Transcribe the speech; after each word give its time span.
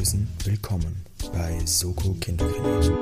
lösen? 0.00 0.28
Willkommen 0.44 1.04
bei 1.34 1.60
Soko 1.66 2.14
Kinderkrimi. 2.14 2.96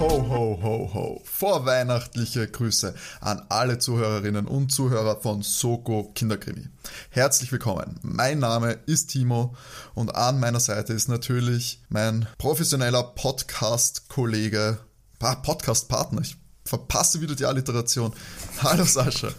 ho, 0.00 0.28
ho, 0.28 0.58
ho, 0.62 0.90
ho. 0.94 1.20
Vorweihnachtliche 1.22 2.48
Grüße 2.48 2.92
an 3.20 3.42
alle 3.50 3.78
Zuhörerinnen 3.78 4.46
und 4.46 4.72
Zuhörer 4.72 5.20
von 5.20 5.42
Soko 5.42 6.10
Kinderkrimi. 6.12 6.64
Herzlich 7.10 7.52
willkommen. 7.52 8.00
Mein 8.02 8.40
Name 8.40 8.78
ist 8.86 9.10
Timo 9.10 9.54
und 9.94 10.16
an 10.16 10.40
meiner 10.40 10.60
Seite 10.60 10.92
ist 10.92 11.08
natürlich 11.08 11.82
mein 11.88 12.26
professioneller 12.36 13.04
Podcast-Kollege, 13.04 14.78
Podcast-Partner. 15.20 16.22
Ich 16.22 16.39
verpasse 16.70 17.20
wieder 17.20 17.34
die 17.34 17.46
Alliteration. 17.46 18.12
Hallo 18.62 18.84
Sascha. 18.84 19.30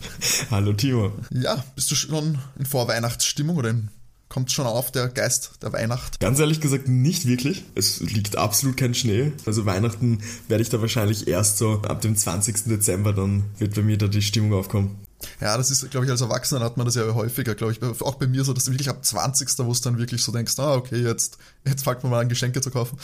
Hallo 0.51 0.73
Timo. 0.73 1.13
Ja, 1.31 1.63
bist 1.75 1.89
du 1.89 1.95
schon 1.95 2.37
in 2.59 2.65
Vorweihnachtsstimmung 2.65 3.55
oder 3.55 3.69
in 3.69 3.89
Kommt 4.27 4.49
schon 4.49 4.65
auf 4.65 4.93
der 4.93 5.09
Geist 5.09 5.51
der 5.61 5.73
Weihnacht? 5.73 6.21
Ganz 6.21 6.39
ehrlich 6.39 6.61
gesagt 6.61 6.87
nicht 6.87 7.27
wirklich. 7.27 7.65
Es 7.75 7.99
liegt 7.99 8.37
absolut 8.37 8.77
kein 8.77 8.93
Schnee. 8.93 9.33
Also 9.45 9.65
Weihnachten 9.65 10.19
werde 10.47 10.61
ich 10.61 10.69
da 10.69 10.79
wahrscheinlich 10.79 11.27
erst 11.27 11.57
so 11.57 11.81
ab 11.81 11.99
dem 11.99 12.15
20. 12.15 12.63
Dezember, 12.63 13.11
dann 13.11 13.43
wird 13.57 13.75
bei 13.75 13.81
mir 13.81 13.97
da 13.97 14.07
die 14.07 14.21
Stimmung 14.21 14.53
aufkommen. 14.53 15.01
Ja, 15.41 15.57
das 15.57 15.69
ist, 15.69 15.91
glaube 15.91 16.05
ich, 16.05 16.11
als 16.11 16.21
Erwachsener 16.21 16.63
hat 16.63 16.77
man 16.77 16.85
das 16.85 16.95
ja 16.95 17.13
häufiger, 17.13 17.55
glaube 17.55 17.73
ich. 17.73 18.01
Auch 18.01 18.15
bei 18.15 18.27
mir 18.27 18.45
so, 18.45 18.53
dass 18.53 18.63
du 18.63 18.71
wirklich 18.71 18.89
ab 18.89 19.03
20. 19.03 19.49
wo 19.59 19.71
es 19.73 19.81
dann 19.81 19.97
wirklich 19.97 20.23
so 20.23 20.31
denkst, 20.31 20.57
ah, 20.59 20.75
okay, 20.75 21.01
jetzt, 21.01 21.37
jetzt 21.65 21.83
fängt 21.83 22.01
man 22.03 22.11
mal 22.11 22.21
an, 22.21 22.29
Geschenke 22.29 22.61
zu 22.61 22.71
kaufen. 22.71 22.97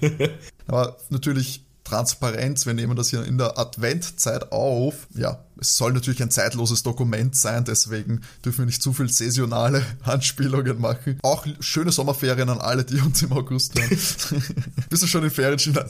Aber 0.66 0.96
natürlich 1.10 1.63
Transparenz, 1.84 2.66
wir 2.66 2.74
nehmen 2.74 2.96
das 2.96 3.10
hier 3.10 3.24
in 3.24 3.38
der 3.38 3.58
Adventzeit 3.58 4.52
auf. 4.52 5.06
Ja, 5.14 5.43
es 5.64 5.76
soll 5.76 5.92
natürlich 5.94 6.22
ein 6.22 6.30
zeitloses 6.30 6.82
Dokument 6.82 7.34
sein, 7.34 7.64
deswegen 7.64 8.20
dürfen 8.44 8.58
wir 8.60 8.66
nicht 8.66 8.82
zu 8.82 8.92
viel 8.92 9.08
saisonale 9.08 9.84
Anspielungen 10.02 10.78
machen. 10.80 11.18
Auch 11.22 11.46
schöne 11.60 11.90
Sommerferien 11.90 12.48
an 12.50 12.58
alle, 12.58 12.84
die 12.84 13.00
uns 13.00 13.22
im 13.22 13.32
August 13.32 13.78
hören. 13.78 13.88
Bist 14.90 15.02
du 15.02 15.06
schon 15.06 15.24
in 15.24 15.30
Ferienstimmung? 15.30 15.84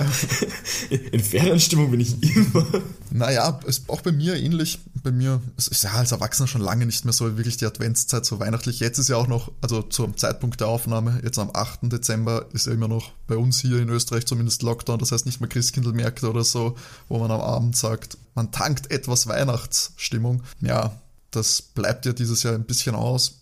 in 0.90 1.20
Ferienstimmung 1.20 1.90
bin 1.90 2.00
ich 2.00 2.20
immer. 2.22 2.66
Naja, 3.10 3.60
ist 3.66 3.88
auch 3.88 4.00
bei 4.00 4.12
mir 4.12 4.34
ähnlich. 4.34 4.80
Bei 5.02 5.12
mir 5.12 5.40
es 5.56 5.68
ist 5.68 5.84
ja 5.84 5.92
als 5.92 6.12
Erwachsener 6.12 6.48
schon 6.48 6.60
lange 6.60 6.84
nicht 6.84 7.04
mehr 7.04 7.12
so 7.12 7.36
wirklich 7.36 7.56
die 7.56 7.66
Adventszeit 7.66 8.26
so 8.26 8.40
weihnachtlich. 8.40 8.80
Jetzt 8.80 8.98
ist 8.98 9.08
ja 9.08 9.16
auch 9.16 9.28
noch, 9.28 9.52
also 9.60 9.82
zum 9.82 10.16
Zeitpunkt 10.16 10.60
der 10.60 10.66
Aufnahme, 10.66 11.20
jetzt 11.22 11.38
am 11.38 11.50
8. 11.54 11.80
Dezember 11.84 12.46
ist 12.52 12.66
ja 12.66 12.72
immer 12.72 12.88
noch 12.88 13.12
bei 13.28 13.36
uns 13.36 13.60
hier 13.60 13.78
in 13.78 13.88
Österreich 13.88 14.26
zumindest 14.26 14.62
Lockdown. 14.62 14.98
Das 14.98 15.12
heißt 15.12 15.26
nicht 15.26 15.40
mehr 15.40 15.48
Christkindlmärkte 15.48 16.28
oder 16.28 16.42
so, 16.42 16.76
wo 17.08 17.18
man 17.18 17.30
am 17.30 17.40
Abend 17.40 17.76
sagt, 17.76 18.18
man 18.38 18.52
tankt 18.52 18.92
etwas 18.92 19.26
Weihnachtsstimmung. 19.26 20.44
Ja, 20.60 20.96
das 21.32 21.60
bleibt 21.60 22.06
ja 22.06 22.12
dieses 22.12 22.44
Jahr 22.44 22.54
ein 22.54 22.66
bisschen 22.66 22.94
aus. 22.94 23.40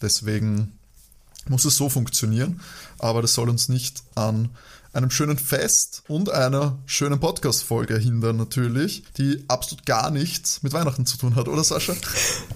Deswegen 0.00 0.78
muss 1.48 1.64
es 1.64 1.74
so 1.74 1.88
funktionieren. 1.88 2.60
Aber 3.00 3.22
das 3.22 3.34
soll 3.34 3.48
uns 3.48 3.68
nicht 3.68 4.04
an 4.14 4.50
einem 4.92 5.10
schönen 5.10 5.36
Fest 5.36 6.04
und 6.06 6.30
einer 6.30 6.78
schönen 6.86 7.18
Podcast-Folge 7.18 7.98
hindern, 7.98 8.36
natürlich, 8.36 9.02
die 9.18 9.44
absolut 9.48 9.84
gar 9.84 10.12
nichts 10.12 10.62
mit 10.62 10.72
Weihnachten 10.72 11.06
zu 11.06 11.18
tun 11.18 11.34
hat, 11.34 11.48
oder 11.48 11.64
Sascha? 11.64 11.94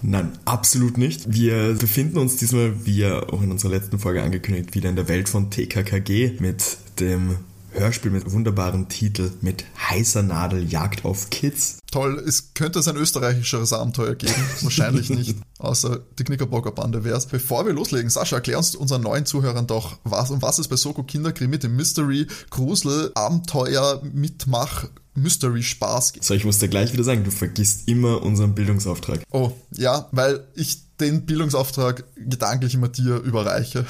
Nein, 0.01 0.31
absolut 0.45 0.97
nicht. 0.97 1.33
Wir 1.33 1.73
befinden 1.73 2.19
uns 2.19 2.37
diesmal, 2.37 2.85
wie 2.85 3.05
auch 3.05 3.41
in 3.41 3.51
unserer 3.51 3.71
letzten 3.71 3.99
Folge 3.99 4.23
angekündigt, 4.23 4.75
wieder 4.75 4.89
in 4.89 4.95
der 4.95 5.09
Welt 5.09 5.27
von 5.27 5.51
TKKG 5.51 6.37
mit 6.39 6.77
dem 7.01 7.37
Hörspiel 7.73 8.11
mit 8.11 8.31
wunderbarem 8.31 8.89
Titel 8.89 9.31
mit 9.41 9.65
heißer 9.89 10.23
Nadel 10.23 10.63
Jagd 10.69 11.05
auf 11.05 11.29
Kids. 11.29 11.79
Toll, 11.91 12.23
es 12.25 12.53
könnte 12.53 12.79
es 12.79 12.87
ein 12.87 12.95
österreichischeres 12.95 13.73
Abenteuer 13.73 14.15
geben. 14.15 14.33
Wahrscheinlich 14.61 15.09
nicht, 15.09 15.37
außer 15.59 15.99
die 16.17 16.23
Knickerbocker 16.23 16.71
Bande 16.71 17.03
wär's. 17.03 17.25
Bevor 17.25 17.65
wir 17.65 17.73
loslegen, 17.73 18.09
Sascha, 18.09 18.37
erklär 18.37 18.57
uns 18.57 18.75
unseren 18.75 19.01
neuen 19.01 19.25
Zuhörern 19.25 19.67
doch, 19.67 19.97
was, 20.03 20.31
um 20.31 20.41
was 20.41 20.59
es 20.59 20.67
bei 20.67 20.75
Soko 20.75 21.03
Kinderkrimi 21.03 21.51
mit 21.51 21.63
dem 21.63 21.75
Mystery, 21.75 22.27
Grusel, 22.49 23.11
Abenteuer, 23.15 24.01
Mitmach, 24.13 24.85
Mystery 25.13 25.63
Spaß 25.63 26.13
geht. 26.13 26.23
So, 26.23 26.33
ich 26.33 26.45
muss 26.45 26.59
dir 26.59 26.69
gleich 26.69 26.93
wieder 26.93 27.03
sagen, 27.03 27.23
du 27.23 27.31
vergisst 27.31 27.87
immer 27.87 28.23
unseren 28.23 28.55
Bildungsauftrag. 28.55 29.21
Oh, 29.31 29.51
ja, 29.75 30.07
weil 30.11 30.47
ich 30.55 30.90
den 31.01 31.25
Bildungsauftrag 31.25 32.03
gedanklich 32.15 32.75
immer 32.75 32.87
dir 32.87 33.17
überreiche. 33.17 33.85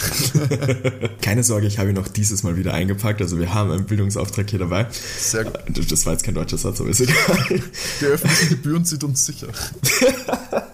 Keine 1.21 1.43
Sorge, 1.43 1.67
ich 1.67 1.77
habe 1.79 1.89
ihn 1.89 1.97
auch 1.97 2.07
dieses 2.07 2.43
Mal 2.43 2.57
wieder 2.57 2.73
eingepackt. 2.73 3.21
Also 3.21 3.39
wir 3.39 3.53
haben 3.53 3.71
einen 3.71 3.85
Bildungsauftrag 3.85 4.49
hier 4.49 4.59
dabei. 4.59 4.87
Sehr 5.19 5.45
gut. 5.45 5.59
Das 5.91 6.05
war 6.05 6.13
jetzt 6.13 6.23
kein 6.23 6.35
deutscher 6.35 6.57
Satz, 6.57 6.79
aber 6.79 6.89
ist 6.89 7.01
egal. 7.01 7.61
Die 7.99 8.05
öffentlichen 8.05 8.49
Gebühren 8.49 8.85
sind 8.85 9.03
uns 9.03 9.25
sicher. 9.25 9.47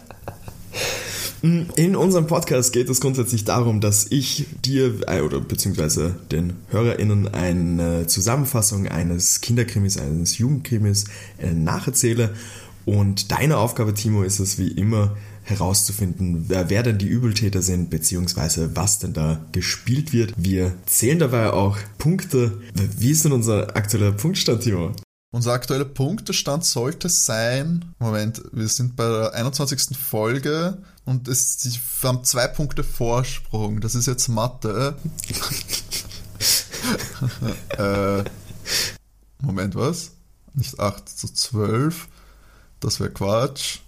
In 1.41 1.95
unserem 1.95 2.25
Podcast 2.25 2.73
geht 2.73 2.89
es 2.89 2.99
grundsätzlich 2.99 3.45
darum, 3.45 3.79
dass 3.79 4.07
ich 4.09 4.47
dir 4.65 5.01
äh, 5.07 5.21
oder 5.21 5.39
beziehungsweise 5.39 6.15
den 6.31 6.53
HörerInnen 6.69 7.27
eine 7.27 8.07
Zusammenfassung 8.07 8.87
eines 8.87 9.41
Kinderkrimis, 9.41 9.97
eines 9.97 10.39
Jugendkrimis 10.39 11.05
äh, 11.37 11.53
nacherzähle. 11.53 12.33
Und 12.85 13.31
deine 13.31 13.57
Aufgabe, 13.57 13.93
Timo, 13.93 14.23
ist 14.23 14.39
es 14.39 14.57
wie 14.57 14.69
immer, 14.69 15.15
herauszufinden, 15.47 16.45
wer, 16.49 16.69
wer 16.69 16.83
denn 16.83 16.97
die 16.97 17.07
Übeltäter 17.07 17.61
sind, 17.61 17.89
beziehungsweise 17.89 18.75
was 18.75 18.99
denn 18.99 19.13
da 19.13 19.45
gespielt 19.53 20.11
wird. 20.11 20.33
Wir 20.37 20.75
zählen 20.85 21.19
dabei 21.19 21.51
auch 21.53 21.77
Punkte. 21.97 22.61
Wie 22.73 23.11
ist 23.11 23.23
denn 23.25 23.31
unser 23.31 23.75
aktueller 23.75 24.11
Punktstand, 24.11 24.63
Timo? 24.63 24.91
Unser 25.31 25.53
aktueller 25.53 25.85
Punktestand 25.85 26.65
sollte 26.65 27.09
sein, 27.09 27.93
Moment, 27.99 28.41
wir 28.51 28.67
sind 28.67 28.95
bei 28.95 29.07
der 29.07 29.33
21. 29.33 29.97
Folge 29.97 30.81
und 31.05 31.27
es, 31.27 31.65
wir 32.01 32.09
haben 32.09 32.23
zwei 32.23 32.47
Punkte 32.47 32.83
Vorsprung. 32.83 33.79
Das 33.79 33.95
ist 33.95 34.07
jetzt 34.07 34.27
Mathe. 34.29 34.95
äh, 37.77 38.23
Moment, 39.41 39.75
was? 39.75 40.11
Nicht 40.53 40.79
8 40.79 41.07
zu 41.07 41.27
12. 41.27 42.07
Das 42.79 42.99
wäre 42.99 43.11
Quatsch. 43.11 43.79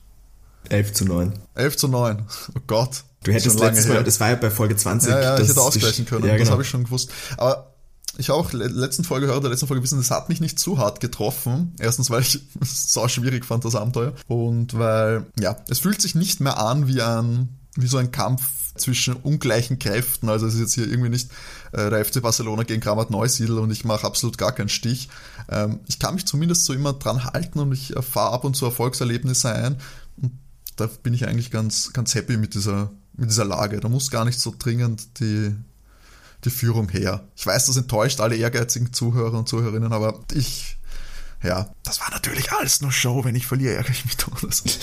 11 0.70 0.94
zu 0.94 1.06
9. 1.06 1.34
11 1.56 1.78
zu 1.78 1.88
9. 1.88 2.26
Oh 2.56 2.60
Gott. 2.68 3.04
Du 3.24 3.32
hättest 3.32 3.60
letztes 3.60 3.88
Mal, 3.88 4.04
das 4.04 4.20
war 4.20 4.30
ja 4.30 4.36
bei 4.36 4.50
Folge 4.50 4.76
20. 4.76 5.10
Ja, 5.10 5.22
ja, 5.22 5.40
ich 5.40 5.50
hätte 5.50 5.62
ausgleichen 5.62 6.06
können. 6.06 6.26
Ja, 6.26 6.34
genau. 6.34 6.44
Das 6.44 6.52
habe 6.52 6.62
ich 6.62 6.70
schon 6.70 6.86
gewusst. 6.86 7.12
Aber 7.38 7.74
ich 8.18 8.30
habe 8.30 8.40
auch 8.40 8.52
letzten 8.54 9.04
Folge 9.04 9.28
gehört, 9.28 9.44
der 9.44 9.52
letzten 9.52 9.68
Folge 9.68 9.84
wissen, 9.84 9.98
das 9.98 10.12
hat 10.12 10.30
mich 10.30 10.42
nicht 10.42 10.60
zu 10.60 10.78
hart 10.78 11.00
getroffen. 11.00 11.74
Erstens, 11.80 12.10
weil 12.10 12.22
ich 12.22 12.42
es 12.62 12.92
so 12.92 13.08
schwierig 13.08 13.46
fand, 13.46 13.66
das 13.66 13.76
Abenteuer. 13.76 14.14
Und 14.28 14.78
weil, 14.78 15.26
ja, 15.40 15.58
es 15.70 15.80
fühlt 15.80 16.02
sich 16.02 16.16
nicht 16.16 16.40
mehr 16.40 16.58
an 16.58 16.88
wie 16.88 17.02
ein, 17.02 17.60
wie 17.76 17.88
so 17.88 17.98
ein 17.98 18.12
Kampf 18.12 18.44
zwischen 18.76 19.16
ungleichen 19.16 19.80
Kräften. 19.80 20.30
Also 20.30 20.48
es 20.48 20.56
ist 20.56 20.60
jetzt 20.62 20.74
hier 20.76 20.88
irgendwie 20.88 21.10
nicht 21.10 21.32
äh, 21.72 21.90
der 21.90 22.04
FC 22.04 22.22
Barcelona 22.22 22.64
gegen 22.64 22.82
Kramat 22.82 23.10
Neusiedl 23.10 23.60
und 23.60 23.72
ich 23.72 23.86
mache 23.86 24.08
absolut 24.08 24.38
gar 24.38 24.54
keinen 24.54 24.70
Stich. 24.70 25.10
Ähm, 25.50 25.82
ich 25.88 26.00
kann 26.00 26.16
mich 26.16 26.26
zumindest 26.26 26.66
so 26.66 26.74
immer 26.74 26.94
dran 26.94 27.26
halten 27.26 27.60
und 27.60 27.72
ich 27.74 27.96
erfahre 27.96 28.34
ab 28.34 28.44
und 28.44 28.56
zu 28.56 28.66
Erfolgserlebnisse 28.66 29.54
ein. 29.54 29.78
Und 30.22 30.32
da 30.80 30.88
bin 30.88 31.14
ich 31.14 31.28
eigentlich 31.28 31.52
ganz, 31.52 31.94
ganz 31.94 32.16
happy 32.16 32.38
mit 32.38 32.54
dieser, 32.54 32.92
mit 33.16 33.30
dieser 33.30 33.46
Lage. 33.46 33.80
Da 33.80 33.90
muss 33.90 34.12
gar 34.12 34.26
nicht 34.26 34.40
so 34.40 34.54
dringend 34.58 35.20
die, 35.20 35.56
die 36.44 36.50
Führung 36.50 36.90
her. 36.90 37.28
Ich 37.36 37.46
weiß, 37.46 37.66
das 37.66 37.78
enttäuscht 37.78 38.20
alle 38.20 38.36
ehrgeizigen 38.36 38.94
Zuhörer 38.94 39.38
und 39.38 39.50
Zuhörerinnen, 39.50 39.92
aber 39.92 40.20
ich, 40.34 40.78
ja, 41.44 41.74
das 41.84 42.00
war 42.00 42.10
natürlich 42.12 42.52
alles 42.52 42.82
nur 42.82 42.92
Show. 42.92 43.24
Wenn 43.24 43.36
ich 43.36 43.48
verliere, 43.48 43.76
ärgere 43.76 43.92
ich 43.92 44.06
mich 44.06 44.18
doch. 44.18 44.44
ich, 44.44 44.78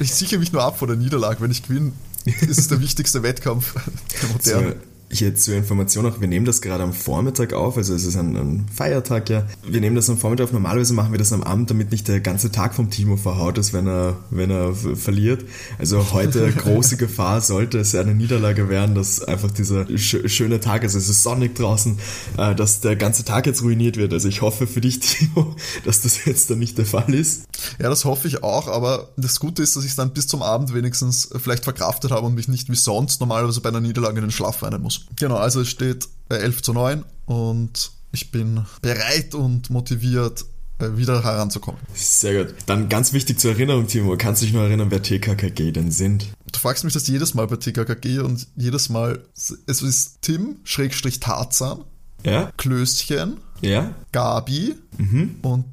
ich 0.00 0.14
sichere 0.14 0.38
mich 0.38 0.52
nur 0.52 0.62
ab 0.62 0.78
vor 0.78 0.88
der 0.88 0.96
Niederlage. 0.96 1.40
Wenn 1.40 1.50
ich 1.50 1.62
gewinne, 1.62 1.92
ist 2.24 2.58
es 2.58 2.68
der 2.68 2.80
wichtigste 2.80 3.22
Wettkampf 3.22 3.74
der 4.22 4.28
Moderne. 4.30 4.72
So 4.72 4.95
hier 5.10 5.34
zur 5.36 5.54
Information 5.54 6.04
auch, 6.06 6.20
wir 6.20 6.28
nehmen 6.28 6.46
das 6.46 6.60
gerade 6.60 6.82
am 6.82 6.92
Vormittag 6.92 7.52
auf, 7.52 7.76
also 7.76 7.94
es 7.94 8.04
ist 8.04 8.16
ein, 8.16 8.36
ein, 8.36 8.66
Feiertag 8.74 9.30
ja. 9.30 9.46
Wir 9.66 9.80
nehmen 9.80 9.94
das 9.94 10.10
am 10.10 10.18
Vormittag 10.18 10.44
auf, 10.44 10.52
normalerweise 10.52 10.94
machen 10.94 11.12
wir 11.12 11.18
das 11.18 11.32
am 11.32 11.42
Abend, 11.42 11.70
damit 11.70 11.92
nicht 11.92 12.08
der 12.08 12.20
ganze 12.20 12.50
Tag 12.50 12.74
vom 12.74 12.90
Timo 12.90 13.16
verhaut 13.16 13.58
ist, 13.58 13.72
wenn 13.72 13.86
er, 13.86 14.16
wenn 14.30 14.50
er 14.50 14.74
verliert. 14.74 15.44
Also 15.78 16.12
heute 16.12 16.50
große 16.56 16.96
Gefahr 16.96 17.40
sollte 17.40 17.78
es 17.78 17.94
eine 17.94 18.14
Niederlage 18.14 18.68
werden, 18.68 18.94
dass 18.94 19.22
einfach 19.22 19.50
dieser 19.50 19.86
sch 19.96 20.16
schöne 20.26 20.60
Tag 20.60 20.82
ist, 20.82 20.94
es 20.94 21.08
ist 21.08 21.22
sonnig 21.22 21.54
draußen, 21.54 21.98
äh, 22.36 22.54
dass 22.54 22.80
der 22.80 22.96
ganze 22.96 23.24
Tag 23.24 23.46
jetzt 23.46 23.62
ruiniert 23.62 23.96
wird. 23.96 24.12
Also 24.12 24.28
ich 24.28 24.42
hoffe 24.42 24.66
für 24.66 24.80
dich, 24.80 25.00
Timo, 25.06 25.54
dass 25.84 26.00
das 26.00 26.24
jetzt 26.24 26.50
dann 26.50 26.58
nicht 26.58 26.78
der 26.78 26.86
Fall 26.86 27.14
ist. 27.14 27.44
Ja, 27.78 27.88
das 27.88 28.04
hoffe 28.04 28.28
ich 28.28 28.42
auch, 28.42 28.68
aber 28.68 29.10
das 29.16 29.40
Gute 29.40 29.62
ist, 29.62 29.76
dass 29.76 29.84
ich 29.84 29.90
es 29.90 29.96
dann 29.96 30.12
bis 30.12 30.26
zum 30.26 30.42
Abend 30.42 30.74
wenigstens 30.74 31.28
vielleicht 31.36 31.64
verkraftet 31.64 32.10
habe 32.10 32.26
und 32.26 32.34
mich 32.34 32.48
nicht 32.48 32.70
wie 32.70 32.76
sonst 32.76 33.20
normalerweise 33.20 33.60
bei 33.60 33.68
einer 33.68 33.80
Niederlage 33.80 34.16
in 34.16 34.24
den 34.24 34.30
Schlaf 34.30 34.62
weinen 34.62 34.82
muss. 34.82 35.06
Genau, 35.16 35.36
also 35.36 35.60
es 35.60 35.68
steht 35.68 36.08
11 36.28 36.62
zu 36.62 36.72
9 36.72 37.04
und 37.26 37.92
ich 38.12 38.30
bin 38.30 38.64
bereit 38.82 39.34
und 39.34 39.70
motiviert, 39.70 40.44
äh, 40.78 40.96
wieder 40.96 41.24
heranzukommen. 41.24 41.80
Sehr 41.94 42.44
gut. 42.44 42.54
Dann 42.66 42.88
ganz 42.88 43.12
wichtig 43.12 43.40
zur 43.40 43.52
Erinnerung, 43.52 43.86
Timo. 43.86 44.16
Kannst 44.18 44.42
du 44.42 44.46
dich 44.46 44.54
noch 44.54 44.62
erinnern, 44.62 44.90
wer 44.90 45.02
TKKG 45.02 45.72
denn 45.72 45.90
sind? 45.90 46.26
Du 46.52 46.58
fragst 46.58 46.84
mich 46.84 46.92
das 46.92 47.06
jedes 47.06 47.34
Mal 47.34 47.46
bei 47.46 47.56
TKKG 47.56 48.20
und 48.20 48.46
jedes 48.56 48.88
Mal, 48.88 49.22
es 49.34 49.82
ist 49.82 50.18
Tim, 50.22 50.56
Schrägstrich 50.64 51.20
Tarzan, 51.20 51.84
ja. 52.24 52.50
Klößchen, 52.56 53.38
ja. 53.62 53.94
Gabi 54.12 54.74
mhm. 54.98 55.36
und 55.42 55.64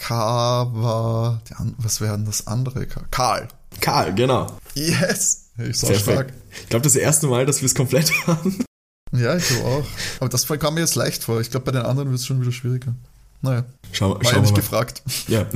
K 0.00 0.14
war, 0.72 1.42
was 1.78 2.00
wäre 2.00 2.16
denn 2.16 2.24
das 2.24 2.46
andere? 2.46 2.86
Karl. 3.10 3.48
Karl, 3.80 4.14
genau. 4.14 4.46
Yes! 4.74 5.50
Ich 5.58 5.78
sag 5.78 5.94
stark. 5.96 6.32
Ich 6.62 6.68
glaube, 6.70 6.82
das 6.84 6.96
erste 6.96 7.26
Mal, 7.26 7.44
dass 7.44 7.60
wir 7.60 7.66
es 7.66 7.74
komplett 7.74 8.10
haben. 8.26 8.64
Ja, 9.12 9.36
ich 9.36 9.46
glaube 9.46 9.64
auch. 9.66 9.84
Aber 10.20 10.28
das 10.30 10.46
kam 10.46 10.74
mir 10.74 10.80
jetzt 10.80 10.94
leicht 10.94 11.24
vor. 11.24 11.40
Ich 11.40 11.50
glaube, 11.50 11.66
bei 11.66 11.72
den 11.72 11.82
anderen 11.82 12.10
wird 12.10 12.18
es 12.20 12.26
schon 12.26 12.40
wieder 12.40 12.52
schwieriger. 12.52 12.94
Naja. 13.42 13.64
Schau, 13.92 14.14
War 14.14 14.24
schau 14.24 14.36
ja 14.36 14.40
nicht 14.40 14.52
mal. 14.52 14.56
gefragt. 14.56 15.02
Ja. 15.28 15.46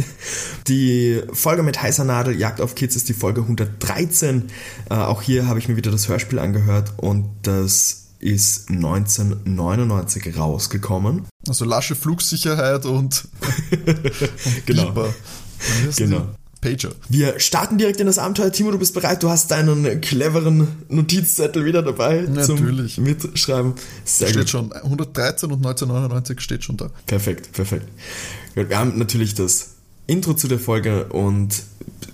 Die 0.69 1.23
Folge 1.33 1.63
mit 1.63 1.81
heißer 1.81 2.05
Nadel, 2.05 2.37
Jagd 2.39 2.61
auf 2.61 2.75
Kids, 2.75 2.97
ist 2.97 3.09
die 3.09 3.15
Folge 3.15 3.43
113. 3.43 4.51
Äh, 4.91 4.95
auch 4.95 5.23
hier 5.23 5.47
habe 5.47 5.59
ich 5.59 5.69
mir 5.69 5.77
wieder 5.77 5.91
das 5.91 6.09
Hörspiel 6.09 6.39
angehört 6.39 6.93
und 6.97 7.29
das 7.43 8.04
ist 8.25 8.71
1999 8.71 10.37
rausgekommen. 10.39 11.27
Also 11.47 11.67
lasche 11.67 11.95
Flugsicherheit 11.95 12.87
und, 12.87 13.29
und 13.85 14.67
Genau. 14.67 14.95
Genau. 15.97 16.29
Pager. 16.63 16.93
Wir 17.11 17.39
starten 17.39 17.77
direkt 17.77 18.01
in 18.01 18.07
das 18.07 18.17
Abenteuer. 18.17 18.51
Timo, 18.51 18.71
du 18.71 18.79
bist 18.79 18.95
bereit. 18.95 19.23
Du 19.23 19.29
hast 19.29 19.51
deinen 19.51 20.01
cleveren 20.01 20.67
Notizzettel 20.89 21.67
wieder 21.67 21.83
dabei 21.83 22.23
Natürlich. 22.23 22.95
zum 22.95 23.05
Mitschreiben. 23.05 23.75
Sehr 24.07 24.29
Steht 24.29 24.41
gut. 24.41 24.49
schon. 24.51 24.73
113 24.73 25.51
und 25.51 25.59
1999 25.59 26.41
steht 26.41 26.65
schon 26.65 26.79
da. 26.79 26.91
Perfekt, 27.07 27.53
perfekt. 27.53 27.87
Wir 28.55 28.79
haben 28.79 28.97
natürlich 28.97 29.35
das 29.35 29.75
Intro 30.07 30.33
zu 30.33 30.49
der 30.49 30.59
Folge 30.59 31.05
und 31.09 31.63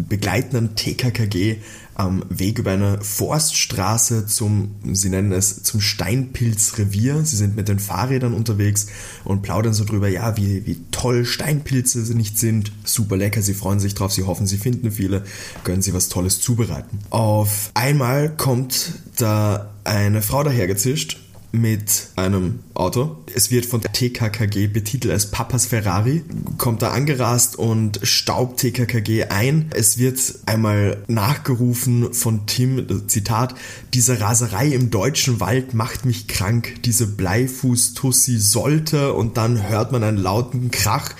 begleiten 0.00 0.54
dann 0.54 0.74
TKKG 0.74 1.58
am 2.00 2.24
Weg 2.30 2.58
über 2.58 2.70
eine 2.70 2.98
Forststraße 3.02 4.26
zum, 4.26 4.74
sie 4.90 5.10
nennen 5.10 5.32
es, 5.32 5.62
zum 5.62 5.82
Steinpilzrevier. 5.82 7.24
Sie 7.24 7.36
sind 7.36 7.56
mit 7.56 7.68
den 7.68 7.78
Fahrrädern 7.78 8.32
unterwegs 8.32 8.86
und 9.24 9.42
plaudern 9.42 9.74
so 9.74 9.84
drüber, 9.84 10.08
ja, 10.08 10.36
wie, 10.38 10.66
wie 10.66 10.78
toll 10.90 11.26
Steinpilze 11.26 12.00
nicht 12.16 12.38
sind. 12.38 12.72
Super 12.84 13.18
lecker, 13.18 13.42
sie 13.42 13.52
freuen 13.52 13.80
sich 13.80 13.94
drauf, 13.94 14.12
sie 14.12 14.22
hoffen, 14.22 14.46
sie 14.46 14.56
finden 14.56 14.90
viele, 14.90 15.24
können 15.62 15.82
sie 15.82 15.92
was 15.92 16.08
Tolles 16.08 16.40
zubereiten. 16.40 16.98
Auf 17.10 17.70
einmal 17.74 18.34
kommt 18.34 18.94
da 19.16 19.70
eine 19.84 20.22
Frau 20.22 20.42
dahergezischt 20.42 21.18
mit 21.52 22.08
einem 22.16 22.60
Auto. 22.74 23.16
Es 23.34 23.50
wird 23.50 23.66
von 23.66 23.80
der 23.80 23.92
TKKG 23.92 24.68
betitelt 24.68 25.12
als 25.12 25.30
Papas 25.30 25.66
Ferrari, 25.66 26.22
kommt 26.58 26.82
da 26.82 26.90
angerast 26.90 27.56
und 27.56 28.00
staubt 28.02 28.60
TKKG 28.60 29.24
ein. 29.24 29.70
Es 29.74 29.98
wird 29.98 30.20
einmal 30.46 31.02
nachgerufen 31.08 32.12
von 32.12 32.46
Tim, 32.46 33.08
Zitat, 33.08 33.54
diese 33.94 34.20
Raserei 34.20 34.68
im 34.68 34.90
deutschen 34.90 35.40
Wald 35.40 35.74
macht 35.74 36.04
mich 36.04 36.28
krank, 36.28 36.82
diese 36.84 37.06
Bleifuß-Tussi 37.06 38.38
sollte 38.38 39.12
und 39.12 39.36
dann 39.36 39.68
hört 39.68 39.92
man 39.92 40.04
einen 40.04 40.18
lauten 40.18 40.70
Krach. 40.70 41.10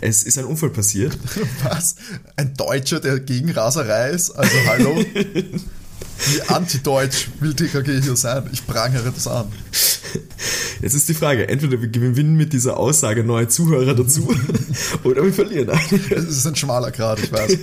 Es 0.00 0.22
ist 0.22 0.38
ein 0.38 0.44
Unfall 0.44 0.70
passiert. 0.70 1.18
Was? 1.62 1.96
Ein 2.36 2.54
Deutscher, 2.54 3.00
der 3.00 3.20
gegen 3.20 3.50
Raserei 3.50 4.10
ist? 4.10 4.30
Also 4.30 4.56
hallo? 4.66 5.04
Wie 6.26 6.42
anti-deutsch 6.42 7.28
will 7.40 7.54
TKG 7.54 8.02
hier 8.02 8.16
sein? 8.16 8.48
Ich 8.52 8.66
prangere 8.66 9.12
das 9.12 9.26
an. 9.26 9.52
Jetzt 10.80 10.94
ist 10.94 11.08
die 11.08 11.14
Frage, 11.14 11.48
entweder 11.48 11.80
wir 11.80 11.88
gewinnen 11.88 12.36
mit 12.36 12.52
dieser 12.52 12.76
Aussage 12.76 13.24
neue 13.24 13.48
Zuhörer 13.48 13.94
dazu 13.94 14.28
oder 15.04 15.22
wir 15.24 15.32
verlieren 15.32 15.70
einen. 15.70 16.04
Es 16.10 16.24
ist 16.24 16.46
ein 16.46 16.56
schmaler 16.56 16.90
Grad, 16.90 17.18
ich 17.20 17.32
weiß. 17.32 17.58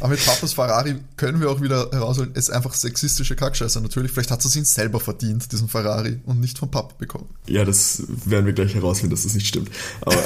Aber 0.00 0.10
mit 0.10 0.24
Papas 0.24 0.52
Ferrari 0.52 0.96
können 1.16 1.40
wir 1.40 1.50
auch 1.50 1.60
wieder 1.60 1.90
herausholen, 1.90 2.30
es 2.34 2.48
ist 2.48 2.54
einfach 2.54 2.74
sexistische 2.74 3.34
Kackscheiße. 3.36 3.80
Natürlich, 3.80 4.12
vielleicht 4.12 4.30
hat 4.30 4.42
sie 4.42 4.58
ihn 4.58 4.64
selber 4.64 5.00
verdient, 5.00 5.50
diesen 5.52 5.68
Ferrari, 5.68 6.20
und 6.26 6.40
nicht 6.40 6.58
vom 6.58 6.70
Papa 6.70 6.94
bekommen. 6.98 7.26
Ja, 7.46 7.64
das 7.64 8.04
werden 8.24 8.46
wir 8.46 8.52
gleich 8.52 8.74
herausfinden, 8.74 9.14
dass 9.14 9.24
das 9.24 9.34
nicht 9.34 9.48
stimmt. 9.48 9.70
Aber 10.00 10.16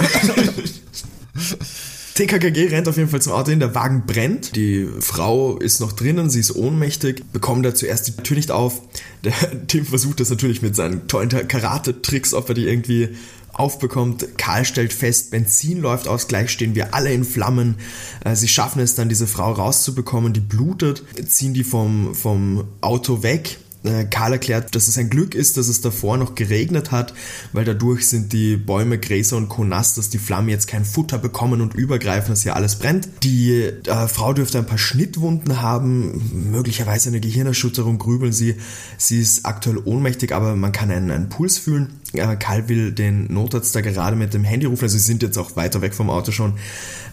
TKKG 2.15 2.69
rennt 2.69 2.89
auf 2.89 2.99
jeden 2.99 3.09
Fall 3.09 3.23
zum 3.23 3.33
Auto 3.33 3.51
hin, 3.51 3.61
der 3.61 3.75
Wagen 3.75 4.05
brennt, 4.07 4.55
die 4.55 4.87
Frau 5.01 5.57
ist 5.57 5.81
noch 5.81 5.93
drinnen, 5.93 6.29
sie 6.29 6.41
ist 6.41 6.55
ohnmächtig, 6.55 7.25
bekommt 7.33 7.65
da 7.65 7.75
zuerst 7.75 8.07
die 8.07 8.13
Tür 8.23 8.37
nicht 8.37 8.51
auf. 8.51 8.83
Der 9.25 9.33
Tim 9.67 9.87
versucht 9.87 10.21
das 10.21 10.29
natürlich 10.29 10.61
mit 10.61 10.77
seinen 10.77 11.09
tollen 11.09 11.31
Karate-Tricks, 11.31 12.35
ob 12.35 12.51
er 12.51 12.55
die 12.55 12.69
irgendwie 12.69 13.17
aufbekommt. 13.53 14.39
Karl 14.39 14.65
stellt 14.65 14.93
fest, 14.93 15.31
Benzin 15.31 15.81
läuft 15.81 16.09
aus, 16.09 16.29
gleich 16.29 16.51
stehen 16.51 16.75
wir 16.75 16.95
alle 16.95 17.13
in 17.13 17.25
Flammen. 17.25 17.77
Äh, 18.25 18.37
Sie 18.37 18.49
schaffen 18.49 18.81
es 18.81 18.95
dann, 18.95 19.09
diese 19.09 19.27
Frau 19.27 19.53
rauszubekommen, 19.53 20.33
die 20.33 20.41
blutet, 20.41 21.03
ziehen 21.27 21.55
die 21.55 21.65
vom, 21.65 22.15
vom 22.15 22.65
Auto 22.81 23.23
weg. 23.23 23.59
Äh, 23.85 24.05
Karl 24.05 24.33
erklärt, 24.33 24.75
dass 24.75 24.89
es 24.89 24.99
ein 24.99 25.11
Glück 25.11 25.35
ist, 25.35 25.57
dass 25.57 25.69
es 25.69 25.81
davor 25.81 26.17
noch 26.17 26.35
geregnet 26.35 26.91
hat, 26.91 27.15
weil 27.53 27.65
dadurch 27.65 28.09
sind 28.09 28.33
die 28.33 28.57
Bäume, 28.57 28.99
Gräser 28.99 29.37
und 29.37 29.49
Co. 29.49 29.65
nass, 29.65 29.95
dass 29.95 30.09
die 30.09 30.19
Flammen 30.19 30.49
jetzt 30.49 30.69
kein 30.69 30.85
Futter 30.85 31.19
bekommen 31.19 31.61
und 31.61 31.75
übergreifen, 31.75 32.31
dass 32.31 32.43
hier 32.43 32.57
alles 32.57 32.77
brennt. 32.77 33.09
Die 33.23 33.53
äh, 33.53 34.09
Frau 34.09 34.33
dürfte 34.33 34.59
ein 34.59 34.67
paar 34.67 34.79
Schnittwunden 34.79 35.61
haben, 35.61 36.51
möglicherweise 36.51 37.09
eine 37.09 37.21
Gehirnerschütterung, 37.21 37.99
grübeln 37.99 38.33
sie. 38.33 38.57
Sie 38.99 39.21
ist 39.21 39.45
aktuell 39.47 39.79
ohnmächtig, 39.85 40.33
aber 40.33 40.55
man 40.55 40.73
kann 40.73 40.91
einen, 40.91 41.11
einen 41.11 41.29
Puls 41.29 41.59
fühlen. 41.59 42.01
Äh, 42.13 42.37
Karl 42.37 42.69
will 42.69 42.93
den 42.93 43.33
Notarzt 43.33 43.75
da 43.75 43.81
gerade 43.81 44.17
mit 44.17 44.35
dem 44.35 44.45
Handy 44.45 44.67
rufen, 44.67 44.85
also 44.85 44.99
sie 44.99 45.05
sind 45.05 45.23
jetzt 45.23 45.39
auch 45.39 45.57
weiter 45.57 45.83
weg 45.83 45.95
vom 45.95 46.11
Auto 46.11 46.31
schon, 46.31 46.55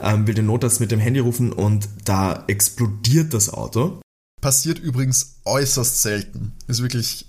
ähm, 0.02 0.28
will 0.28 0.36
den 0.36 0.46
Notarzt 0.46 0.80
mit 0.80 0.92
dem 0.92 1.00
Handy 1.00 1.20
rufen 1.20 1.52
und 1.52 1.90
da 2.06 2.44
explodiert 2.48 3.34
das 3.34 3.52
Auto. 3.52 4.00
Passiert 4.42 4.80
übrigens 4.80 5.36
äußerst 5.46 6.02
selten. 6.02 6.54
Ist 6.68 6.82
wirklich, 6.82 7.26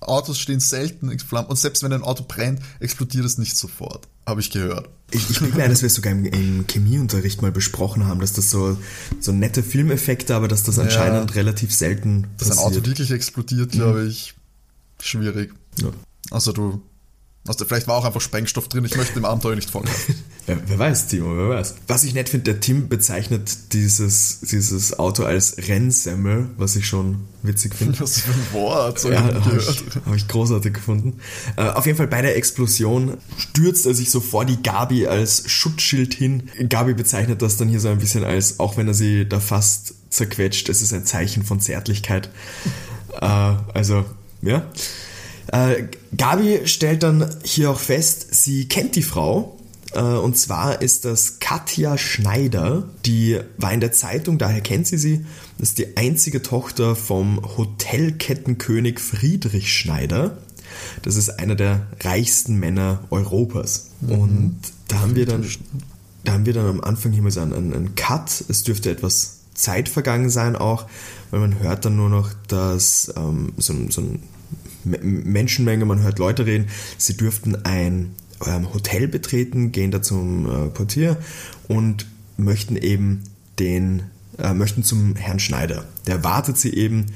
Autos 0.00 0.38
stehen 0.38 0.60
selten 0.60 1.10
in 1.10 1.18
Flammen 1.18 1.48
und 1.48 1.56
selbst 1.56 1.82
wenn 1.82 1.92
ein 1.92 2.02
Auto 2.02 2.24
brennt, 2.26 2.60
explodiert 2.80 3.24
es 3.24 3.38
nicht 3.38 3.56
sofort. 3.56 4.08
Habe 4.26 4.40
ich 4.40 4.50
gehört. 4.50 4.90
Ich, 5.12 5.30
ich 5.30 5.38
denke 5.38 5.56
mir, 5.56 5.68
dass 5.68 5.82
wir 5.82 5.86
es 5.86 5.94
sogar 5.94 6.12
im, 6.12 6.24
im 6.24 6.66
Chemieunterricht 6.66 7.40
mal 7.40 7.52
besprochen 7.52 8.06
haben, 8.06 8.20
dass 8.20 8.32
das 8.32 8.50
so, 8.50 8.76
so 9.20 9.32
nette 9.32 9.62
Filmeffekte, 9.62 10.34
aber 10.34 10.48
dass 10.48 10.64
das 10.64 10.78
anscheinend 10.78 11.34
relativ 11.36 11.72
selten 11.72 12.26
Dass 12.38 12.50
ein 12.50 12.58
Auto 12.58 12.84
wirklich 12.84 13.12
explodiert, 13.12 13.72
glaube 13.72 14.06
ich, 14.06 14.34
schwierig. 15.00 15.54
Ja. 15.80 15.90
Also 16.30 16.52
du, 16.52 16.82
also 17.46 17.64
vielleicht 17.64 17.88
war 17.88 17.96
auch 17.96 18.04
einfach 18.04 18.20
Sprengstoff 18.20 18.68
drin, 18.68 18.84
ich 18.84 18.96
möchte 18.96 19.14
dem 19.14 19.24
Abenteuer 19.24 19.54
nicht 19.54 19.70
vorgreifen. 19.70 20.14
Ja, 20.46 20.56
wer 20.66 20.78
weiß, 20.78 21.08
Timo, 21.08 21.36
wer 21.36 21.48
weiß. 21.48 21.74
Was 21.86 22.04
ich 22.04 22.14
nett 22.14 22.28
finde, 22.28 22.44
der 22.44 22.60
Tim 22.60 22.88
bezeichnet 22.88 23.72
dieses, 23.72 24.40
dieses 24.40 24.98
Auto 24.98 25.24
als 25.24 25.56
Rennsemmel, 25.68 26.48
was 26.56 26.76
ich 26.76 26.86
schon 26.86 27.24
witzig 27.42 27.74
finde. 27.74 28.00
Was 28.00 28.20
für 28.20 28.32
ein 28.32 28.52
Wort, 28.52 28.98
so 28.98 29.10
Ja, 29.10 29.22
habe 29.22 29.56
ich, 29.58 29.82
hab 30.04 30.14
ich 30.14 30.28
großartig 30.28 30.74
gefunden. 30.74 31.20
Äh, 31.56 31.68
auf 31.68 31.86
jeden 31.86 31.98
Fall 31.98 32.08
bei 32.08 32.22
der 32.22 32.36
Explosion 32.36 33.16
stürzt 33.38 33.86
er 33.86 33.94
sich 33.94 34.10
so 34.10 34.20
vor 34.20 34.44
die 34.44 34.62
Gabi 34.62 35.06
als 35.06 35.48
Schutzschild 35.50 36.14
hin. 36.14 36.50
Gabi 36.68 36.94
bezeichnet 36.94 37.42
das 37.42 37.56
dann 37.56 37.68
hier 37.68 37.80
so 37.80 37.88
ein 37.88 37.98
bisschen 37.98 38.24
als, 38.24 38.60
auch 38.60 38.76
wenn 38.76 38.88
er 38.88 38.94
sie 38.94 39.28
da 39.28 39.40
fast 39.40 39.94
zerquetscht, 40.10 40.68
es 40.68 40.82
ist 40.82 40.92
ein 40.92 41.04
Zeichen 41.04 41.44
von 41.44 41.60
Zärtlichkeit. 41.60 42.30
äh, 43.20 43.54
also, 43.74 44.04
ja. 44.42 44.66
Äh, 45.52 45.84
Gabi 46.16 46.60
stellt 46.66 47.02
dann 47.02 47.34
hier 47.44 47.70
auch 47.70 47.78
fest, 47.80 48.28
sie 48.34 48.66
kennt 48.68 48.96
die 48.96 49.02
Frau. 49.02 49.58
Äh, 49.92 50.00
und 50.00 50.36
zwar 50.36 50.82
ist 50.82 51.04
das 51.04 51.38
Katja 51.38 51.96
Schneider. 51.98 52.88
Die 53.04 53.38
war 53.58 53.72
in 53.72 53.80
der 53.80 53.92
Zeitung, 53.92 54.38
daher 54.38 54.60
kennt 54.60 54.86
sie 54.86 54.98
sie. 54.98 55.24
Das 55.58 55.68
ist 55.70 55.78
die 55.78 55.96
einzige 55.96 56.42
Tochter 56.42 56.96
vom 56.96 57.40
Hotelkettenkönig 57.56 58.98
Friedrich 59.00 59.72
Schneider. 59.72 60.38
Das 61.02 61.16
ist 61.16 61.30
einer 61.38 61.54
der 61.54 61.86
reichsten 62.02 62.56
Männer 62.56 63.04
Europas. 63.10 63.90
Und 64.06 64.58
da 64.88 65.00
haben 65.00 65.14
wir 65.16 65.24
dann, 65.26 65.46
da 66.24 66.32
haben 66.32 66.44
wir 66.44 66.52
dann 66.52 66.66
am 66.66 66.80
Anfang 66.80 67.12
hier 67.12 67.22
mal 67.22 67.30
so 67.30 67.40
einen, 67.40 67.54
einen 67.72 67.94
Cut. 67.94 68.44
Es 68.48 68.64
dürfte 68.64 68.90
etwas 68.90 69.36
Zeit 69.54 69.88
vergangen 69.88 70.28
sein 70.28 70.54
auch, 70.56 70.86
weil 71.30 71.40
man 71.40 71.58
hört 71.60 71.84
dann 71.86 71.96
nur 71.96 72.10
noch, 72.10 72.30
dass 72.48 73.12
ähm, 73.16 73.52
so, 73.56 73.72
ein- 73.72 73.90
so 73.90 74.02
ein 74.02 74.18
Menschenmenge, 74.86 75.84
man 75.84 76.02
hört 76.02 76.18
Leute 76.18 76.46
reden, 76.46 76.66
sie 76.98 77.16
dürften 77.16 77.56
ein 77.64 78.14
ähm, 78.46 78.72
Hotel 78.72 79.08
betreten, 79.08 79.72
gehen 79.72 79.90
da 79.90 80.02
zum 80.02 80.46
äh, 80.46 80.68
Portier 80.68 81.16
und 81.68 82.06
möchten 82.36 82.76
eben 82.76 83.24
den, 83.58 84.04
äh, 84.38 84.54
möchten 84.54 84.82
zum 84.82 85.16
Herrn 85.16 85.40
Schneider. 85.40 85.84
Der 86.06 86.22
wartet 86.22 86.58
sie 86.58 86.74
eben 86.74 87.06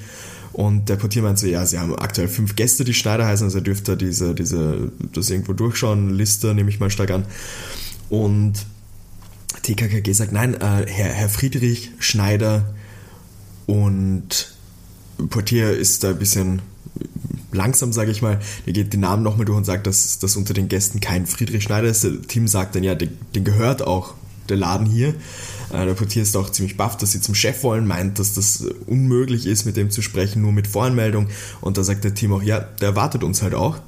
und 0.53 0.89
der 0.89 0.97
Portier 0.97 1.23
meint 1.23 1.39
so, 1.39 1.47
ja, 1.47 1.65
sie 1.65 1.79
haben 1.79 1.95
aktuell 1.97 2.29
fünf 2.29 2.57
Gäste, 2.57 2.85
die 2.85 2.95
Schneider 2.95 3.27
heißen, 3.27 3.45
also 3.45 3.59
er 3.59 3.65
dürfte 3.65 3.97
diese, 3.97 4.35
diese, 4.35 4.91
das 5.13 5.31
irgendwo 5.31 5.53
durchschauen, 5.53 6.11
Liste 6.11 6.55
nehme 6.55 6.71
ich 6.71 6.81
mal 6.81 6.91
stark 6.91 7.11
an. 7.11 7.25
Und 8.09 8.67
TKKG 9.63 10.13
sagt, 10.13 10.33
nein, 10.33 10.55
äh, 10.55 10.87
Herr, 10.87 11.13
Herr 11.13 11.29
Friedrich 11.29 11.93
Schneider 12.01 12.75
und 13.67 14.55
Portier 15.29 15.77
ist 15.77 16.03
da 16.03 16.11
ein 16.11 16.19
bisschen 16.19 16.63
langsam, 17.53 17.93
sage 17.93 18.11
ich 18.11 18.23
mal. 18.23 18.41
Der 18.67 18.73
geht 18.73 18.93
den 18.93 19.01
Namen 19.01 19.23
nochmal 19.23 19.45
durch 19.45 19.59
und 19.59 19.65
sagt, 19.65 19.87
dass, 19.87 20.19
dass 20.19 20.37
unter 20.37 20.55
den 20.55 20.69
Gästen 20.69 21.01
kein 21.01 21.27
Friedrich 21.27 21.65
Schneider 21.65 21.89
ist. 21.89 22.05
Der 22.05 22.23
Team 22.23 22.49
sagt 22.49 22.75
dann, 22.75 22.85
ja, 22.85 22.95
den, 22.95 23.17
den 23.35 23.45
gehört 23.45 23.83
auch 23.83 24.15
der 24.49 24.57
Laden 24.57 24.87
hier. 24.87 25.15
Äh, 25.73 25.87
der 25.87 25.95
Portier 25.95 26.23
ist 26.23 26.37
auch 26.37 26.51
ziemlich 26.51 26.77
baff, 26.77 26.97
dass 26.97 27.13
sie 27.13 27.21
zum 27.21 27.35
Chef 27.35 27.63
wollen, 27.63 27.87
meint, 27.87 28.19
dass 28.19 28.35
das 28.35 28.65
unmöglich 28.87 29.47
ist, 29.47 29.65
mit 29.65 29.77
dem 29.77 29.91
zu 29.91 30.03
sprechen, 30.03 30.43
nur 30.43 30.53
mit 30.53 30.67
Voranmeldung. 30.67 31.29
Und 31.61 31.79
da 31.79 31.85
sagt 31.85 32.05
der 32.05 32.15
Team 32.15 32.33
auch, 32.33 32.43
ja, 32.43 32.61
der 32.61 32.91
erwartet 32.91 33.25
uns 33.25 33.43
halt 33.43 33.55
auch. 33.55 33.79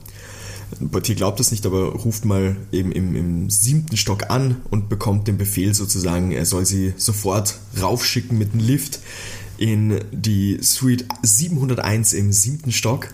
Portier 0.91 1.15
glaubt 1.15 1.39
das 1.39 1.51
nicht, 1.51 1.67
aber 1.67 1.93
ruft 1.93 2.25
mal 2.25 2.57
eben 2.73 2.93
im, 2.93 3.15
im 3.15 3.51
siebten 3.51 3.97
Stock 3.97 4.31
an 4.31 4.63
und 4.71 4.89
bekommt 4.89 5.29
den 5.29 5.37
Befehl 5.37 5.75
sozusagen, 5.75 6.33
er 6.33 6.47
soll 6.47 6.65
sie 6.65 6.95
sofort 6.97 7.59
raufschicken 7.81 8.39
mit 8.39 8.55
dem 8.55 8.61
Lift 8.61 9.01
in 9.59 10.01
die 10.13 10.59
Suite 10.63 11.07
701 11.23 12.13
im 12.13 12.33
siebten 12.33 12.73
Stock. 12.73 13.09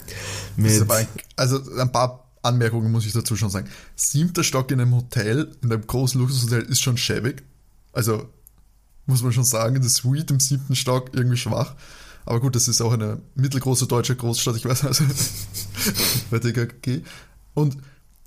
Ein, 0.57 1.09
also 1.37 1.61
ein 1.79 1.93
paar 1.93 2.29
Anmerkungen 2.43 2.91
muss 2.91 3.07
ich 3.07 3.13
dazu 3.13 3.37
schon 3.37 3.51
sagen. 3.51 3.69
Siebter 3.97 4.43
Stock 4.43 4.71
in 4.71 4.81
einem 4.81 4.95
Hotel, 4.95 5.57
in 5.63 5.73
einem 5.73 5.87
großen 5.87 6.21
Luxushotel, 6.21 6.63
ist 6.63 6.81
schon 6.81 6.97
schäbig. 6.97 7.43
Also 7.93 8.29
muss 9.07 9.23
man 9.23 9.33
schon 9.33 9.45
sagen, 9.45 9.81
die 9.81 9.89
Suite 9.89 10.31
im 10.31 10.41
siebten 10.41 10.77
Stock 10.77 11.11
irgendwie 11.15 11.37
schwach. 11.37 11.75
Aber 12.25 12.41
gut, 12.41 12.55
das 12.55 12.69
ist 12.69 12.83
auch 12.83 12.93
eine 12.93 13.23
mittelgroße 13.37 13.87
deutsche 13.87 14.15
Großstadt, 14.15 14.57
ich 14.57 14.67
weiß 14.67 14.85
also 14.85 15.05
bei 16.31 16.39
DKG. 16.39 17.01
Und 17.55 17.79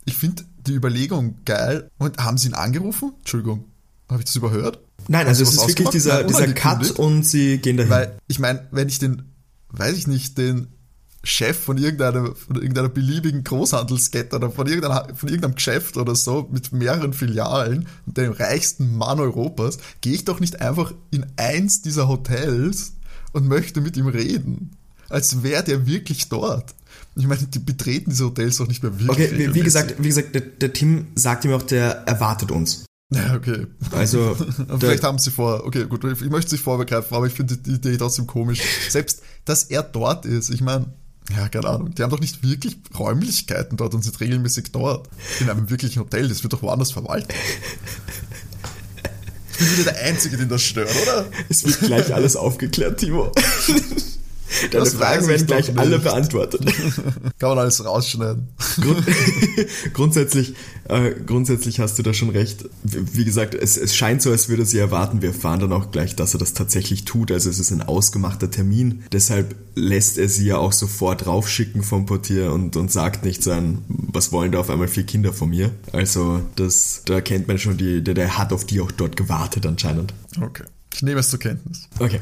ich 0.05 0.15
finde 0.15 0.43
die 0.65 0.73
Überlegung 0.73 1.35
geil. 1.45 1.89
Und 1.99 2.17
haben 2.17 2.37
sie 2.37 2.47
ihn 2.47 2.55
angerufen? 2.55 3.13
Entschuldigung, 3.19 3.65
habe 4.11 4.21
ich 4.21 4.25
das 4.25 4.35
überhört? 4.35 4.79
Nein, 5.07 5.27
also 5.27 5.43
es 5.43 5.53
ist 5.53 5.67
wirklich 5.67 5.89
dieser, 5.89 6.23
dieser 6.23 6.47
Cut 6.53 6.91
und 6.91 7.25
sie 7.25 7.57
gehen 7.57 7.77
dahin. 7.77 7.89
Weil, 7.89 8.17
ich 8.27 8.39
meine, 8.39 8.67
wenn 8.71 8.87
ich 8.87 8.99
den, 8.99 9.23
weiß 9.69 9.97
ich 9.97 10.07
nicht, 10.07 10.37
den 10.37 10.67
Chef 11.23 11.57
von 11.57 11.77
irgendeiner, 11.77 12.35
von 12.35 12.55
irgendeiner 12.55 12.89
beliebigen 12.89 13.43
Großhandelskette 13.43 14.35
oder 14.35 14.49
von, 14.49 14.67
von 14.67 15.29
irgendeinem 15.29 15.55
Geschäft 15.55 15.97
oder 15.97 16.15
so 16.15 16.49
mit 16.51 16.71
mehreren 16.71 17.13
Filialen 17.13 17.87
und 18.07 18.17
dem 18.17 18.31
reichsten 18.31 18.97
Mann 18.97 19.19
Europas, 19.19 19.77
gehe 20.01 20.13
ich 20.13 20.25
doch 20.25 20.39
nicht 20.39 20.61
einfach 20.61 20.93
in 21.11 21.25
eins 21.37 21.81
dieser 21.81 22.07
Hotels 22.07 22.93
und 23.33 23.47
möchte 23.47 23.81
mit 23.81 23.97
ihm 23.97 24.07
reden. 24.07 24.71
Als 25.09 25.43
wäre 25.43 25.63
der 25.63 25.85
wirklich 25.85 26.29
dort. 26.29 26.73
Ich 27.15 27.27
meine, 27.27 27.41
die 27.43 27.59
betreten 27.59 28.11
diese 28.11 28.25
Hotels 28.25 28.57
doch 28.57 28.67
nicht 28.67 28.81
mehr 28.81 28.97
wirklich. 28.99 29.31
Okay, 29.31 29.37
wie, 29.37 29.53
wie 29.53 29.61
gesagt, 29.61 29.95
wie 29.99 30.07
gesagt, 30.07 30.33
der, 30.33 30.41
der 30.41 30.73
Tim 30.73 31.07
sagt 31.15 31.45
ihm 31.45 31.53
auch, 31.53 31.63
der 31.63 32.07
erwartet 32.07 32.51
uns. 32.51 32.85
Ja, 33.13 33.35
okay. 33.35 33.67
Also, 33.91 34.35
vielleicht 34.79 35.03
haben 35.03 35.19
sie 35.19 35.31
vor, 35.31 35.65
okay, 35.65 35.85
gut, 35.85 36.03
ich 36.03 36.29
möchte 36.29 36.51
sich 36.51 36.61
vorgreifen, 36.61 37.15
aber 37.15 37.27
ich 37.27 37.33
finde 37.33 37.57
die 37.57 37.71
Idee 37.71 37.97
trotzdem 37.97 38.25
komisch. 38.25 38.61
Selbst, 38.89 39.21
dass 39.45 39.65
er 39.65 39.83
dort 39.83 40.25
ist, 40.25 40.49
ich 40.49 40.61
meine, 40.61 40.85
ja, 41.35 41.49
keine 41.49 41.67
Ahnung, 41.67 41.93
die 41.93 42.03
haben 42.03 42.09
doch 42.09 42.19
nicht 42.19 42.41
wirklich 42.43 42.77
Räumlichkeiten 42.97 43.77
dort 43.77 43.93
und 43.93 44.03
sind 44.03 44.19
regelmäßig 44.19 44.71
dort. 44.71 45.09
In 45.39 45.49
einem 45.49 45.69
wirklichen 45.69 45.99
Hotel, 45.99 46.27
das 46.27 46.43
wird 46.43 46.53
doch 46.53 46.61
woanders 46.61 46.91
verwaltet. 46.91 47.33
Ich 49.51 49.57
bin 49.57 49.77
wieder 49.77 49.91
der 49.91 50.01
Einzige, 50.03 50.37
den 50.37 50.49
das 50.49 50.63
stört, 50.63 50.89
oder? 51.03 51.25
Es 51.49 51.63
wird 51.65 51.79
gleich 51.81 52.13
alles 52.13 52.35
aufgeklärt, 52.35 52.99
Timo. 52.99 53.31
Deine 54.71 54.83
das 54.83 54.93
Fragen 54.93 55.27
werden 55.27 55.47
gleich 55.47 55.77
alle 55.77 55.99
beantwortet. 55.99 56.65
Kann 57.39 57.49
man 57.49 57.59
alles 57.59 57.83
rausschneiden. 57.83 58.49
Grund, 58.81 59.05
grundsätzlich, 59.93 60.55
äh, 60.87 61.11
grundsätzlich 61.25 61.79
hast 61.79 61.97
du 61.97 62.03
da 62.03 62.13
schon 62.13 62.29
recht. 62.29 62.65
Wie 62.83 63.25
gesagt, 63.25 63.55
es, 63.55 63.77
es 63.77 63.95
scheint 63.95 64.21
so, 64.21 64.31
als 64.31 64.49
würde 64.49 64.65
sie 64.65 64.77
erwarten. 64.77 65.21
Wir 65.21 65.29
erfahren 65.29 65.59
dann 65.59 65.73
auch 65.73 65.91
gleich, 65.91 66.15
dass 66.15 66.33
er 66.33 66.39
das 66.39 66.53
tatsächlich 66.53 67.05
tut. 67.05 67.31
Also 67.31 67.49
es 67.49 67.59
ist 67.59 67.71
ein 67.71 67.81
ausgemachter 67.81 68.51
Termin. 68.51 69.03
Deshalb 69.11 69.55
lässt 69.75 70.17
er 70.17 70.27
sie 70.27 70.47
ja 70.47 70.57
auch 70.57 70.73
sofort 70.73 71.27
raufschicken 71.27 71.83
vom 71.83 72.05
Portier 72.05 72.51
und, 72.51 72.75
und 72.75 72.91
sagt 72.91 73.23
nicht 73.23 73.43
so 73.43 73.51
ein, 73.51 73.79
was 73.87 74.31
wollen 74.31 74.51
da 74.51 74.59
auf 74.59 74.69
einmal 74.69 74.87
vier 74.87 75.03
Kinder 75.03 75.33
von 75.33 75.49
mir. 75.49 75.71
Also 75.93 76.41
das, 76.55 77.03
da 77.05 77.21
kennt 77.21 77.47
man 77.47 77.57
schon 77.57 77.77
die, 77.77 78.03
der, 78.03 78.13
der 78.13 78.37
hat 78.37 78.51
auf 78.51 78.65
die 78.65 78.81
auch 78.81 78.91
dort 78.91 79.15
gewartet 79.15 79.65
anscheinend. 79.65 80.13
Okay. 80.39 80.63
Ich 80.93 81.01
nehme 81.01 81.19
es 81.19 81.29
zur 81.29 81.39
Kenntnis. 81.39 81.87
Okay. 81.99 82.19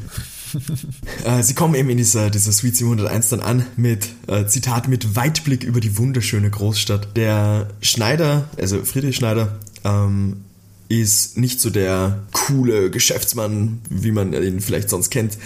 äh, 1.25 1.43
sie 1.43 1.53
kommen 1.53 1.75
eben 1.75 1.89
in 1.89 1.97
dieser, 1.97 2.29
dieser 2.29 2.51
Suite 2.51 2.75
701 2.75 3.29
dann 3.29 3.39
an 3.41 3.65
mit, 3.75 4.09
äh, 4.27 4.45
Zitat, 4.45 4.87
mit 4.87 5.15
Weitblick 5.15 5.63
über 5.63 5.79
die 5.79 5.97
wunderschöne 5.97 6.49
Großstadt. 6.49 7.15
Der 7.15 7.69
Schneider, 7.81 8.49
also 8.57 8.83
Friedrich 8.83 9.15
Schneider, 9.15 9.59
ähm, 9.83 10.37
ist 10.89 11.37
nicht 11.37 11.61
so 11.61 11.69
der 11.69 12.23
coole 12.31 12.89
Geschäftsmann, 12.89 13.81
wie 13.89 14.11
man 14.11 14.33
ihn 14.33 14.59
vielleicht 14.59 14.89
sonst 14.89 15.11
kennt, 15.11 15.37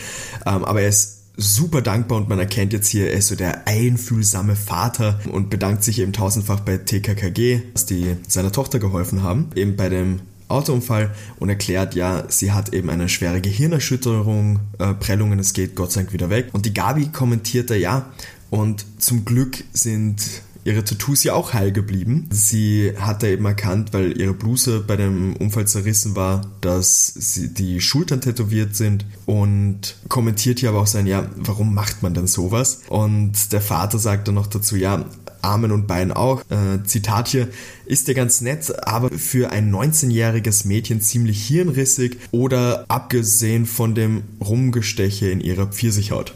ähm, 0.46 0.64
aber 0.64 0.82
er 0.82 0.90
ist 0.90 1.20
super 1.36 1.82
dankbar 1.82 2.20
und 2.20 2.30
man 2.30 2.40
erkennt 2.40 2.74
jetzt 2.74 2.88
hier, 2.88 3.12
er 3.12 3.18
ist 3.18 3.28
so 3.28 3.36
der 3.36 3.68
einfühlsame 3.68 4.56
Vater 4.56 5.20
und 5.32 5.50
bedankt 5.50 5.84
sich 5.84 6.00
eben 6.00 6.14
tausendfach 6.14 6.62
bei 6.62 6.78
TKKG, 6.78 7.62
dass 7.74 7.86
die 7.86 8.16
seiner 8.28 8.52
Tochter 8.52 8.80
geholfen 8.80 9.24
haben, 9.24 9.50
eben 9.56 9.76
bei 9.76 9.90
dem 9.90 10.22
Autounfall 10.54 11.12
und 11.40 11.50
erklärt, 11.50 11.96
ja, 11.96 12.24
sie 12.30 12.52
hat 12.52 12.74
eben 12.74 12.90
eine 12.90 13.10
schwere 13.10 13.42
Gehirnerschütterung, 13.42 14.60
äh, 14.80 14.94
Prellungen, 14.94 15.40
es 15.40 15.54
geht 15.54 15.76
Gott 15.76 15.92
sei 15.92 16.02
Dank 16.02 16.14
wieder 16.14 16.30
weg. 16.30 16.50
Und 16.54 16.66
die 16.66 16.74
Gabi 16.74 17.08
kommentierte, 17.08 17.76
ja, 17.76 18.12
und 18.50 18.86
zum 19.00 19.26
Glück 19.26 19.64
sind 19.74 20.22
ihre 20.66 20.84
Tattoos 20.84 21.24
ja 21.24 21.34
auch 21.34 21.54
heil 21.54 21.72
geblieben. 21.72 22.30
Sie 22.32 22.94
hatte 22.98 23.28
eben 23.28 23.46
erkannt, 23.46 23.94
weil 23.94 24.18
ihre 24.20 24.34
Bluse 24.34 24.80
bei 24.80 24.96
dem 24.96 25.36
Unfall 25.36 25.68
zerrissen 25.68 26.16
war, 26.16 26.42
dass 26.62 27.08
sie 27.08 27.54
die 27.54 27.82
Schultern 27.82 28.22
tätowiert 28.22 28.76
sind 28.76 29.06
und 29.26 29.96
kommentiert 30.08 30.60
hier 30.60 30.70
aber 30.70 30.82
auch 30.82 30.88
sein, 30.88 31.08
ja, 31.08 31.30
warum 31.36 31.74
macht 31.74 32.04
man 32.04 32.14
denn 32.14 32.28
sowas? 32.28 32.82
Und 32.88 33.52
der 33.52 33.62
Vater 33.62 34.00
sagt 34.00 34.28
dann 34.28 34.36
noch 34.36 34.48
dazu, 34.48 34.76
ja, 34.76 35.06
Armen 35.44 35.72
und 35.72 35.88
Beinen 35.88 36.12
auch. 36.12 36.42
Äh, 36.50 36.84
Zitat 36.86 37.28
hier, 37.28 37.48
ist 37.86 38.08
ja 38.08 38.14
ganz 38.14 38.42
nett, 38.42 38.74
aber 38.86 39.10
für 39.10 39.52
ein 39.52 39.74
19-jähriges 39.74 40.68
Mädchen 40.68 41.02
ziemlich 41.02 41.46
hirnrissig 41.46 42.18
oder 42.32 42.86
abgesehen 42.88 43.66
von 43.66 43.96
dem 43.96 44.24
Rumgesteche 44.44 45.30
in 45.30 45.42
ihrer 45.42 45.68
Pfirsichhaut. 45.68 46.34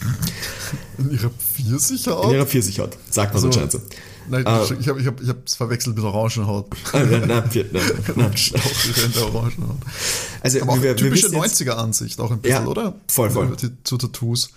In 0.98 1.12
ihrer 1.12 1.30
Pfirsichhaut? 1.30 2.24
In 2.24 2.30
ihrer 2.32 2.46
Pfirsichhaut, 2.46 2.98
sagt 3.10 3.32
man 3.32 3.44
also, 3.44 3.68
so 3.68 3.80
Nein, 4.30 4.44
uh, 4.46 4.74
ich 4.78 4.88
habe 4.88 5.00
ich 5.00 5.06
hab, 5.06 5.20
ich 5.22 5.28
hab 5.28 5.48
verwechselt 5.48 5.96
mit 5.96 6.04
Orangenhaut. 6.04 6.66
Ah, 6.92 6.98
nein, 7.00 7.22
nein, 7.26 7.44
nein, 7.54 7.70
nein. 8.16 8.34
Orangenhaut. 9.22 9.76
Also, 10.42 10.62
Aber 10.62 10.72
auch 10.72 10.82
wir, 10.82 10.96
typische 10.96 11.28
90er-Ansicht 11.28 12.20
auch 12.20 12.30
ein 12.30 12.40
bisschen, 12.40 12.64
ja, 12.64 12.68
oder? 12.68 12.94
Voll, 13.08 13.30
voll. 13.30 13.56
Zu 13.84 13.96
Tattoos. 13.96 14.50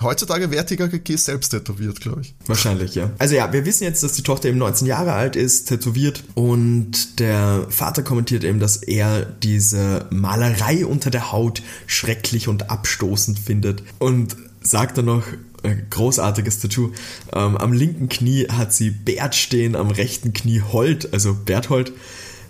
Heutzutage 0.00 0.50
wäre 0.50 0.64
TKKG 0.64 1.16
selbst 1.16 1.50
tätowiert, 1.50 2.00
glaube 2.00 2.20
ich. 2.20 2.34
Wahrscheinlich, 2.46 2.94
ja. 2.94 3.10
Also 3.18 3.34
ja, 3.34 3.52
wir 3.52 3.64
wissen 3.66 3.84
jetzt, 3.84 4.02
dass 4.02 4.12
die 4.12 4.22
Tochter 4.22 4.48
eben 4.48 4.58
19 4.58 4.86
Jahre 4.86 5.12
alt 5.12 5.34
ist, 5.34 5.68
tätowiert 5.68 6.22
und 6.34 7.18
der 7.18 7.66
Vater 7.68 8.02
kommentiert 8.02 8.44
eben, 8.44 8.60
dass 8.60 8.76
er 8.76 9.24
diese 9.24 10.06
Malerei 10.10 10.86
unter 10.86 11.10
der 11.10 11.32
Haut 11.32 11.62
schrecklich 11.86 12.46
und 12.46 12.70
abstoßend 12.70 13.38
findet 13.38 13.82
und 13.98 14.36
sagt 14.60 14.98
dann 14.98 15.06
noch, 15.06 15.24
äh, 15.62 15.74
großartiges 15.90 16.60
Tattoo, 16.60 16.92
ähm, 17.32 17.56
am 17.56 17.72
linken 17.72 18.08
Knie 18.08 18.46
hat 18.48 18.72
sie 18.72 18.90
Bert 18.90 19.34
stehen, 19.34 19.74
am 19.74 19.90
rechten 19.90 20.32
Knie 20.32 20.62
Holt, 20.62 21.12
also 21.12 21.34
Berthold 21.34 21.92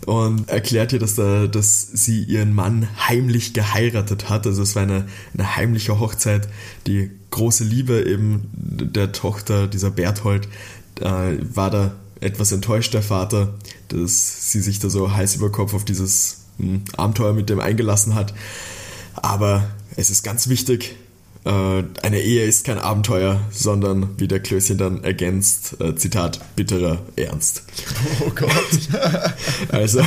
und 0.09 0.49
erklärt 0.49 0.95
ihr, 0.95 0.99
dass, 0.99 1.17
da, 1.17 1.47
dass 1.47 1.83
sie 1.83 2.23
ihren 2.23 2.55
Mann 2.55 2.89
heimlich 3.07 3.53
geheiratet 3.53 4.31
hat. 4.31 4.47
Also 4.47 4.63
es 4.63 4.75
war 4.75 4.85
eine, 4.85 5.07
eine 5.35 5.57
heimliche 5.57 6.01
Hochzeit. 6.01 6.49
Die 6.87 7.11
große 7.31 7.63
Liebe 7.63 8.07
eben 8.07 8.49
der 8.55 9.13
Tochter, 9.13 9.67
dieser 9.67 9.91
Berthold, 9.91 10.49
äh, 11.01 11.37
war 11.55 11.69
da 11.69 11.93
etwas 12.21 12.53
enttäuscht, 12.53 12.95
der 12.95 13.03
Vater, 13.03 13.53
dass 13.89 14.51
sie 14.51 14.63
sich 14.63 14.79
da 14.79 14.89
so 14.89 15.13
heiß 15.13 15.37
über 15.37 15.53
Kopf 15.53 15.75
auf 15.75 15.85
dieses 15.85 16.45
mh, 16.57 16.67
hm, 16.67 16.85
Abenteuer 16.97 17.35
mit 17.35 17.51
dem 17.51 17.61
eingelassen 17.61 18.15
hat. 18.15 18.33
Aber 19.15 19.69
es 19.97 20.09
ist 20.09 20.23
ganz 20.23 20.49
wichtig, 20.49 20.97
eine 21.49 22.21
Ehe 22.21 22.45
ist 22.45 22.65
kein 22.65 22.79
Abenteuer, 22.79 23.41
sondern, 23.51 24.19
wie 24.19 24.29
der 24.29 24.41
Klößchen 24.41 24.77
dann 24.77 25.03
ergänzt, 25.03 25.81
äh, 25.81 25.95
Zitat, 25.95 26.41
bitterer 26.57 27.03
Ernst. 27.17 27.63
Oh 28.21 28.31
Gott. 28.35 28.51
also. 29.73 30.01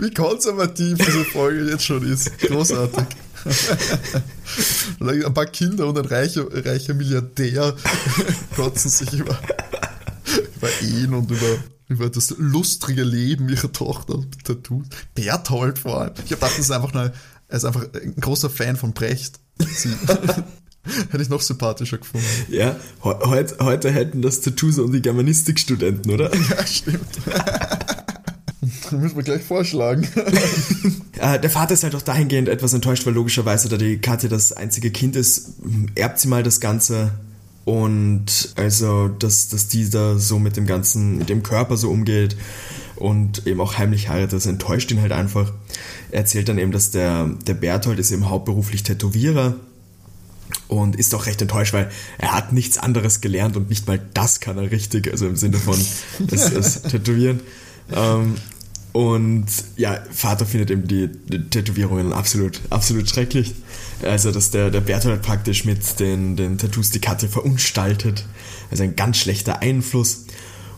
Wie 0.00 0.10
konservativ 0.12 0.98
diese 0.98 1.24
Folge 1.24 1.70
jetzt 1.70 1.84
schon 1.84 2.04
ist. 2.04 2.36
Großartig. 2.40 3.04
ein 5.00 5.34
paar 5.34 5.46
Kinder 5.46 5.86
und 5.86 5.98
ein 5.98 6.04
reicher, 6.04 6.46
reicher 6.50 6.94
Milliardär 6.94 7.76
kotzen 8.56 8.90
sich 8.90 9.12
über, 9.12 9.38
über 10.56 10.68
Ehen 10.82 11.14
und 11.14 11.30
über, 11.30 11.58
über 11.86 12.10
das 12.10 12.34
lustige 12.38 13.04
Leben 13.04 13.48
ihrer 13.48 13.70
Tochter 13.70 14.18
mit 14.18 14.44
Tattoos. 14.44 14.86
Berthold 15.14 15.78
vor 15.78 16.00
allem. 16.00 16.14
Ich 16.24 16.32
habe 16.32 16.40
gedacht, 16.40 16.52
das 16.52 16.58
ist 16.58 16.72
einfach, 16.72 16.92
eine, 16.92 17.12
er 17.46 17.56
ist 17.56 17.64
einfach 17.64 17.86
ein 17.94 18.16
großer 18.16 18.50
Fan 18.50 18.76
von 18.76 18.92
Brecht. 18.92 19.38
Hätte 21.10 21.22
ich 21.22 21.28
noch 21.28 21.42
sympathischer 21.42 21.98
gefunden. 21.98 22.26
Ja, 22.48 22.76
heute, 23.02 23.56
heute 23.60 23.90
hätten 23.90 24.22
das 24.22 24.40
Tattoo 24.40 24.70
so 24.70 24.86
die 24.88 25.02
Germanistikstudenten, 25.02 26.10
oder? 26.12 26.30
Ja, 26.50 26.66
stimmt. 26.66 27.00
müssen 28.92 29.16
wir 29.16 29.22
gleich 29.22 29.42
vorschlagen. 29.42 30.08
Äh, 31.18 31.38
der 31.40 31.50
Vater 31.50 31.74
ist 31.74 31.84
halt 31.84 31.94
auch 31.94 32.02
dahingehend 32.02 32.48
etwas 32.48 32.72
enttäuscht, 32.72 33.04
weil 33.06 33.12
logischerweise, 33.12 33.68
da 33.68 33.76
die 33.76 33.98
Katja 33.98 34.28
das 34.28 34.52
einzige 34.52 34.90
Kind 34.90 35.16
ist, 35.16 35.52
erbt 35.94 36.20
sie 36.20 36.28
mal 36.28 36.42
das 36.42 36.60
Ganze. 36.60 37.10
Und 37.64 38.54
also, 38.56 39.08
dass, 39.08 39.48
dass 39.48 39.68
die 39.68 39.90
da 39.90 40.16
so 40.16 40.38
mit 40.38 40.56
dem 40.56 40.66
ganzen, 40.66 41.18
mit 41.18 41.28
dem 41.28 41.42
Körper 41.42 41.76
so 41.76 41.90
umgeht. 41.90 42.36
und 42.96 43.46
eben 43.46 43.60
auch 43.60 43.78
heimlich 43.78 44.08
heiratet. 44.08 44.32
Das 44.32 44.46
enttäuscht 44.46 44.90
ihn 44.90 45.00
halt 45.00 45.12
einfach. 45.12 45.52
Er 46.10 46.20
erzählt 46.20 46.48
dann 46.48 46.58
eben, 46.58 46.72
dass 46.72 46.90
der, 46.90 47.26
der 47.46 47.54
Berthold 47.54 47.98
ist 47.98 48.10
eben 48.10 48.28
hauptberuflich 48.28 48.82
Tätowierer 48.82 49.56
und 50.68 50.96
ist 50.96 51.14
auch 51.14 51.26
recht 51.26 51.40
enttäuscht, 51.42 51.72
weil 51.72 51.90
er 52.18 52.32
hat 52.32 52.52
nichts 52.52 52.78
anderes 52.78 53.20
gelernt 53.20 53.56
und 53.56 53.68
nicht 53.68 53.86
mal 53.86 54.00
das 54.14 54.40
kann 54.40 54.58
er 54.58 54.70
richtig, 54.70 55.10
also 55.10 55.26
im 55.26 55.36
Sinne 55.36 55.58
von 55.58 55.78
das, 56.18 56.52
das 56.52 56.82
Tätowieren. 56.90 57.40
Ähm, 57.92 58.36
und 58.92 59.46
ja, 59.76 59.98
Vater 60.10 60.46
findet 60.46 60.70
eben 60.70 60.88
die, 60.88 61.08
die, 61.08 61.48
Tätowierungen 61.50 62.12
absolut, 62.12 62.60
absolut 62.70 63.08
schrecklich. 63.08 63.54
Also, 64.02 64.32
dass 64.32 64.50
der, 64.50 64.70
der 64.70 64.80
Bertolt 64.80 65.22
praktisch 65.22 65.64
mit 65.64 66.00
den, 66.00 66.36
den 66.36 66.58
Tattoos 66.58 66.90
die 66.90 67.00
Katze 67.00 67.28
verunstaltet. 67.28 68.24
Also 68.70 68.82
ein 68.82 68.96
ganz 68.96 69.18
schlechter 69.18 69.60
Einfluss. 69.60 70.24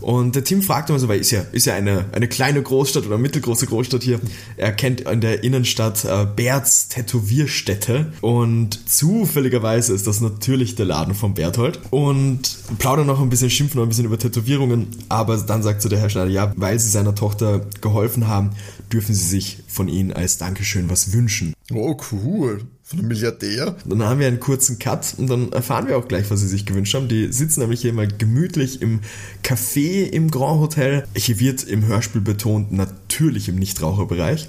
Und 0.00 0.34
der 0.34 0.44
Tim 0.44 0.62
fragt 0.62 0.90
immer 0.90 0.98
so, 0.98 1.08
weil 1.08 1.20
ist 1.20 1.30
ja, 1.30 1.42
ist 1.52 1.66
ja 1.66 1.74
eine, 1.74 2.06
eine 2.12 2.28
kleine 2.28 2.62
Großstadt 2.62 3.06
oder 3.06 3.18
mittelgroße 3.18 3.66
Großstadt 3.66 4.02
hier. 4.02 4.20
Er 4.56 4.72
kennt 4.72 5.02
in 5.02 5.20
der 5.20 5.44
Innenstadt 5.44 6.04
äh, 6.04 6.26
Berts 6.34 6.88
Tätowierstätte 6.88 8.12
und 8.20 8.88
zufälligerweise 8.88 9.94
ist 9.94 10.06
das 10.06 10.20
natürlich 10.20 10.74
der 10.74 10.86
Laden 10.86 11.14
von 11.14 11.34
Berthold 11.34 11.80
und 11.90 12.58
plaudern 12.78 13.06
noch 13.06 13.20
ein 13.20 13.30
bisschen, 13.30 13.50
schimpfen 13.50 13.78
noch 13.78 13.86
ein 13.86 13.90
bisschen 13.90 14.06
über 14.06 14.18
Tätowierungen, 14.18 14.88
aber 15.08 15.36
dann 15.36 15.62
sagt 15.62 15.82
so 15.82 15.88
der 15.88 15.98
Herr 15.98 16.10
Schneider, 16.10 16.30
ja, 16.30 16.52
weil 16.56 16.78
sie 16.78 16.90
seiner 16.90 17.14
Tochter 17.14 17.60
geholfen 17.80 18.28
haben, 18.28 18.50
dürfen 18.92 19.14
sie 19.14 19.26
sich 19.26 19.58
von 19.68 19.88
ihnen 19.88 20.12
als 20.12 20.38
Dankeschön 20.38 20.90
was 20.90 21.12
wünschen. 21.12 21.54
Oh, 21.72 21.96
cool. 22.10 22.62
Von 22.90 22.98
einem 22.98 23.08
Milliardär? 23.08 23.76
Dann 23.84 24.02
haben 24.02 24.18
wir 24.18 24.26
einen 24.26 24.40
kurzen 24.40 24.80
Cut 24.80 25.14
und 25.16 25.30
dann 25.30 25.52
erfahren 25.52 25.86
wir 25.86 25.96
auch 25.96 26.08
gleich, 26.08 26.28
was 26.28 26.40
sie 26.40 26.48
sich 26.48 26.66
gewünscht 26.66 26.92
haben. 26.94 27.06
Die 27.06 27.32
sitzen 27.32 27.60
nämlich 27.60 27.82
hier 27.82 27.92
mal 27.92 28.08
gemütlich 28.08 28.82
im 28.82 28.98
Café 29.44 30.08
im 30.08 30.28
Grand 30.28 30.58
Hotel. 30.58 31.04
Hier 31.14 31.38
wird 31.38 31.62
im 31.62 31.86
Hörspiel 31.86 32.20
betont, 32.20 32.72
natürlich 32.72 33.48
im 33.48 33.54
Nichtraucherbereich. 33.54 34.48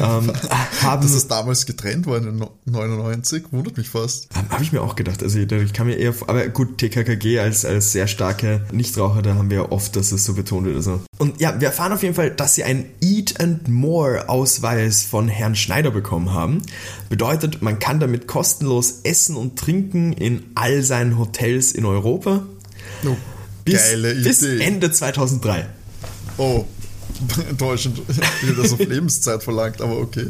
ähm, 0.00 0.30
haben, 0.82 1.00
das 1.00 1.28
damals 1.28 1.64
getrennt 1.64 2.06
war 2.06 2.18
in 2.18 2.44
99, 2.66 3.44
wundert 3.52 3.78
mich 3.78 3.88
fast. 3.88 4.28
Ähm, 4.36 4.50
Habe 4.50 4.62
ich 4.62 4.72
mir 4.72 4.82
auch 4.82 4.94
gedacht. 4.94 5.22
Also 5.22 5.38
ich 5.38 5.72
kann 5.72 5.86
mir 5.86 5.96
eher, 5.96 6.12
aber 6.26 6.46
gut, 6.48 6.76
TKKG 6.76 7.38
als, 7.38 7.64
als 7.64 7.92
sehr 7.92 8.06
starke 8.06 8.66
Nichtraucher, 8.70 9.22
da 9.22 9.36
haben 9.36 9.48
wir 9.48 9.56
ja 9.56 9.72
oft, 9.72 9.96
dass 9.96 10.12
es 10.12 10.26
so 10.26 10.34
betont 10.34 10.66
wird. 10.66 10.76
Also. 10.76 11.00
Und 11.16 11.40
ja, 11.40 11.58
wir 11.58 11.68
erfahren 11.68 11.92
auf 11.92 12.02
jeden 12.02 12.14
Fall, 12.14 12.32
dass 12.32 12.54
sie 12.54 12.64
einen 12.64 12.84
Eat 13.00 13.40
and 13.40 13.66
More 13.68 14.28
Ausweis 14.28 15.04
von 15.04 15.28
Herrn 15.28 15.54
Schneider 15.54 15.90
bekommen 15.90 16.34
haben. 16.34 16.60
Bedeutet, 17.08 17.61
man 17.62 17.78
kann 17.78 18.00
damit 18.00 18.26
kostenlos 18.26 19.00
essen 19.04 19.36
und 19.36 19.58
trinken 19.58 20.12
in 20.12 20.42
all 20.54 20.82
seinen 20.82 21.18
Hotels 21.18 21.72
in 21.72 21.84
Europa. 21.84 22.42
Oh, 23.06 23.16
bis, 23.64 23.74
geile 23.74 24.12
Idee. 24.12 24.28
Bis 24.28 24.42
Ende 24.42 24.90
2003. 24.90 25.68
Oh, 26.38 26.64
enttäuschend. 27.48 28.02
Ich 28.08 28.16
hätte 28.16 28.60
das 28.60 28.72
auf 28.72 28.80
Lebenszeit 28.80 29.42
verlangt, 29.44 29.80
aber 29.80 29.98
okay. 29.98 30.26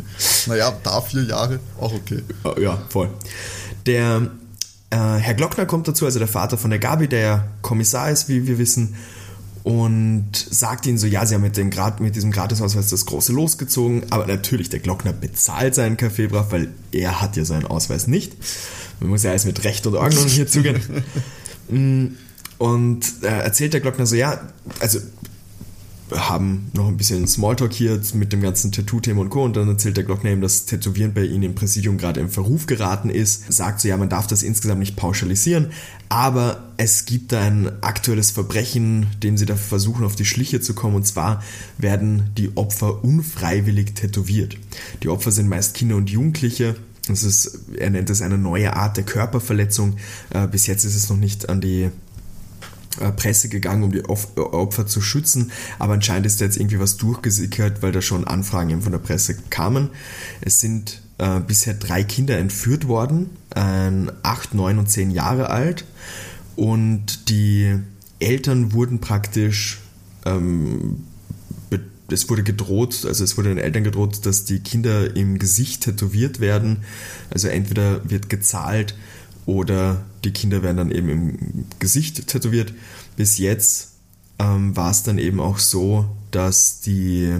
Naja, 0.46 0.72
da 0.82 1.00
vier 1.00 1.24
Jahre, 1.24 1.58
auch 1.80 1.92
okay. 1.92 2.22
Ja, 2.60 2.82
voll. 2.90 3.08
Der 3.86 4.30
äh, 4.90 4.96
Herr 4.96 5.34
Glockner 5.34 5.64
kommt 5.64 5.88
dazu, 5.88 6.04
also 6.04 6.18
der 6.18 6.28
Vater 6.28 6.58
von 6.58 6.68
der 6.68 6.78
Gabi, 6.78 7.08
der 7.08 7.20
ja 7.20 7.48
Kommissar 7.62 8.10
ist, 8.10 8.28
wie 8.28 8.46
wir 8.46 8.58
wissen 8.58 8.94
und 9.64 10.26
sagt 10.34 10.86
ihnen 10.86 10.98
so, 10.98 11.06
ja, 11.06 11.24
sie 11.24 11.34
haben 11.34 11.42
mit, 11.42 11.56
dem 11.56 11.70
mit 12.00 12.16
diesem 12.16 12.32
Gratisausweis 12.32 12.90
das 12.90 13.06
große 13.06 13.32
losgezogen, 13.32 14.04
aber 14.10 14.26
natürlich, 14.26 14.70
der 14.70 14.80
Glockner 14.80 15.12
bezahlt 15.12 15.74
seinen 15.74 15.96
Kaffee 15.96 16.26
brav, 16.26 16.50
weil 16.50 16.68
er 16.90 17.20
hat 17.20 17.36
ja 17.36 17.44
seinen 17.44 17.66
Ausweis 17.66 18.08
nicht. 18.08 18.32
Man 19.00 19.10
muss 19.10 19.22
ja 19.22 19.30
alles 19.30 19.44
mit 19.44 19.62
Recht 19.64 19.86
und 19.86 19.94
Ordnung 19.94 20.26
hier 20.26 20.46
zugehen. 20.46 20.80
Mm, 21.70 22.16
und 22.58 23.06
äh, 23.22 23.28
erzählt 23.28 23.72
der 23.72 23.80
Glockner 23.80 24.04
so, 24.04 24.16
ja, 24.16 24.48
also 24.80 24.98
haben 26.10 26.70
noch 26.74 26.88
ein 26.88 26.96
bisschen 26.96 27.26
Smalltalk 27.26 27.72
hier 27.72 28.00
mit 28.14 28.32
dem 28.32 28.40
ganzen 28.40 28.72
Tattoo-Thema 28.72 29.22
und 29.22 29.30
Co. 29.30 29.44
Und 29.44 29.56
dann 29.56 29.68
erzählt 29.68 29.96
der 29.96 30.04
Glockner 30.04 30.30
eben, 30.30 30.40
dass 30.40 30.66
Tätowieren 30.66 31.14
bei 31.14 31.24
ihnen 31.24 31.42
im 31.42 31.54
Präsidium 31.54 31.98
gerade 31.98 32.20
im 32.20 32.28
Verruf 32.28 32.66
geraten 32.66 33.10
ist. 33.10 33.52
Sagt 33.52 33.80
so, 33.80 33.88
ja, 33.88 33.96
man 33.96 34.08
darf 34.08 34.26
das 34.26 34.42
insgesamt 34.42 34.80
nicht 34.80 34.96
pauschalisieren, 34.96 35.70
aber 36.08 36.72
es 36.76 37.04
gibt 37.04 37.32
da 37.32 37.40
ein 37.40 37.82
aktuelles 37.82 38.30
Verbrechen, 38.30 39.06
dem 39.22 39.36
sie 39.36 39.46
da 39.46 39.56
versuchen, 39.56 40.04
auf 40.04 40.16
die 40.16 40.24
Schliche 40.24 40.60
zu 40.60 40.74
kommen. 40.74 40.96
Und 40.96 41.06
zwar 41.06 41.42
werden 41.78 42.30
die 42.36 42.56
Opfer 42.56 43.02
unfreiwillig 43.04 43.94
tätowiert. 43.94 44.56
Die 45.02 45.08
Opfer 45.08 45.32
sind 45.32 45.48
meist 45.48 45.74
Kinder 45.74 45.96
und 45.96 46.10
Jugendliche. 46.10 46.76
Das 47.08 47.24
ist, 47.24 47.58
er 47.76 47.90
nennt 47.90 48.10
es 48.10 48.22
eine 48.22 48.38
neue 48.38 48.76
Art 48.76 48.96
der 48.96 49.04
Körperverletzung. 49.04 49.96
Äh, 50.30 50.46
bis 50.46 50.66
jetzt 50.66 50.84
ist 50.84 50.94
es 50.94 51.08
noch 51.08 51.16
nicht 51.16 51.48
an 51.48 51.60
die 51.60 51.90
Presse 53.16 53.48
gegangen, 53.48 53.82
um 53.82 53.92
die 53.92 54.00
äh, 54.00 54.40
Opfer 54.40 54.86
zu 54.86 55.00
schützen, 55.00 55.52
aber 55.78 55.94
anscheinend 55.94 56.26
ist 56.26 56.40
da 56.40 56.44
jetzt 56.44 56.56
irgendwie 56.56 56.78
was 56.78 56.96
durchgesickert, 56.96 57.82
weil 57.82 57.92
da 57.92 58.02
schon 58.02 58.26
Anfragen 58.26 58.70
eben 58.70 58.82
von 58.82 58.92
der 58.92 58.98
Presse 58.98 59.36
kamen. 59.50 59.90
Es 60.40 60.60
sind 60.60 61.02
äh, 61.18 61.40
bisher 61.40 61.74
drei 61.74 62.04
Kinder 62.04 62.38
entführt 62.38 62.88
worden, 62.88 63.30
äh, 63.54 63.90
acht, 64.22 64.54
neun 64.54 64.78
und 64.78 64.90
zehn 64.90 65.10
Jahre 65.10 65.50
alt 65.50 65.84
und 66.56 67.28
die 67.28 67.78
Eltern 68.18 68.72
wurden 68.72 69.00
praktisch 69.00 69.80
ähm, 70.24 71.04
es 72.12 72.28
wurde 72.28 72.42
gedroht, 72.42 73.04
also 73.06 73.24
es 73.24 73.36
wurde 73.36 73.48
den 73.48 73.58
Eltern 73.58 73.84
gedroht, 73.84 74.24
dass 74.26 74.44
die 74.44 74.60
Kinder 74.60 75.16
im 75.16 75.38
Gesicht 75.38 75.84
tätowiert 75.84 76.40
werden. 76.40 76.84
Also 77.30 77.48
entweder 77.48 78.08
wird 78.08 78.28
gezahlt 78.28 78.94
oder 79.46 80.04
die 80.24 80.32
Kinder 80.32 80.62
werden 80.62 80.76
dann 80.76 80.90
eben 80.90 81.08
im 81.08 81.64
Gesicht 81.78 82.26
tätowiert. 82.28 82.72
Bis 83.16 83.38
jetzt 83.38 83.92
ähm, 84.38 84.76
war 84.76 84.90
es 84.90 85.02
dann 85.02 85.18
eben 85.18 85.40
auch 85.40 85.58
so, 85.58 86.06
dass 86.30 86.80
die, 86.80 87.34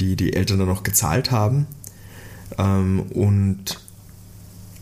die, 0.00 0.16
die 0.16 0.32
Eltern 0.32 0.60
dann 0.60 0.70
auch 0.70 0.82
gezahlt 0.82 1.30
haben. 1.30 1.66
Ähm, 2.58 3.00
und 3.14 3.80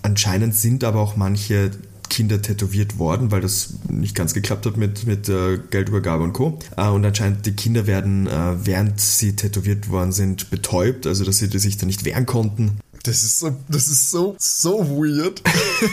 anscheinend 0.03 0.55
sind 0.55 0.85
aber 0.85 1.01
auch 1.01 1.17
manche 1.17 1.71
Kinder 2.11 2.43
tätowiert 2.43 2.99
worden, 2.99 3.31
weil 3.31 3.41
das 3.41 3.75
nicht 3.89 4.15
ganz 4.15 4.35
geklappt 4.35 4.67
hat 4.67 4.77
mit, 4.77 5.07
mit 5.07 5.29
äh, 5.29 5.59
Geldübergabe 5.71 6.25
und 6.25 6.33
Co. 6.33 6.59
Äh, 6.77 6.89
und 6.89 7.05
anscheinend 7.05 7.47
die 7.47 7.53
Kinder 7.53 7.87
werden, 7.87 8.27
äh, 8.27 8.67
während 8.67 9.01
sie 9.01 9.37
tätowiert 9.37 9.89
worden 9.89 10.13
sind, 10.13 10.51
betäubt, 10.51 11.07
also 11.07 11.25
dass 11.25 11.39
sie 11.39 11.47
sich 11.59 11.77
da 11.77 11.87
nicht 11.87 12.05
wehren 12.05 12.27
konnten. 12.27 12.81
Das 13.03 13.23
ist 13.23 13.39
so, 13.39 13.57
das 13.69 13.89
ist 13.89 14.11
so, 14.11 14.37
so 14.39 14.79
weird. 14.89 15.43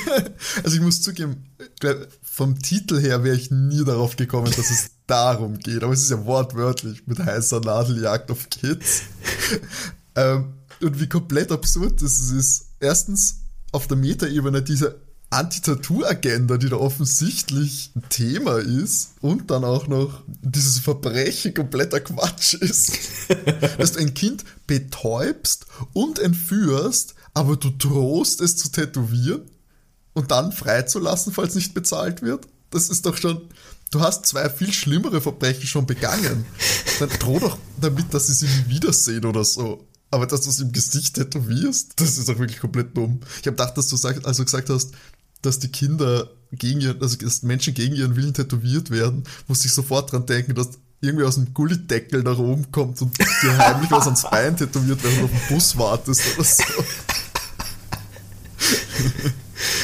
also 0.63 0.75
ich 0.75 0.81
muss 0.81 1.01
zugeben, 1.01 1.45
vom 2.21 2.59
Titel 2.59 2.99
her 2.99 3.23
wäre 3.23 3.35
ich 3.35 3.49
nie 3.49 3.83
darauf 3.85 4.15
gekommen, 4.15 4.51
dass 4.55 4.69
es 4.69 4.91
darum 5.07 5.57
geht. 5.57 5.83
Aber 5.83 5.93
es 5.93 6.03
ist 6.03 6.11
ja 6.11 6.25
wortwörtlich 6.25 7.07
mit 7.07 7.19
heißer 7.19 7.61
Nadeljagd 7.61 8.29
auf 8.29 8.49
Kids. 8.49 9.03
ähm, 10.15 10.53
und 10.81 10.99
wie 10.99 11.07
komplett 11.07 11.51
absurd 11.51 12.01
das 12.01 12.19
ist. 12.19 12.65
Erstens 12.79 13.39
auf 13.71 13.87
der 13.87 13.97
Metaebene 13.97 14.61
dieser 14.61 14.95
Anti-Tattoo-Agenda, 15.29 16.57
die 16.57 16.69
da 16.69 16.77
offensichtlich 16.77 17.91
ein 17.95 18.03
Thema 18.09 18.57
ist 18.59 19.15
und 19.19 19.51
dann 19.51 19.65
auch 19.65 19.87
noch 19.87 20.23
dieses 20.41 20.79
Verbrechen 20.79 21.53
kompletter 21.53 21.99
Quatsch 21.99 22.53
ist. 22.53 22.93
dass 23.77 23.93
du 23.93 23.99
ein 23.99 24.13
Kind 24.13 24.45
betäubst 24.67 25.65
und 25.93 26.19
entführst, 26.19 27.15
aber 27.33 27.57
du 27.57 27.69
drohst 27.69 28.41
es 28.41 28.55
zu 28.55 28.71
tätowieren 28.71 29.41
und 30.13 30.31
dann 30.31 30.51
freizulassen, 30.51 31.33
falls 31.33 31.55
nicht 31.55 31.73
bezahlt 31.73 32.21
wird. 32.21 32.47
Das 32.69 32.89
ist 32.89 33.05
doch 33.05 33.17
schon, 33.17 33.41
du 33.91 33.99
hast 33.99 34.25
zwei 34.25 34.49
viel 34.49 34.71
schlimmere 34.71 35.21
Verbrechen 35.21 35.67
schon 35.67 35.85
begangen. 35.85 36.45
Dann 36.99 37.09
droh 37.19 37.39
doch 37.39 37.57
damit, 37.79 38.13
dass 38.13 38.27
sie 38.27 38.33
sie 38.33 38.47
nie 38.47 38.75
wiedersehen 38.75 39.25
oder 39.25 39.43
so. 39.43 39.85
Aber 40.09 40.25
dass 40.25 40.41
du 40.41 40.49
es 40.49 40.59
im 40.59 40.71
Gesicht 40.71 41.15
tätowierst, 41.15 41.93
das 41.97 42.17
ist 42.17 42.29
doch 42.29 42.39
wirklich 42.39 42.59
komplett 42.59 42.95
dumm. 42.95 43.19
Ich 43.41 43.47
habe 43.47 43.57
gedacht, 43.57 43.77
dass 43.77 43.89
du 43.89 43.97
sag, 43.97 44.25
also 44.25 44.43
gesagt 44.43 44.69
hast, 44.69 44.93
dass 45.41 45.59
die 45.59 45.69
Kinder 45.69 46.29
gegen 46.51 46.81
ihren, 46.81 47.01
also 47.01 47.17
dass 47.17 47.43
Menschen 47.43 47.73
gegen 47.73 47.95
ihren 47.95 48.15
Willen 48.15 48.33
tätowiert 48.33 48.89
werden, 48.89 49.23
muss 49.47 49.65
ich 49.65 49.73
sofort 49.73 50.11
dran 50.11 50.25
denken, 50.25 50.55
dass 50.55 50.79
irgendwie 51.01 51.25
aus 51.25 51.35
dem 51.35 51.53
Gullideckel 51.53 52.23
nach 52.23 52.37
oben 52.39 52.71
kommt 52.71 53.01
und 53.01 53.17
dir 53.17 53.57
heimlich 53.57 53.91
was 53.91 54.05
ans 54.05 54.23
Bein 54.23 54.57
tätowiert, 54.57 55.03
während 55.03 55.19
du 55.19 55.25
auf 55.25 55.31
den 55.31 55.55
Bus 55.55 55.77
wartest 55.77 56.21
oder 56.35 56.43
so. 56.43 56.63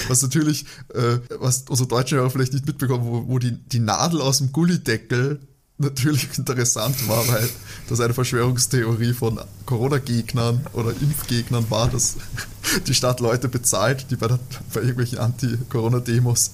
was 0.07 0.21
natürlich, 0.21 0.65
äh, 0.93 1.19
was 1.39 1.65
unsere 1.69 1.87
Deutschen 1.87 2.17
ja 2.17 2.29
vielleicht 2.29 2.53
nicht 2.53 2.65
mitbekommen, 2.65 3.05
wo, 3.05 3.27
wo 3.27 3.39
die, 3.39 3.51
die 3.51 3.79
Nadel 3.79 4.21
aus 4.21 4.39
dem 4.39 4.51
Gullideckel 4.51 5.39
natürlich 5.83 6.29
interessant 6.37 7.07
war, 7.07 7.27
weil 7.27 7.49
das 7.89 7.99
eine 7.99 8.13
Verschwörungstheorie 8.13 9.13
von 9.13 9.39
Corona-Gegnern 9.65 10.65
oder 10.73 10.91
Impfgegnern 11.01 11.69
war, 11.69 11.89
dass 11.89 12.15
die 12.87 12.93
Stadt 12.93 13.19
Leute 13.19 13.49
bezahlt, 13.49 14.07
die 14.09 14.15
bei, 14.15 14.27
der, 14.27 14.39
bei 14.73 14.81
irgendwelchen 14.81 15.19
Anti-Corona-Demos 15.19 16.51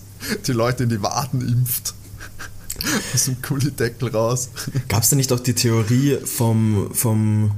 die 0.47 0.51
Leute 0.51 0.83
in 0.83 0.89
die 0.89 1.01
Waden 1.01 1.41
impft. 1.47 1.93
Aus 3.13 3.25
dem 3.25 3.41
Kullideckel 3.41 4.09
raus. 4.09 4.49
Gab 4.87 5.03
es 5.03 5.09
da 5.09 5.15
nicht 5.15 5.31
auch 5.33 5.39
die 5.39 5.53
Theorie 5.53 6.17
vom, 6.23 6.89
vom 6.93 7.51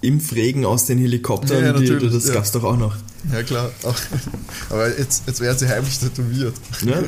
Impfregen 0.00 0.64
aus 0.64 0.86
den 0.86 0.98
Helikoptern? 0.98 1.64
Ja, 1.64 1.72
ja, 1.72 1.98
die, 1.98 2.08
das 2.08 2.28
ja. 2.28 2.34
gab 2.34 2.44
es 2.44 2.52
doch 2.52 2.62
auch 2.62 2.76
noch. 2.76 2.94
Ja, 3.32 3.42
klar. 3.42 3.70
Aber 4.70 4.96
jetzt, 4.96 5.24
jetzt 5.26 5.40
werden 5.40 5.58
sie 5.58 5.68
heimlich 5.68 5.98
tätowiert. 5.98 6.54
Ja? 6.82 7.02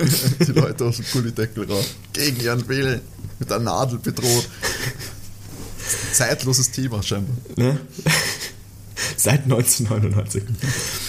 Die 0.45 0.53
Leute 0.53 0.85
aus 0.87 0.97
dem 0.97 1.07
Kullideckel 1.07 1.71
raus. 1.71 1.95
Gegen 2.13 2.41
ihren 2.41 2.69
Willen 2.69 3.01
mit 3.41 3.51
der 3.51 3.59
Nadel 3.59 3.99
bedroht. 3.99 4.49
Zeitloses 6.13 6.71
Thema 6.71 7.03
scheinbar. 7.03 7.37
Ne? 7.57 7.81
Seit 9.17 9.43
1999. 9.45 10.45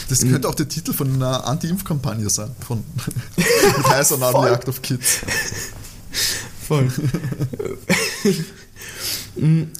Das 0.09 0.21
könnte 0.21 0.49
auch 0.49 0.55
der 0.55 0.67
Titel 0.67 0.93
von 0.93 1.13
einer 1.13 1.45
Anti-Impf-Kampagne 1.45 2.29
sein. 2.29 2.55
Von 2.65 2.83
mit 3.37 3.87
heißer 3.87 4.17
Nadeljagd 4.17 4.67
auf 4.69 4.81
Kids. 4.81 5.19
Voll. 6.67 6.91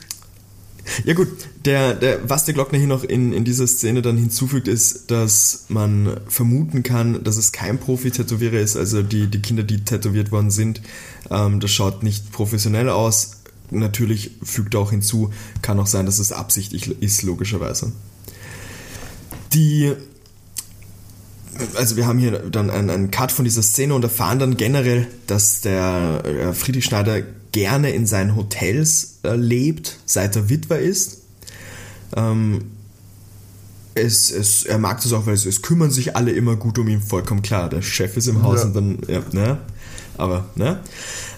ja 1.06 1.13
gut, 1.13 1.27
der, 1.65 1.93
der, 1.93 2.30
was 2.30 2.45
der 2.45 2.54
Glockner 2.54 2.77
hier 2.77 2.88
noch 2.88 3.04
in, 3.04 3.34
in 3.34 3.43
dieser 3.43 3.67
Szene 3.67 4.01
dann 4.01 4.17
hinzufügt, 4.17 4.67
ist, 4.67 5.12
dass 5.12 5.65
man 5.69 6.19
vermuten 6.27 6.84
kann, 6.84 7.23
dass 7.23 7.38
es 7.38 7.51
kein 7.51 7.80
Profi-Tätowierer 7.80 8.60
ist. 8.60 8.77
Also 8.77 9.04
die, 9.04 9.27
die 9.27 9.41
Kinder, 9.41 9.63
die 9.63 9.84
tätowiert 9.84 10.32
worden 10.32 10.51
sind, 10.51 10.82
ähm, 11.30 11.60
das 11.60 11.71
schaut 11.71 12.04
nicht 12.04 12.32
professionell 12.32 12.89
aus. 12.89 13.41
Natürlich 13.69 14.32
fügt 14.43 14.73
er 14.73 14.82
auch 14.82 14.91
hinzu, 14.91 15.32
kann 15.62 15.80
auch 15.80 15.88
sein, 15.88 16.06
dass 16.06 16.19
es 16.19 16.32
absichtlich 16.32 17.01
ist, 17.01 17.23
logischerweise. 17.23 17.91
Die 19.54 19.93
also 21.75 21.97
wir 21.97 22.08
haben 22.08 22.17
hier 22.17 22.32
dann 22.49 22.69
einen, 22.69 22.89
einen, 22.89 23.12
Cut 23.12 23.32
von 23.32 23.45
dieser 23.45 23.62
Szene 23.62 23.93
und 23.93 24.04
erfahren 24.04 24.39
dann 24.39 24.58
generell, 24.58 25.08
dass 25.27 25.62
der 25.62 26.23
äh, 26.25 26.54
Friedrich 26.54 26.86
Schneider 26.86 27.21
gerne 27.51 27.91
in 27.91 28.05
seinen 28.05 28.35
Hotels 28.35 29.19
äh, 29.23 29.35
lebt, 29.35 29.97
seit 30.05 30.35
er 30.35 30.49
Witwer 30.49 30.79
ist. 30.79 31.21
Ähm, 32.15 32.71
es, 33.93 34.31
es, 34.31 34.63
er 34.63 34.77
mag 34.77 35.01
das 35.01 35.11
auch, 35.13 35.25
weil 35.25 35.33
es, 35.33 35.45
es, 35.45 35.61
kümmern 35.61 35.91
sich 35.91 36.15
alle 36.15 36.31
immer 36.31 36.55
gut 36.55 36.79
um 36.79 36.87
ihn, 36.87 37.01
vollkommen 37.01 37.41
klar. 37.41 37.69
Der 37.69 37.81
Chef 37.81 38.15
ist 38.15 38.27
im 38.27 38.43
Haus 38.43 38.61
ja. 38.61 38.65
und 38.67 38.73
dann, 38.75 38.97
ja, 39.07 39.21
ne? 39.31 39.57
Aber, 40.17 40.45
ne? 40.55 40.79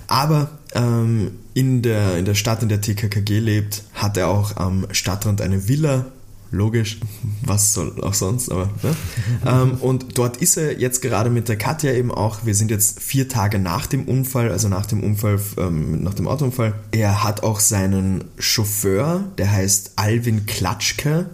Aber 0.08 0.50
ähm, 0.74 1.32
in, 1.54 1.82
der, 1.82 2.18
in 2.18 2.26
der 2.26 2.36
Stadt, 2.36 2.62
in 2.62 2.70
der 2.70 2.82
TKKG 2.82 3.40
lebt, 3.40 3.84
hat 3.94 4.18
er 4.18 4.28
auch 4.28 4.58
am 4.58 4.88
Stadtrand 4.92 5.42
eine 5.42 5.68
Villa 5.68 6.06
logisch, 6.54 7.00
was 7.42 7.74
soll 7.74 8.02
auch 8.02 8.14
sonst, 8.14 8.50
aber. 8.50 8.70
Ne? 8.84 8.96
ähm, 9.46 9.74
und 9.82 10.18
dort 10.18 10.38
ist 10.38 10.56
er 10.56 10.80
jetzt 10.80 11.02
gerade 11.02 11.30
mit 11.30 11.50
der 11.50 11.58
Katja 11.58 11.92
eben 11.92 12.12
auch. 12.12 12.46
Wir 12.46 12.56
sind 12.56 12.72
jetzt 12.72 13.02
vier 13.02 13.28
Tage 13.28 13.60
nach 13.60 13.88
dem 13.88 14.08
Unfall, 14.08 14.52
also 14.52 14.70
nach 14.70 14.86
dem 14.86 15.04
Unfall, 15.04 15.40
ähm, 15.58 16.04
nach 16.04 16.14
dem 16.14 16.28
Autounfall. 16.28 16.76
Er 16.92 17.24
hat 17.24 17.44
auch 17.44 17.60
seinen 17.60 18.24
Chauffeur, 18.38 19.26
der 19.38 19.52
heißt 19.52 19.94
Alvin 19.98 20.46
Klatschke, 20.46 21.26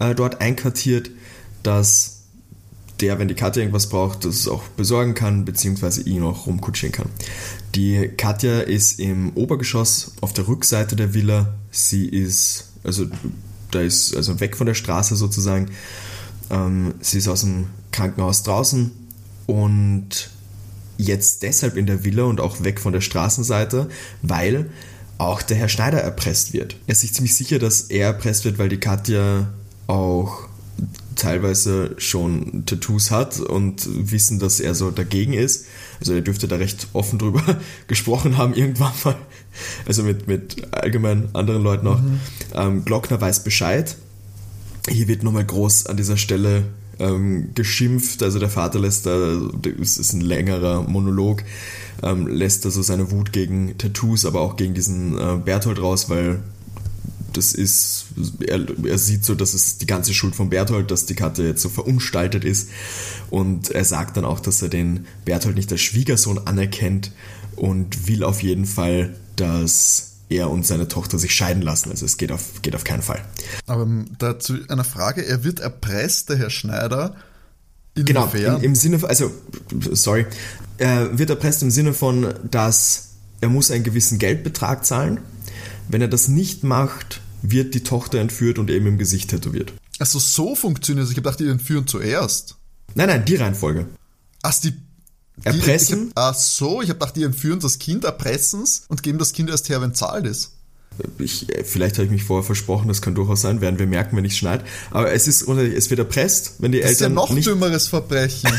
äh, 0.00 0.14
dort 0.14 0.40
einkartiert, 0.40 1.10
dass 1.62 2.16
der, 3.00 3.18
wenn 3.18 3.28
die 3.28 3.34
Katja 3.34 3.60
irgendwas 3.60 3.88
braucht, 3.88 4.24
das 4.24 4.48
auch 4.48 4.62
besorgen 4.68 5.12
kann, 5.12 5.44
beziehungsweise 5.44 6.02
ihn 6.02 6.22
auch 6.22 6.46
rumkutschieren 6.46 6.92
kann. 6.92 7.10
Die 7.74 8.08
Katja 8.16 8.60
ist 8.60 8.98
im 8.98 9.32
Obergeschoss 9.34 10.12
auf 10.22 10.32
der 10.32 10.48
Rückseite 10.48 10.96
der 10.96 11.12
Villa. 11.12 11.54
Sie 11.70 12.08
ist, 12.08 12.70
also 12.84 13.06
da 13.76 13.82
ist 13.82 14.16
also 14.16 14.40
weg 14.40 14.56
von 14.56 14.66
der 14.66 14.74
Straße 14.74 15.16
sozusagen. 15.16 15.70
Ähm, 16.50 16.94
sie 17.00 17.18
ist 17.18 17.28
aus 17.28 17.42
dem 17.42 17.66
Krankenhaus 17.92 18.42
draußen 18.42 18.90
und 19.46 20.30
jetzt 20.96 21.42
deshalb 21.42 21.76
in 21.76 21.86
der 21.86 22.04
Villa 22.04 22.24
und 22.24 22.40
auch 22.40 22.64
weg 22.64 22.80
von 22.80 22.92
der 22.92 23.00
Straßenseite, 23.00 23.88
weil 24.22 24.70
auch 25.18 25.42
der 25.42 25.56
Herr 25.56 25.68
Schneider 25.68 26.00
erpresst 26.00 26.52
wird. 26.52 26.76
Er 26.86 26.92
ist 26.92 27.00
sich 27.00 27.14
ziemlich 27.14 27.34
sicher, 27.34 27.58
dass 27.58 27.82
er 27.82 28.06
erpresst 28.08 28.44
wird, 28.44 28.58
weil 28.58 28.68
die 28.68 28.80
Katja 28.80 29.48
auch 29.86 30.48
teilweise 31.14 31.94
schon 31.98 32.64
Tattoos 32.66 33.10
hat 33.10 33.40
und 33.40 33.88
wissen, 34.10 34.38
dass 34.38 34.60
er 34.60 34.74
so 34.74 34.90
dagegen 34.90 35.32
ist. 35.32 35.66
Also 36.00 36.12
er 36.12 36.20
dürfte 36.20 36.48
da 36.48 36.56
recht 36.56 36.88
offen 36.92 37.18
drüber 37.18 37.42
gesprochen 37.88 38.36
haben 38.36 38.54
irgendwann 38.54 38.92
mal. 39.04 39.16
Also 39.86 40.02
mit, 40.02 40.26
mit 40.28 40.72
allgemein 40.74 41.28
anderen 41.32 41.62
Leuten 41.62 41.86
auch. 41.86 42.00
Mhm. 42.00 42.20
Ähm, 42.54 42.84
Glockner 42.84 43.20
weiß 43.20 43.44
Bescheid. 43.44 43.96
Hier 44.88 45.08
wird 45.08 45.22
nochmal 45.22 45.44
groß 45.44 45.86
an 45.86 45.96
dieser 45.96 46.16
Stelle 46.16 46.64
ähm, 46.98 47.50
geschimpft. 47.54 48.22
Also 48.22 48.38
der 48.38 48.50
Vater 48.50 48.78
lässt 48.78 49.06
da, 49.06 49.40
das 49.60 49.98
ist 49.98 50.12
ein 50.12 50.20
längerer 50.20 50.82
Monolog, 50.82 51.42
ähm, 52.02 52.26
lässt 52.26 52.64
also 52.64 52.82
seine 52.82 53.10
Wut 53.10 53.32
gegen 53.32 53.76
Tattoos, 53.78 54.24
aber 54.24 54.40
auch 54.40 54.56
gegen 54.56 54.74
diesen 54.74 55.18
äh, 55.18 55.36
Berthold 55.44 55.80
raus, 55.80 56.08
weil 56.08 56.40
das 57.32 57.52
ist, 57.52 58.06
er, 58.46 58.60
er, 58.84 58.98
sieht 58.98 59.24
so, 59.24 59.34
dass 59.34 59.52
es 59.52 59.76
die 59.76 59.86
ganze 59.86 60.14
Schuld 60.14 60.34
von 60.34 60.48
Berthold, 60.48 60.90
dass 60.90 61.04
die 61.04 61.14
Katja 61.14 61.44
jetzt 61.44 61.60
so 61.60 61.68
verunstaltet 61.68 62.44
ist. 62.44 62.70
Und 63.28 63.70
er 63.70 63.84
sagt 63.84 64.16
dann 64.16 64.24
auch, 64.24 64.40
dass 64.40 64.62
er 64.62 64.68
den 64.68 65.06
Berthold 65.26 65.56
nicht 65.56 65.70
als 65.70 65.82
Schwiegersohn 65.82 66.46
anerkennt 66.46 67.12
und 67.56 68.06
will 68.06 68.22
auf 68.24 68.42
jeden 68.42 68.66
Fall, 68.66 69.16
dass 69.36 70.12
er 70.28 70.50
und 70.50 70.66
seine 70.66 70.88
Tochter 70.88 71.18
sich 71.18 71.34
scheiden 71.34 71.62
lassen. 71.62 71.90
Also 71.90 72.04
es 72.04 72.16
geht 72.16 72.32
auf, 72.32 72.62
geht 72.62 72.74
auf 72.74 72.84
keinen 72.84 73.02
Fall. 73.02 73.24
Aber 73.66 73.86
dazu 74.18 74.54
eine 74.68 74.84
Frage, 74.84 75.24
er 75.24 75.44
wird 75.44 75.60
erpresst, 75.60 76.28
der 76.28 76.36
Herr 76.36 76.50
Schneider. 76.50 77.16
Genau, 77.94 78.30
im, 78.34 78.62
im 78.62 78.74
Sinne, 78.74 79.02
also, 79.08 79.30
sorry, 79.92 80.26
er 80.76 81.18
wird 81.18 81.30
erpresst 81.30 81.62
im 81.62 81.70
Sinne 81.70 81.94
von, 81.94 82.34
dass 82.50 83.10
er 83.40 83.48
muss 83.48 83.70
einen 83.70 83.84
gewissen 83.84 84.18
Geldbetrag 84.18 84.84
zahlen. 84.84 85.20
Wenn 85.88 86.02
er 86.02 86.08
das 86.08 86.28
nicht 86.28 86.64
macht, 86.64 87.20
wird 87.42 87.74
die 87.74 87.82
Tochter 87.82 88.18
entführt 88.18 88.58
und 88.58 88.70
eben 88.70 88.86
im 88.86 88.98
Gesicht 88.98 89.30
tätowiert. 89.30 89.72
Also 89.98 90.18
so 90.18 90.54
funktioniert 90.54 91.04
es. 91.04 91.10
Ich 91.10 91.16
habe 91.16 91.22
gedacht, 91.22 91.40
die 91.40 91.48
entführen 91.48 91.86
zuerst. 91.86 92.56
Nein, 92.94 93.08
nein, 93.08 93.24
die 93.24 93.36
Reihenfolge. 93.36 93.86
Ach, 94.42 94.54
die 94.60 94.74
Erpressen? 95.44 96.06
Die, 96.06 96.14
hab, 96.16 96.34
ach 96.34 96.34
so, 96.34 96.82
ich 96.82 96.88
habe 96.88 96.98
gedacht, 96.98 97.16
die 97.16 97.22
entführen 97.22 97.60
das 97.60 97.78
Kind, 97.78 98.04
erpressen 98.04 98.62
es 98.62 98.84
und 98.88 99.02
geben 99.02 99.18
das 99.18 99.32
Kind 99.32 99.50
erst 99.50 99.68
her, 99.68 99.80
wenn 99.80 99.94
zahlt 99.94 100.26
ist. 100.26 100.52
Ich, 101.18 101.46
vielleicht 101.64 101.96
habe 101.96 102.06
ich 102.06 102.10
mich 102.10 102.24
vorher 102.24 102.44
versprochen, 102.44 102.88
das 102.88 103.02
kann 103.02 103.14
durchaus 103.14 103.42
sein, 103.42 103.60
werden 103.60 103.78
wir 103.78 103.86
merken, 103.86 104.16
wenn 104.16 104.24
ich 104.24 104.36
schneide. 104.36 104.64
Aber 104.90 105.12
es 105.12 105.28
ist, 105.28 105.46
es 105.46 105.90
wird 105.90 105.98
erpresst, 105.98 106.54
wenn 106.58 106.72
die 106.72 106.80
das 106.80 106.92
Eltern. 106.92 107.14
Das 107.14 107.24
ist 107.24 107.28
ja 107.28 107.28
noch 107.28 107.34
nicht 107.34 107.46
dümmeres 107.46 107.88
Verbrechen. 107.88 108.50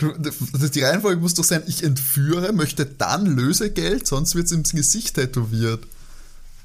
die 0.74 0.82
Reihenfolge 0.82 1.20
muss 1.20 1.34
doch 1.34 1.44
sein, 1.44 1.62
ich 1.66 1.84
entführe, 1.84 2.52
möchte 2.52 2.84
dann 2.84 3.26
Lösegeld, 3.26 4.06
sonst 4.06 4.34
wird 4.34 4.46
es 4.46 4.52
ins 4.52 4.72
Gesicht 4.72 5.14
tätowiert. 5.14 5.86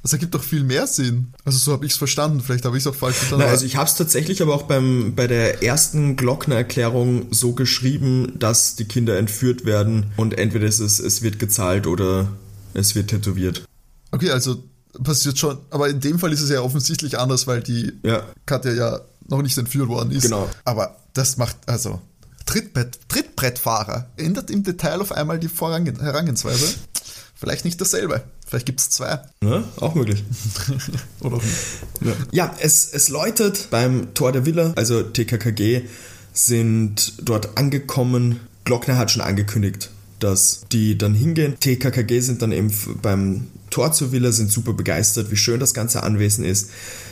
Das 0.01 0.13
ergibt 0.13 0.33
doch 0.33 0.43
viel 0.43 0.63
mehr 0.63 0.87
Sinn. 0.87 1.33
Also 1.45 1.59
so 1.59 1.71
habe 1.73 1.85
ich 1.85 1.91
es 1.91 1.97
verstanden. 1.97 2.41
Vielleicht 2.41 2.65
habe 2.65 2.75
ich 2.75 2.83
es 2.83 2.87
auch 2.87 2.95
falsch 2.95 3.17
verstanden. 3.17 3.45
Na, 3.45 3.51
also 3.51 3.65
ich 3.65 3.75
habe 3.75 3.87
es 3.87 3.95
tatsächlich 3.95 4.41
aber 4.41 4.55
auch 4.55 4.63
beim, 4.63 5.13
bei 5.15 5.27
der 5.27 5.61
ersten 5.61 6.15
Glockner-Erklärung 6.15 7.27
so 7.31 7.53
geschrieben, 7.53 8.33
dass 8.39 8.75
die 8.75 8.85
Kinder 8.85 9.17
entführt 9.17 9.63
werden 9.63 10.11
und 10.17 10.37
entweder 10.37 10.65
ist 10.65 10.79
es, 10.79 10.99
es 10.99 11.21
wird 11.21 11.37
gezahlt 11.37 11.85
oder 11.85 12.29
es 12.73 12.95
wird 12.95 13.09
tätowiert. 13.09 13.63
Okay, 14.11 14.31
also 14.31 14.63
passiert 15.03 15.37
schon. 15.37 15.59
Aber 15.69 15.87
in 15.89 15.99
dem 15.99 16.17
Fall 16.17 16.33
ist 16.33 16.41
es 16.41 16.49
ja 16.49 16.61
offensichtlich 16.61 17.19
anders, 17.19 17.45
weil 17.45 17.61
die 17.61 17.93
ja. 18.03 18.23
Katja 18.45 18.73
ja 18.73 19.01
noch 19.27 19.41
nicht 19.41 19.57
entführt 19.57 19.87
worden 19.87 20.11
ist. 20.11 20.23
Genau. 20.23 20.49
Aber 20.65 20.97
das 21.13 21.37
macht, 21.37 21.57
also 21.67 22.01
Trittbrett, 22.45 22.99
Trittbrettfahrer 23.07 24.07
ändert 24.17 24.49
im 24.49 24.63
Detail 24.63 24.99
auf 24.99 25.11
einmal 25.11 25.39
die 25.39 25.49
Herangehensweise. 25.49 26.73
Vielleicht 27.35 27.65
nicht 27.65 27.79
dasselbe. 27.79 28.23
Vielleicht 28.51 28.65
gibt 28.65 28.81
es 28.81 28.89
zwei. 28.89 29.17
Ja, 29.41 29.63
auch 29.77 29.95
möglich. 29.95 30.25
Oder 31.21 31.37
auch 31.37 31.41
nicht. 31.41 31.55
Ja, 32.01 32.13
ja 32.31 32.55
es, 32.59 32.89
es 32.91 33.07
läutet 33.07 33.69
beim 33.71 34.13
Tor 34.13 34.33
der 34.33 34.45
Villa, 34.45 34.73
also 34.75 35.03
TKKG, 35.03 35.83
sind 36.33 37.13
dort 37.21 37.57
angekommen. 37.57 38.41
Glockner 38.65 38.97
hat 38.97 39.09
schon 39.09 39.21
angekündigt, 39.21 39.89
dass 40.19 40.65
die 40.69 40.97
dann 40.97 41.13
hingehen. 41.13 41.61
TKKG 41.61 42.19
sind 42.19 42.41
dann 42.41 42.51
eben 42.51 42.73
beim 43.01 43.47
Tor 43.69 43.93
zur 43.93 44.11
Villa, 44.11 44.33
sind 44.33 44.51
super 44.51 44.73
begeistert, 44.73 45.31
wie 45.31 45.37
schön 45.37 45.61
das 45.61 45.73
ganze 45.73 46.03
Anwesen 46.03 46.43
ist, 46.43 46.71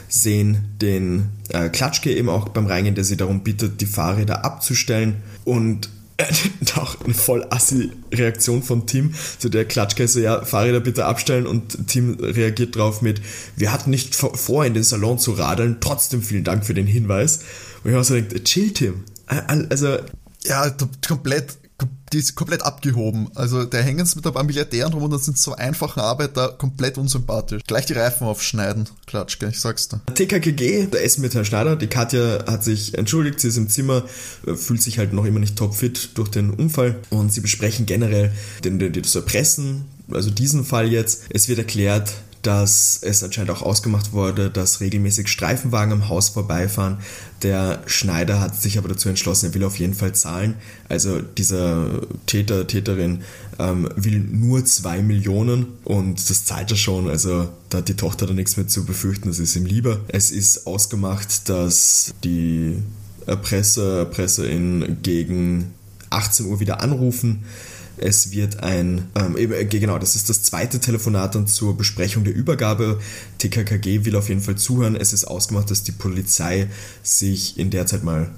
sehen 0.10 0.65
den 0.82 1.30
äh, 1.47 1.69
Klatschke 1.69 2.13
eben 2.13 2.28
auch 2.28 2.49
beim 2.49 2.67
Reingehen, 2.67 2.95
der 2.95 3.06
sie 3.06 3.15
darum 3.15 3.43
bittet, 3.43 3.80
die 3.80 3.86
Fahrräder 3.86 4.43
abzustellen 4.43 5.23
und 5.45 5.89
auch 6.75 6.99
eine 7.03 7.13
voll 7.13 7.45
assi 7.49 7.91
Reaktion 8.13 8.63
von 8.63 8.86
Tim, 8.88 9.13
zu 9.38 9.49
der 9.49 9.65
Klatschke 9.65 10.08
so, 10.08 10.19
ja, 10.19 10.43
Fahrräder 10.43 10.79
bitte 10.79 11.05
abstellen 11.05 11.47
und 11.47 11.88
Tim 11.88 12.17
reagiert 12.19 12.75
drauf 12.75 13.01
mit, 13.01 13.21
wir 13.55 13.71
hatten 13.71 13.89
nicht 13.89 14.15
vor, 14.15 14.65
in 14.65 14.73
den 14.73 14.84
Salon 14.84 15.19
zu 15.19 15.32
radeln, 15.32 15.77
trotzdem 15.79 16.21
vielen 16.21 16.43
Dank 16.43 16.65
für 16.65 16.73
den 16.73 16.88
Hinweis. 16.88 17.41
Und 17.84 17.91
ich 17.91 17.95
habe 17.95 18.03
so 18.03 18.15
gedacht, 18.15 18.45
chill 18.45 18.73
Tim. 18.73 19.03
Also, 19.27 19.97
ja, 20.43 20.75
komplett 21.08 21.59
die 22.13 22.18
ist 22.18 22.36
komplett 22.36 22.63
abgehoben. 22.63 23.30
Also 23.36 23.65
der 23.65 23.84
hängen 23.84 24.08
mit 24.15 24.26
ein 24.26 24.34
paar 24.34 24.44
Milliardären 24.44 24.94
rum 24.94 25.04
und 25.04 25.12
dann 25.12 25.20
sind 25.20 25.38
so 25.38 25.56
einfache 25.56 26.02
Arbeiter 26.02 26.50
komplett 26.58 26.98
unsympathisch. 26.98 27.62
Gleich 27.68 27.86
die 27.86 27.94
Reifen 27.94 28.26
aufschneiden. 28.26 28.89
Klatsch, 29.06 29.39
gell, 29.39 29.50
ich 29.50 29.60
sag's 29.60 29.89
dir. 29.89 30.02
TKKG, 30.13 30.88
der 30.88 31.04
Essen 31.04 31.22
mit 31.22 31.34
Herrn 31.34 31.46
Schneider. 31.46 31.76
Die 31.76 31.88
Katja 31.88 32.46
hat 32.48 32.63
sich 32.63 32.98
entschuldigt, 32.98 33.39
sie 33.39 33.50
ist 33.50 33.58
im 33.58 33.70
Zimmer, 33.70 34.04
äh, 34.46 34.56
fühlt 34.56 34.82
sich 34.82 34.98
halt 34.98 35.13
noch 35.13 35.26
immer 35.26 35.39
nicht 35.39 35.58
topfit 35.58 36.18
durch 36.18 36.30
den 36.30 36.50
Unfall 36.50 36.96
und 37.10 37.32
sie 37.32 37.42
besprechen 37.42 37.86
generell 37.86 38.32
den, 38.63 38.80
den, 38.80 38.94
das 38.94 39.15
Erpressen, 39.15 39.86
also 40.12 40.32
diesen 40.32 40.65
Fall 40.65 40.92
jetzt. 40.92 41.24
Es 41.30 41.48
wird 41.48 41.60
erklärt, 41.60 42.13
dass 42.41 42.99
es 43.02 43.23
anscheinend 43.23 43.52
auch 43.52 43.62
ausgemacht 43.62 44.13
wurde, 44.13 44.49
dass 44.49 44.80
regelmäßig 44.80 45.28
Streifenwagen 45.28 45.91
am 45.93 46.10
Haus 46.10 46.30
vorbeifahren. 46.30 46.99
Der 47.43 47.82
Schneider 47.86 48.39
hat 48.39 48.62
sich 48.62 48.78
aber 48.78 48.88
dazu 48.89 49.10
entschlossen, 49.10 49.47
er 49.47 49.54
will 49.54 49.63
auf 49.63 49.78
jeden 49.78 49.93
Fall 49.93 50.13
zahlen. 50.13 50.56
Also 50.88 51.19
dieser 51.21 52.02
Täter, 52.28 52.65
Täterin 52.67 53.23
ähm, 53.58 53.89
will 53.95 54.19
nur 54.19 54.63
zwei 54.65 55.02
Millionen 55.02 55.67
und 55.84 56.30
das 56.30 56.45
zahlt 56.45 56.71
er 56.71 56.78
schon. 56.78 57.10
Also 57.10 57.49
da 57.69 57.80
hat 57.80 57.89
die 57.89 57.95
Tochter 57.95 58.25
da 58.25 58.34
nichts 58.34 58.56
mehr 58.56 58.67
zu 58.67 58.86
befürchten, 58.86 59.28
das 59.28 59.39
ist 59.39 59.56
ihm 59.56 59.65
lieber. 59.65 59.99
Es 60.08 60.32
ist 60.32 60.65
ausgemacht, 60.65 61.49
dass 61.49 62.13
die 62.23 62.78
Erpresser, 63.25 63.99
Erpresserin 63.99 64.97
gegen 65.04 65.73
18 66.10 66.45
Uhr 66.47 66.60
wieder 66.60 66.82
anrufen 66.82 67.43
es 68.01 68.31
wird 68.31 68.62
ein, 68.63 69.07
ähm, 69.15 69.35
äh, 69.38 69.65
genau, 69.65 69.99
das 69.99 70.15
ist 70.15 70.29
das 70.29 70.43
zweite 70.43 70.79
Telefonat 70.79 71.35
dann 71.35 71.47
zur 71.47 71.77
Besprechung 71.77 72.23
der 72.23 72.35
Übergabe. 72.35 72.99
TKKG 73.38 74.05
will 74.05 74.15
auf 74.15 74.29
jeden 74.29 74.41
Fall 74.41 74.55
zuhören. 74.55 74.95
Es 74.95 75.13
ist 75.13 75.25
ausgemacht, 75.25 75.69
dass 75.71 75.83
die 75.83 75.91
Polizei 75.91 76.67
sich 77.03 77.57
in 77.57 77.69
der 77.69 77.85
Zeit 77.85 78.03
mal 78.03 78.31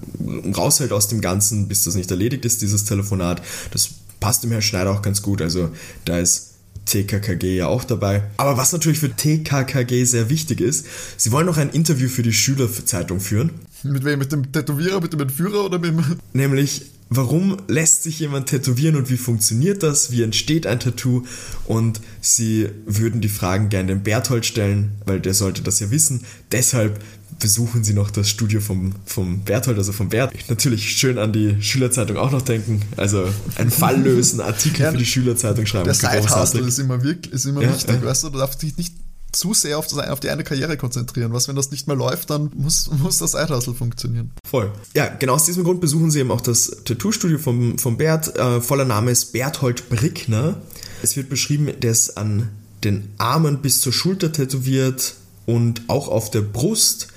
raushält 0.56 0.92
aus 0.92 1.08
dem 1.08 1.22
Ganzen, 1.22 1.68
bis 1.68 1.84
das 1.84 1.96
nicht 1.96 2.12
erledigt 2.12 2.46
ist, 2.46 2.62
dieses 2.62 2.86
Telefonat. 2.86 3.42
Das 3.72 3.90
passt 4.20 4.44
dem 4.44 4.52
Herrn 4.52 4.62
Schneider 4.62 4.92
auch 4.92 5.02
ganz 5.02 5.22
gut. 5.22 5.42
Also 5.42 5.70
da 6.06 6.20
ist 6.20 6.52
TKKG 6.86 7.58
ja 7.58 7.68
auch 7.68 7.84
dabei. 7.84 8.24
Aber 8.38 8.58
was 8.58 8.74
natürlich 8.74 9.00
für 9.00 9.16
TKKG 9.16 10.04
sehr 10.06 10.30
wichtig 10.30 10.62
ist, 10.62 10.86
sie 11.18 11.32
wollen 11.32 11.46
noch 11.46 11.58
ein 11.58 11.70
Interview 11.70 12.10
für 12.10 12.24
die 12.24 12.34
Schülerzeitung 12.34 13.20
führen. 13.20 13.52
Mit 13.84 14.04
wem? 14.04 14.20
Mit 14.20 14.32
dem 14.32 14.52
Tätowierer, 14.52 15.02
mit 15.02 15.14
dem 15.14 15.22
Entführer 15.22 15.66
oder 15.66 15.80
mit 15.80 15.92
dem... 15.92 16.04
Nämlich 16.34 16.86
warum 17.12 17.58
lässt 17.68 18.04
sich 18.04 18.20
jemand 18.20 18.48
tätowieren 18.48 18.96
und 18.96 19.10
wie 19.10 19.18
funktioniert 19.18 19.84
das, 19.84 20.12
wie 20.12 20.24
entsteht 20.24 20.66
ein 20.66 20.80
Tattoo 20.80 21.24
und 21.66 22.00
sie 22.22 22.70
würden 22.86 23.20
die 23.20 23.30
Fragen 23.30 23.68
gerne 23.68 23.90
dem 23.90 24.02
Berthold 24.02 24.46
stellen, 24.46 24.94
weil 25.06 25.20
der 25.20 25.34
sollte 25.34 25.62
das 25.62 25.82
ja 25.82 25.92
wissen. 25.92 26.22
Deshalb 26.54 27.04
besuchen 27.38 27.84
sie 27.84 27.94
noch 27.94 28.12
das 28.12 28.30
Studio 28.30 28.62
vom, 28.62 28.94
vom 29.06 29.42
Berthold, 29.42 29.78
also 29.78 29.92
vom 29.92 30.08
Bert. 30.08 30.34
Natürlich 30.48 30.92
schön 30.92 31.18
an 31.18 31.34
die 31.34 31.62
Schülerzeitung 31.62 32.16
auch 32.16 32.32
noch 32.32 32.44
denken. 32.44 32.82
Also 32.96 33.28
ein 33.56 33.72
Fall 33.72 34.02
lösen, 34.02 34.40
Artikel 34.40 34.84
ja, 34.84 34.92
für 34.92 34.98
die 34.98 35.06
Schülerzeitung 35.06 35.66
schreiben. 35.66 35.86
Der 35.86 35.94
Side-Hustle 35.94 36.62
ist 36.62 36.80
immer, 36.80 37.04
wirklich, 37.04 37.34
ist 37.34 37.46
immer 37.46 37.62
ja, 37.62 37.74
wichtig, 37.74 37.96
ja. 37.96 38.04
weißt 38.04 38.24
du, 38.24 38.30
du 38.30 38.38
darfst 38.38 38.62
dich 38.62 38.78
nicht 38.78 38.94
zu 39.32 39.54
sehr 39.54 39.78
auf, 39.78 39.88
das, 39.88 39.98
auf 39.98 40.20
die 40.20 40.30
eine 40.30 40.44
Karriere 40.44 40.78
konzentrieren. 40.78 41.34
Was, 41.34 41.48
wenn 41.48 41.56
das 41.56 41.72
nicht 41.72 41.88
mehr 41.88 41.96
läuft, 41.96 42.30
dann 42.30 42.52
muss, 42.56 42.90
muss 42.92 43.18
das 43.18 43.36
Eidhustle 43.36 43.74
funktionieren. 43.74 44.32
Voll. 44.48 44.72
Ja, 44.94 45.08
genau 45.08 45.34
aus 45.36 45.46
diesem 45.46 45.64
Grund 45.64 45.82
besuchen 45.82 46.12
sie 46.12 46.20
eben 46.20 46.32
auch 46.32 46.42
das 46.42 46.84
Tattoo-Studio 46.86 47.38
vom, 47.38 47.78
vom 47.78 47.98
Bert. 47.98 48.36
Äh, 48.38 48.62
voller 48.62 48.86
Name 48.86 49.12
ist 49.12 49.34
Berthold 49.34 49.90
Brickner. 49.90 50.62
Es 51.02 51.16
wird 51.16 51.30
beschrieben, 51.30 51.70
der 51.82 51.92
ist 51.92 52.18
an 52.18 52.50
den 52.84 53.10
Armen 53.18 53.62
bis 53.62 53.82
zur 53.82 53.94
Schulter 53.94 54.32
tätowiert 54.32 55.16
und 55.46 55.84
auch 55.88 56.08
auf 56.08 56.32
der 56.32 56.42
Brust 56.42 57.08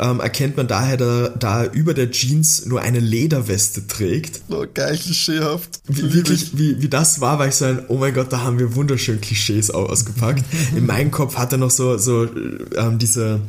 ähm, 0.00 0.20
erkennt 0.20 0.56
man 0.56 0.68
daher, 0.68 0.96
da, 0.96 1.28
da 1.28 1.64
er 1.64 1.72
über 1.72 1.94
der 1.94 2.10
Jeans 2.10 2.66
nur 2.66 2.80
eine 2.80 3.00
Lederweste 3.00 3.86
trägt. 3.86 4.42
Oh, 4.48 4.64
geil, 4.72 4.98
klischeehaft. 4.98 5.80
Wie, 5.86 6.12
wirklich, 6.14 6.56
wie, 6.58 6.80
wie 6.82 6.88
das 6.88 7.20
war, 7.20 7.38
war 7.38 7.48
ich 7.48 7.54
so 7.54 7.64
ein, 7.66 7.84
oh 7.88 7.98
mein 7.98 8.14
Gott, 8.14 8.32
da 8.32 8.40
haben 8.40 8.58
wir 8.58 8.74
wunderschön 8.74 9.20
Klischees 9.20 9.70
ausgepackt. 9.70 10.44
In 10.76 10.86
meinem 10.86 11.10
Kopf 11.10 11.36
hat 11.36 11.52
er 11.52 11.58
noch 11.58 11.70
so, 11.70 11.98
so 11.98 12.28
ähm, 12.76 12.98
diese 12.98 13.40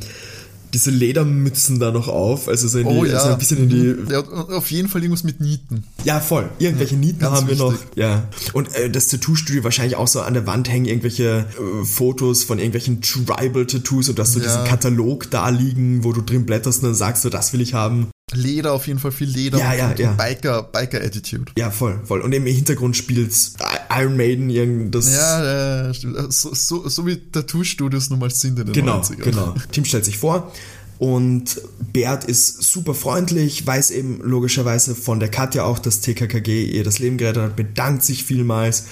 diese 0.72 0.90
Ledermützen 0.90 1.78
da 1.78 1.90
noch 1.90 2.08
auf, 2.08 2.48
also 2.48 2.68
so, 2.68 2.78
in 2.78 2.88
die, 2.88 2.94
oh, 2.94 3.04
ja. 3.04 3.18
also 3.18 3.32
ein 3.32 3.38
bisschen 3.38 3.58
in 3.58 3.68
die. 3.68 4.12
Ja, 4.12 4.20
auf 4.20 4.70
jeden 4.70 4.88
Fall 4.88 5.02
irgendwas 5.02 5.24
mit 5.24 5.40
Nieten. 5.40 5.84
Ja, 6.04 6.20
voll. 6.20 6.48
Irgendwelche 6.58 6.94
ja, 6.94 7.00
Nieten 7.00 7.24
haben 7.24 7.48
wir 7.48 7.58
wichtig. 7.58 7.58
noch. 7.58 7.96
Ja. 7.96 8.28
Und 8.52 8.74
äh, 8.74 8.90
das 8.90 9.08
Tattoo-Studio 9.08 9.64
wahrscheinlich 9.64 9.96
auch 9.96 10.08
so 10.08 10.20
an 10.20 10.34
der 10.34 10.46
Wand 10.46 10.68
hängen 10.68 10.86
irgendwelche 10.86 11.46
äh, 11.58 11.84
Fotos 11.84 12.44
von 12.44 12.58
irgendwelchen 12.58 13.02
Tribal-Tattoos 13.02 14.08
und 14.08 14.18
dass 14.18 14.32
du 14.32 14.40
ja. 14.40 14.46
diesen 14.46 14.64
Katalog 14.64 15.30
da 15.30 15.48
liegen, 15.48 16.04
wo 16.04 16.12
du 16.12 16.20
drin 16.20 16.46
blätterst 16.46 16.82
und 16.82 16.90
dann 16.90 16.94
sagst 16.94 17.24
du, 17.24 17.30
das 17.30 17.52
will 17.52 17.60
ich 17.60 17.74
haben. 17.74 18.08
Leder, 18.32 18.72
auf 18.72 18.86
jeden 18.86 18.98
Fall 18.98 19.12
viel 19.12 19.28
Leder 19.28 19.58
ja, 19.58 19.74
ja, 19.74 19.94
ja. 19.96 20.12
Biker, 20.12 20.62
Biker-Attitude. 20.62 21.52
Ja, 21.58 21.70
voll, 21.70 22.00
voll. 22.04 22.20
Und 22.20 22.32
im 22.32 22.46
Hintergrund 22.46 22.96
spielt 22.96 23.32
Iron 23.90 24.16
Maiden 24.16 24.50
irgendwas. 24.50 25.12
Ja, 25.12 25.86
ja, 25.86 25.94
stimmt. 25.94 26.32
So, 26.32 26.54
so, 26.54 26.88
so 26.88 27.06
wie 27.06 27.16
Tattoo-Studios 27.16 28.10
nun 28.10 28.20
mal 28.20 28.30
sind 28.30 28.58
in 28.58 28.66
den 28.66 28.72
genau, 28.72 29.00
90ern. 29.00 29.16
Genau, 29.16 29.54
Tim 29.72 29.84
stellt 29.84 30.04
sich 30.04 30.18
vor 30.18 30.52
und 31.00 31.62
Bert 31.92 32.24
ist 32.24 32.62
super 32.62 32.94
freundlich, 32.94 33.66
weiß 33.66 33.90
eben 33.90 34.20
logischerweise 34.22 34.94
von 34.94 35.18
der 35.18 35.30
Katja 35.30 35.64
auch, 35.64 35.78
dass 35.78 36.00
TKKG 36.00 36.64
ihr 36.64 36.84
das 36.84 36.98
Leben 36.98 37.16
gerettet 37.16 37.42
hat, 37.42 37.56
bedankt 37.56 38.04
sich 38.04 38.22
vielmals 38.24 38.84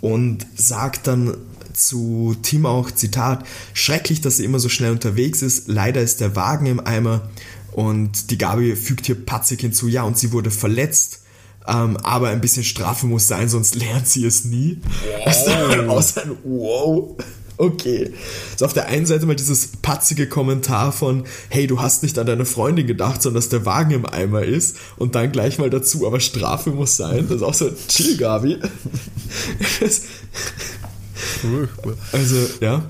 und 0.00 0.46
sagt 0.54 1.08
dann 1.08 1.36
zu 1.74 2.36
Tim 2.42 2.64
auch, 2.64 2.90
Zitat, 2.90 3.44
schrecklich, 3.74 4.20
dass 4.20 4.36
sie 4.36 4.44
immer 4.44 4.60
so 4.60 4.68
schnell 4.68 4.92
unterwegs 4.92 5.42
ist, 5.42 5.68
leider 5.68 6.00
ist 6.00 6.20
der 6.20 6.36
Wagen 6.36 6.66
im 6.66 6.80
Eimer 6.80 7.28
und 7.72 8.30
die 8.30 8.38
Gabi 8.38 8.76
fügt 8.76 9.06
hier 9.06 9.14
patzig 9.14 9.60
hinzu, 9.60 9.88
ja, 9.88 10.04
und 10.04 10.16
sie 10.16 10.32
wurde 10.32 10.50
verletzt. 10.50 11.22
Ähm, 11.68 11.98
aber 11.98 12.28
ein 12.28 12.40
bisschen 12.40 12.64
Strafe 12.64 13.06
muss 13.06 13.28
sein, 13.28 13.48
sonst 13.48 13.74
lernt 13.74 14.08
sie 14.08 14.24
es 14.24 14.44
nie. 14.44 14.80
Wow. 15.24 15.26
Außer 15.88 16.22
ein 16.22 16.38
Wow. 16.44 17.16
Okay. 17.58 18.12
So 18.56 18.64
auf 18.64 18.72
der 18.72 18.86
einen 18.86 19.04
Seite 19.04 19.26
mal 19.26 19.34
dieses 19.34 19.66
patzige 19.82 20.28
Kommentar 20.28 20.92
von, 20.92 21.24
hey, 21.50 21.66
du 21.66 21.82
hast 21.82 22.04
nicht 22.04 22.18
an 22.18 22.26
deine 22.26 22.44
Freundin 22.46 22.86
gedacht, 22.86 23.20
sondern 23.20 23.40
dass 23.40 23.48
der 23.48 23.66
Wagen 23.66 23.90
im 23.90 24.06
Eimer 24.06 24.44
ist. 24.44 24.76
Und 24.96 25.16
dann 25.16 25.32
gleich 25.32 25.58
mal 25.58 25.68
dazu, 25.68 26.06
aber 26.06 26.20
Strafe 26.20 26.70
muss 26.70 26.96
sein. 26.96 27.26
Das 27.28 27.38
ist 27.38 27.42
auch 27.42 27.54
so, 27.54 27.70
chill, 27.88 28.16
Gabi. 28.16 28.58
also, 32.12 32.36
ja. 32.60 32.84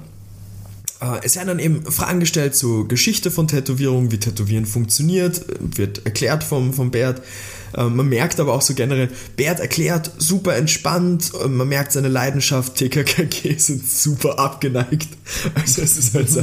Äh, 1.00 1.20
es 1.22 1.36
werden 1.36 1.48
dann 1.48 1.58
eben 1.58 1.90
Fragen 1.90 2.20
gestellt 2.20 2.54
zur 2.54 2.86
Geschichte 2.88 3.30
von 3.30 3.48
Tätowierungen, 3.48 4.12
wie 4.12 4.18
Tätowieren 4.18 4.66
funktioniert, 4.66 5.46
wird 5.60 6.04
erklärt 6.04 6.44
vom, 6.44 6.74
vom 6.74 6.90
Bert. 6.90 7.22
Äh, 7.74 7.85
man 7.85 8.09
merkt 8.09 8.40
aber 8.40 8.52
auch 8.52 8.62
so 8.62 8.74
generell, 8.74 9.11
Bert 9.37 9.61
erklärt 9.61 10.11
super 10.18 10.57
entspannt, 10.57 11.33
äh, 11.42 11.48
man 11.48 11.68
merkt 11.68 11.92
seine 11.92 12.09
Leidenschaft, 12.09 12.76
TKKG 12.76 13.54
sind 13.59 13.88
super 13.88 14.38
abgeneigt. 14.38 15.09
Also 15.54 15.83
es 15.83 15.98
ist 15.98 16.14
halt 16.14 16.31
so, 16.31 16.42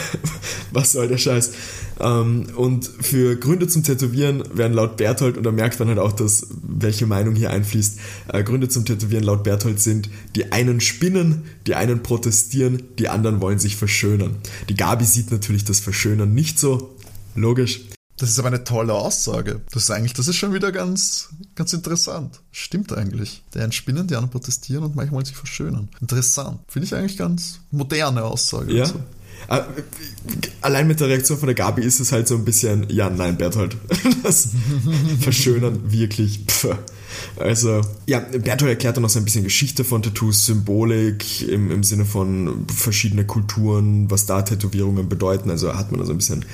was 0.72 0.92
soll 0.92 1.08
der 1.08 1.18
Scheiß? 1.18 1.52
Ähm, 2.00 2.46
und 2.54 2.86
für 3.00 3.36
Gründe 3.36 3.66
zum 3.66 3.82
Tätowieren 3.82 4.44
werden 4.56 4.72
laut 4.72 4.96
Berthold, 4.96 5.36
und 5.36 5.44
da 5.44 5.50
merkt 5.50 5.78
man 5.78 5.88
halt 5.88 5.98
auch, 5.98 6.12
dass 6.12 6.46
welche 6.50 7.06
Meinung 7.06 7.34
hier 7.34 7.50
einfließt, 7.50 7.98
äh, 8.32 8.42
Gründe 8.42 8.68
zum 8.68 8.84
Tätowieren 8.84 9.24
laut 9.24 9.42
Berthold 9.42 9.80
sind, 9.80 10.08
die 10.36 10.52
einen 10.52 10.80
spinnen, 10.80 11.44
die 11.66 11.74
einen 11.74 12.02
protestieren, 12.02 12.82
die 12.98 13.08
anderen 13.08 13.40
wollen 13.40 13.58
sich 13.58 13.76
verschönern. 13.76 14.36
Die 14.68 14.76
Gabi 14.76 15.04
sieht 15.04 15.30
natürlich 15.30 15.64
das 15.64 15.80
Verschönern 15.80 16.34
nicht 16.34 16.58
so, 16.58 16.94
logisch. 17.34 17.80
Das 18.18 18.30
ist 18.30 18.38
aber 18.38 18.48
eine 18.48 18.64
tolle 18.64 18.94
Aussage. 18.94 19.60
Das 19.72 19.84
ist 19.84 19.90
eigentlich, 19.90 20.12
das 20.12 20.26
ist 20.26 20.36
schon 20.36 20.52
wieder 20.52 20.72
ganz, 20.72 21.28
ganz 21.54 21.72
interessant. 21.72 22.40
Stimmt 22.50 22.92
eigentlich. 22.92 23.44
Die 23.54 23.60
einen 23.60 23.72
spinnen, 23.72 24.08
die 24.08 24.16
anderen 24.16 24.30
protestieren 24.30 24.84
und 24.84 24.96
manchmal 24.96 25.24
sich 25.24 25.36
verschönern. 25.36 25.88
Interessant. 26.00 26.58
Finde 26.66 26.86
ich 26.86 26.94
eigentlich 26.94 27.16
ganz 27.16 27.60
moderne 27.70 28.24
Aussage. 28.24 28.72
Ja. 28.72 28.84
Also. 28.84 29.00
Äh, 29.48 29.62
allein 30.62 30.88
mit 30.88 30.98
der 30.98 31.08
Reaktion 31.08 31.38
von 31.38 31.46
der 31.46 31.54
Gabi 31.54 31.82
ist 31.82 32.00
es 32.00 32.10
halt 32.10 32.26
so 32.26 32.34
ein 32.34 32.44
bisschen, 32.44 32.90
ja, 32.90 33.08
nein, 33.08 33.38
Berthold. 33.38 33.76
Das 34.24 34.48
Verschönern 35.20 35.92
wirklich. 35.92 36.44
Pff. 36.46 36.76
Also, 37.38 37.82
ja, 38.06 38.18
Berthold 38.18 38.70
erklärt 38.70 38.96
dann 38.96 39.02
noch 39.02 39.10
so 39.10 39.18
ein 39.18 39.24
bisschen 39.24 39.44
Geschichte 39.44 39.84
von 39.84 40.02
Tattoos, 40.02 40.46
Symbolik 40.46 41.42
im, 41.48 41.70
im 41.70 41.84
Sinne 41.84 42.04
von 42.04 42.66
verschiedene 42.74 43.24
Kulturen, 43.24 44.10
was 44.10 44.26
da 44.26 44.42
Tätowierungen 44.42 45.08
bedeuten. 45.08 45.50
Also 45.50 45.74
hat 45.74 45.92
man 45.92 46.00
da 46.00 46.06
so 46.06 46.12
ein 46.12 46.18
bisschen 46.18 46.44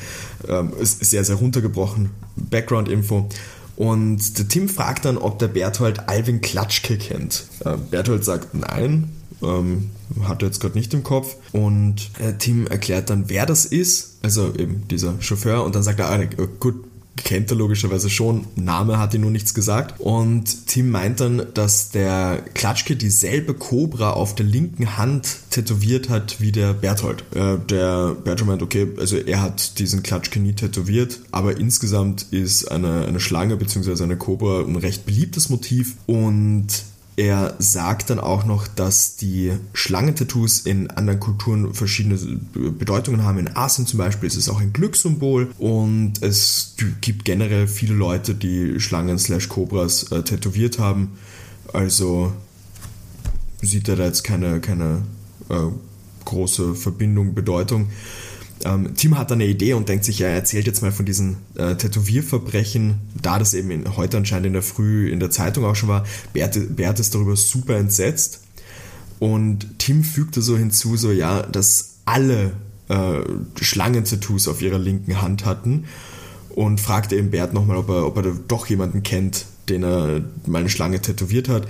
ähm, 0.48 0.72
sehr, 0.80 1.24
sehr 1.24 1.36
runtergebrochen. 1.36 2.10
Background-Info. 2.36 3.28
Und 3.76 4.38
der 4.38 4.46
Tim 4.48 4.68
fragt 4.68 5.04
dann, 5.04 5.16
ob 5.16 5.38
der 5.38 5.48
Berthold 5.48 6.08
Alvin 6.08 6.40
Klatschke 6.40 6.96
kennt. 6.96 7.46
Äh, 7.64 7.76
Berthold 7.90 8.24
sagt 8.24 8.54
nein, 8.54 9.10
ähm, 9.42 9.90
hat 10.22 10.42
er 10.42 10.48
jetzt 10.48 10.60
gerade 10.60 10.76
nicht 10.76 10.94
im 10.94 11.02
Kopf. 11.02 11.36
Und 11.52 12.10
äh, 12.18 12.34
Tim 12.38 12.66
erklärt 12.66 13.10
dann, 13.10 13.28
wer 13.28 13.46
das 13.46 13.64
ist, 13.64 14.18
also 14.22 14.54
eben 14.54 14.86
dieser 14.88 15.20
Chauffeur, 15.20 15.64
und 15.64 15.74
dann 15.74 15.82
sagt 15.82 15.98
er, 15.98 16.10
ah, 16.10 16.20
gut, 16.60 16.84
kennt 17.22 17.50
er 17.50 17.56
logischerweise 17.56 18.10
schon, 18.10 18.46
Name 18.56 18.98
hat 18.98 19.14
ihm 19.14 19.20
nur 19.20 19.30
nichts 19.30 19.54
gesagt. 19.54 20.00
Und 20.00 20.66
Tim 20.66 20.90
meint 20.90 21.20
dann, 21.20 21.46
dass 21.54 21.90
der 21.90 22.42
Klatschke 22.54 22.96
dieselbe 22.96 23.54
Cobra 23.54 24.10
auf 24.10 24.34
der 24.34 24.46
linken 24.46 24.96
Hand 24.96 25.36
tätowiert 25.50 26.08
hat 26.08 26.40
wie 26.40 26.52
der 26.52 26.72
Berthold. 26.72 27.24
Äh, 27.34 27.58
der 27.58 28.14
Berthold 28.14 28.48
meint, 28.48 28.62
okay, 28.62 28.88
also 28.98 29.16
er 29.16 29.42
hat 29.42 29.78
diesen 29.78 30.02
Klatschke 30.02 30.40
nie 30.40 30.54
tätowiert, 30.54 31.20
aber 31.30 31.56
insgesamt 31.56 32.26
ist 32.30 32.70
eine, 32.70 33.06
eine 33.06 33.20
Schlange 33.20 33.56
bzw. 33.56 34.02
eine 34.02 34.16
Cobra 34.16 34.60
ein 34.60 34.76
recht 34.76 35.06
beliebtes 35.06 35.48
Motiv 35.48 35.96
und 36.06 36.66
er 37.16 37.54
sagt 37.58 38.10
dann 38.10 38.18
auch 38.18 38.44
noch, 38.44 38.66
dass 38.66 39.16
die 39.16 39.52
Schlangentattoos 39.72 40.60
in 40.60 40.90
anderen 40.90 41.20
Kulturen 41.20 41.72
verschiedene 41.72 42.16
Bedeutungen 42.16 43.22
haben. 43.22 43.38
In 43.38 43.56
Asien 43.56 43.86
zum 43.86 43.98
Beispiel 43.98 44.26
ist 44.26 44.36
es 44.36 44.48
auch 44.48 44.60
ein 44.60 44.72
Glückssymbol 44.72 45.52
und 45.58 46.22
es 46.22 46.74
gibt 47.00 47.24
generell 47.24 47.68
viele 47.68 47.94
Leute, 47.94 48.34
die 48.34 48.80
Schlangen 48.80 49.18
slash 49.18 49.48
Cobras 49.48 50.10
äh, 50.10 50.22
tätowiert 50.22 50.78
haben. 50.78 51.12
Also 51.72 52.32
sieht 53.62 53.88
er 53.88 53.96
da 53.96 54.04
jetzt 54.04 54.24
keine, 54.24 54.60
keine 54.60 55.02
äh, 55.48 55.54
große 56.24 56.74
Verbindung, 56.74 57.34
Bedeutung. 57.34 57.88
Ähm, 58.64 58.94
Tim 58.94 59.18
hat 59.18 59.32
eine 59.32 59.46
Idee 59.46 59.74
und 59.74 59.88
denkt 59.88 60.04
sich, 60.04 60.20
er 60.20 60.30
erzählt 60.30 60.66
jetzt 60.66 60.82
mal 60.82 60.92
von 60.92 61.04
diesen 61.04 61.36
äh, 61.56 61.74
Tätowierverbrechen, 61.74 63.00
da 63.20 63.38
das 63.38 63.54
eben 63.54 63.70
in, 63.70 63.96
heute 63.96 64.16
anscheinend 64.16 64.46
in 64.46 64.52
der 64.52 64.62
Früh 64.62 65.10
in 65.10 65.20
der 65.20 65.30
Zeitung 65.30 65.64
auch 65.64 65.74
schon 65.74 65.88
war. 65.88 66.04
Bert, 66.32 66.76
Bert 66.76 67.00
ist 67.00 67.14
darüber 67.14 67.36
super 67.36 67.76
entsetzt 67.76 68.40
und 69.18 69.78
Tim 69.78 70.04
fügte 70.04 70.40
so 70.40 70.56
hinzu, 70.56 70.96
so 70.96 71.10
ja, 71.10 71.42
dass 71.42 71.96
alle 72.04 72.52
äh, 72.88 73.20
Schlangen-Tattoos 73.60 74.48
auf 74.48 74.62
ihrer 74.62 74.78
linken 74.78 75.20
Hand 75.20 75.44
hatten 75.44 75.84
und 76.50 76.80
fragte 76.80 77.16
eben 77.16 77.30
Bert 77.30 77.52
nochmal, 77.52 77.76
ob 77.76 77.88
er, 77.88 78.06
ob 78.06 78.16
er 78.16 78.34
doch 78.48 78.66
jemanden 78.66 79.02
kennt, 79.02 79.46
den 79.68 79.82
er 79.82 80.22
mal 80.46 80.58
eine 80.58 80.68
Schlange 80.68 81.00
tätowiert 81.00 81.48
hat. 81.48 81.66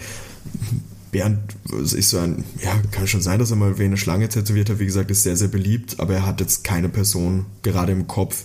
Bernd 1.15 1.55
ist 1.71 2.11
so 2.11 2.19
ein, 2.19 2.45
ja, 2.61 2.77
kann 2.91 3.07
schon 3.07 3.21
sein, 3.21 3.39
dass 3.39 3.51
er 3.51 3.57
mal 3.57 3.73
eine 3.79 3.97
Schlange 3.97 4.29
tätowiert 4.29 4.69
hat. 4.69 4.81
Wie 4.81 4.85
gesagt, 4.85 5.13
ist 5.13 5.23
sehr, 5.23 5.37
sehr 5.37 5.47
beliebt, 5.47 6.01
aber 6.01 6.15
er 6.15 6.27
hat 6.27 6.41
jetzt 6.41 6.65
keine 6.65 6.89
Person 6.89 7.47
gerade 7.63 7.93
im 7.93 8.09
Kopf, 8.09 8.43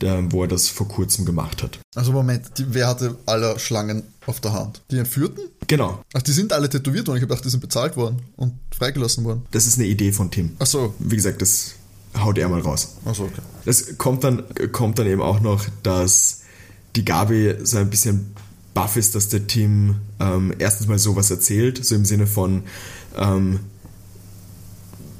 der, 0.00 0.32
wo 0.32 0.42
er 0.42 0.48
das 0.48 0.66
vor 0.68 0.88
kurzem 0.88 1.24
gemacht 1.24 1.62
hat. 1.62 1.78
Also 1.94 2.10
Moment, 2.10 2.58
die, 2.58 2.66
wer 2.74 2.88
hatte 2.88 3.16
alle 3.24 3.56
Schlangen 3.60 4.02
auf 4.26 4.40
der 4.40 4.52
Hand? 4.52 4.82
Die 4.90 4.98
Entführten? 4.98 5.44
Genau. 5.68 6.02
Ach, 6.12 6.22
die 6.22 6.32
sind 6.32 6.52
alle 6.52 6.68
tätowiert 6.68 7.06
worden. 7.06 7.18
Ich 7.18 7.22
habe 7.22 7.28
gedacht, 7.28 7.44
die 7.44 7.50
sind 7.50 7.60
bezahlt 7.60 7.96
worden 7.96 8.20
und 8.34 8.54
freigelassen 8.76 9.22
worden. 9.22 9.46
Das 9.52 9.68
ist 9.68 9.78
eine 9.78 9.86
Idee 9.86 10.10
von 10.10 10.28
Tim. 10.28 10.56
Ach 10.58 10.66
so. 10.66 10.94
Wie 10.98 11.14
gesagt, 11.14 11.40
das 11.40 11.74
haut 12.18 12.36
er 12.36 12.48
mal 12.48 12.62
raus. 12.62 12.96
Ach 13.04 13.14
so, 13.14 13.24
okay. 13.24 13.42
Es 13.64 13.96
kommt 13.96 14.24
dann, 14.24 14.42
kommt 14.72 14.98
dann 14.98 15.06
eben 15.06 15.22
auch 15.22 15.38
noch, 15.38 15.66
dass 15.84 16.40
die 16.96 17.04
Gabi 17.04 17.54
so 17.62 17.78
ein 17.78 17.90
bisschen 17.90 18.34
baff 18.74 18.96
ist, 18.96 19.14
dass 19.14 19.28
der 19.28 19.46
Tim 19.46 19.96
ähm, 20.20 20.54
erstens 20.58 20.86
mal 20.86 20.98
sowas 20.98 21.30
erzählt, 21.30 21.84
so 21.84 21.94
im 21.94 22.04
Sinne 22.04 22.26
von, 22.26 22.62
ähm, 23.16 23.60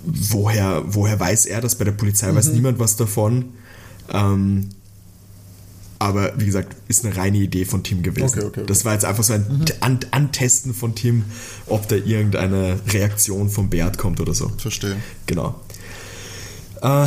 woher, 0.05 0.83
woher 0.87 1.19
weiß 1.19 1.47
er 1.47 1.61
das? 1.61 1.77
Bei 1.77 1.85
der 1.85 1.93
Polizei 1.93 2.31
mhm. 2.31 2.37
weiß 2.37 2.49
niemand 2.49 2.79
was 2.79 2.97
davon. 2.97 3.47
Ähm, 4.11 4.71
aber 5.99 6.33
wie 6.37 6.47
gesagt, 6.47 6.75
ist 6.89 7.05
eine 7.05 7.17
reine 7.17 7.39
Idee 7.39 7.65
von 7.65 7.85
Tim 7.85 8.03
gewesen. 8.03 8.25
Okay, 8.25 8.41
okay, 8.41 8.61
okay. 8.61 8.67
Das 8.67 8.85
war 8.85 8.93
jetzt 8.93 9.05
einfach 9.05 9.23
so 9.23 9.35
ein 9.35 9.43
mhm. 9.43 9.65
An 9.81 10.01
Antesten 10.11 10.75
von 10.75 10.97
Tim, 10.97 11.25
ob 11.67 11.87
da 11.87 11.95
irgendeine 11.95 12.81
Reaktion 12.89 13.49
von 13.49 13.71
Bert 13.71 13.99
kommt 13.99 14.19
oder 14.19 14.35
so. 14.35 14.51
Verstehe. 14.59 14.97
Genau. 15.27 15.61
Äh, 16.81 17.07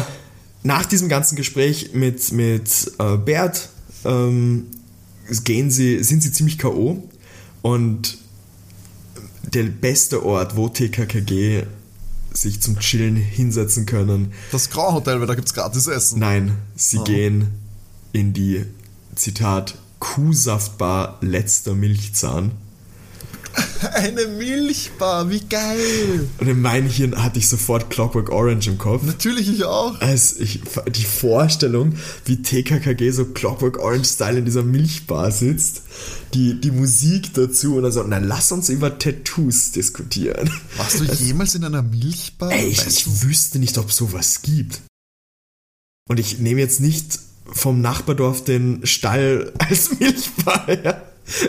nach 0.63 0.85
diesem 0.85 1.09
ganzen 1.09 1.35
Gespräch 1.35 1.91
mit, 1.93 2.31
mit 2.31 2.91
äh, 2.97 3.17
Bert 3.17 3.69
ähm, 4.05 4.67
gehen 5.43 5.71
sie, 5.71 6.03
sind 6.03 6.23
sie 6.23 6.31
ziemlich 6.31 6.57
K.O. 6.57 7.03
und 7.61 8.17
der 9.43 9.63
beste 9.63 10.25
Ort, 10.25 10.55
wo 10.55 10.69
TKKG 10.69 11.63
sich 12.33 12.61
zum 12.61 12.79
Chillen 12.79 13.15
hinsetzen 13.15 13.85
können. 13.85 14.33
Das 14.51 14.69
Grauhotel, 14.69 15.19
weil 15.19 15.27
da 15.27 15.35
gibt 15.35 15.47
es 15.47 15.53
gratis 15.53 15.87
Essen. 15.87 16.19
Nein, 16.19 16.57
sie 16.75 16.97
oh. 16.99 17.03
gehen 17.03 17.47
in 18.11 18.33
die, 18.33 18.65
Zitat, 19.15 19.77
Kuhsaftbar 19.99 21.17
letzter 21.21 21.73
Milchzahn. 21.73 22.51
Eine 23.93 24.27
Milchbar, 24.27 25.29
wie 25.29 25.39
geil! 25.39 26.27
Und 26.39 26.47
in 26.47 26.61
meinem 26.61 26.89
Hirn 26.89 27.21
hatte 27.21 27.39
ich 27.39 27.47
sofort 27.47 27.89
Clockwork 27.89 28.29
Orange 28.29 28.67
im 28.67 28.77
Kopf. 28.77 29.03
Natürlich, 29.03 29.49
ich 29.49 29.63
auch. 29.65 29.99
Also 30.01 30.39
ich, 30.39 30.61
die 30.91 31.03
Vorstellung, 31.03 31.95
wie 32.25 32.41
TKKG 32.41 33.11
so 33.11 33.25
Clockwork 33.25 33.79
Orange-Style 33.79 34.39
in 34.39 34.45
dieser 34.45 34.63
Milchbar 34.63 35.31
sitzt, 35.31 35.83
die, 36.33 36.59
die 36.59 36.71
Musik 36.71 37.33
dazu 37.33 37.75
und 37.75 37.83
dann 37.83 37.91
so, 37.91 38.03
na 38.03 38.17
lass 38.17 38.51
uns 38.51 38.69
über 38.69 38.97
Tattoos 38.97 39.71
diskutieren. 39.71 40.49
Warst 40.77 40.99
du 40.99 41.03
jemals 41.05 41.55
in 41.55 41.63
einer 41.63 41.83
Milchbar? 41.83 42.51
Ey, 42.51 42.67
ich, 42.67 42.85
ich 42.85 43.23
wüsste 43.23 43.59
nicht, 43.59 43.77
ob 43.77 43.91
sowas 43.91 44.41
gibt. 44.41 44.81
Und 46.09 46.19
ich 46.19 46.39
nehme 46.39 46.59
jetzt 46.59 46.81
nicht 46.81 47.19
vom 47.45 47.81
Nachbardorf 47.81 48.43
den 48.43 48.85
Stall 48.85 49.53
als 49.59 49.99
Milchbar, 49.99 50.67
ja. 50.83 51.01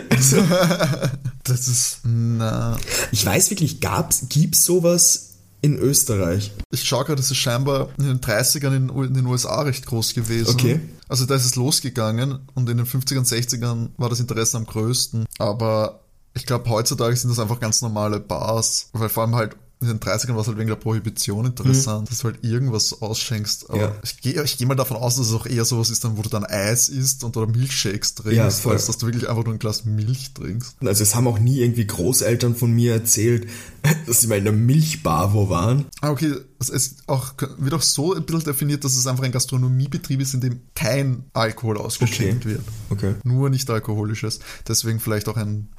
Also, 0.09 0.37
das 1.43 1.67
ist, 1.67 1.99
na. 2.03 2.77
Ich 3.11 3.25
weiß 3.25 3.49
wirklich, 3.49 3.79
gab's, 3.79 4.25
gibt's 4.29 4.65
sowas 4.65 5.27
in 5.61 5.77
Österreich? 5.77 6.51
Ich 6.71 6.83
schaue 6.83 7.05
gerade, 7.05 7.17
das 7.17 7.31
ist 7.31 7.37
scheinbar 7.37 7.89
in 7.97 8.05
den 8.05 8.19
30ern 8.19 8.75
in, 8.75 8.89
in, 8.89 9.13
den 9.13 9.25
USA 9.25 9.61
recht 9.61 9.85
groß 9.85 10.13
gewesen. 10.13 10.49
Okay. 10.49 10.79
Also 11.07 11.25
da 11.25 11.35
ist 11.35 11.45
es 11.45 11.55
losgegangen 11.55 12.39
und 12.53 12.69
in 12.69 12.77
den 12.77 12.85
50ern, 12.85 13.27
60ern 13.27 13.89
war 13.97 14.09
das 14.09 14.19
Interesse 14.19 14.57
am 14.57 14.65
größten. 14.65 15.25
Aber 15.39 16.01
ich 16.33 16.45
glaube, 16.45 16.69
heutzutage 16.69 17.15
sind 17.15 17.29
das 17.29 17.39
einfach 17.39 17.59
ganz 17.59 17.81
normale 17.81 18.19
Bars, 18.19 18.89
weil 18.93 19.09
vor 19.09 19.23
allem 19.23 19.35
halt 19.35 19.55
in 19.79 19.87
den 19.87 19.99
30ern 19.99 20.33
war 20.33 20.41
es 20.41 20.47
halt 20.47 20.57
wegen 20.57 20.69
der 20.69 20.75
Prohibition 20.75 21.45
interessant, 21.45 22.01
mhm. 22.01 22.05
dass 22.09 22.19
du 22.19 22.23
halt 22.25 22.43
irgendwas 22.43 22.99
ausschenkst. 22.99 23.69
Aber 23.69 23.79
ja. 23.79 23.95
ich 24.03 24.19
gehe 24.21 24.41
ich 24.43 24.57
geh 24.57 24.65
mal 24.65 24.75
davon 24.75 24.97
aus, 24.97 25.17
dass 25.17 25.27
es 25.27 25.33
auch 25.33 25.45
eher 25.45 25.65
sowas 25.65 25.91
ist, 25.91 26.03
dann, 26.03 26.17
wo 26.17 26.23
du 26.23 26.29
dann 26.29 26.45
Eis 26.45 26.89
isst 26.89 27.23
und 27.23 27.37
oder 27.37 27.45
Milchshakes 27.45 28.15
trinkst, 28.15 28.37
ja, 28.37 28.71
als 28.71 28.87
dass 28.87 28.97
du 28.97 29.05
wirklich 29.05 29.29
einfach 29.29 29.43
nur 29.43 29.53
ein 29.53 29.59
Glas 29.59 29.85
Milch 29.85 30.33
trinkst. 30.33 30.77
Also 30.83 31.03
es 31.03 31.13
haben 31.13 31.27
auch 31.27 31.37
nie 31.37 31.59
irgendwie 31.59 31.85
Großeltern 31.85 32.55
von 32.55 32.71
mir 32.71 32.93
erzählt, 32.93 33.47
dass 34.07 34.21
sie 34.21 34.27
mal 34.27 34.39
in 34.39 34.47
einer 34.47 34.57
Milchbar 34.57 35.33
wo 35.33 35.49
waren. 35.49 35.85
Ah, 36.01 36.09
okay. 36.09 36.33
Es 36.59 36.69
ist 36.69 37.03
auch, 37.05 37.35
wird 37.59 37.75
auch 37.75 37.83
so 37.83 38.15
ein 38.15 38.25
bisschen 38.25 38.43
definiert, 38.43 38.83
dass 38.83 38.97
es 38.97 39.05
einfach 39.05 39.23
ein 39.23 39.31
Gastronomiebetrieb 39.31 40.19
ist, 40.21 40.33
in 40.33 40.41
dem 40.41 40.61
kein 40.73 41.25
Alkohol 41.33 41.77
ausgeschenkt 41.77 42.47
okay. 42.47 42.55
wird. 42.55 42.63
Okay. 42.89 43.15
Nur 43.23 43.51
nicht 43.51 43.69
alkoholisches. 43.69 44.39
Deswegen 44.67 44.99
vielleicht 44.99 45.29
auch 45.29 45.37
ein 45.37 45.69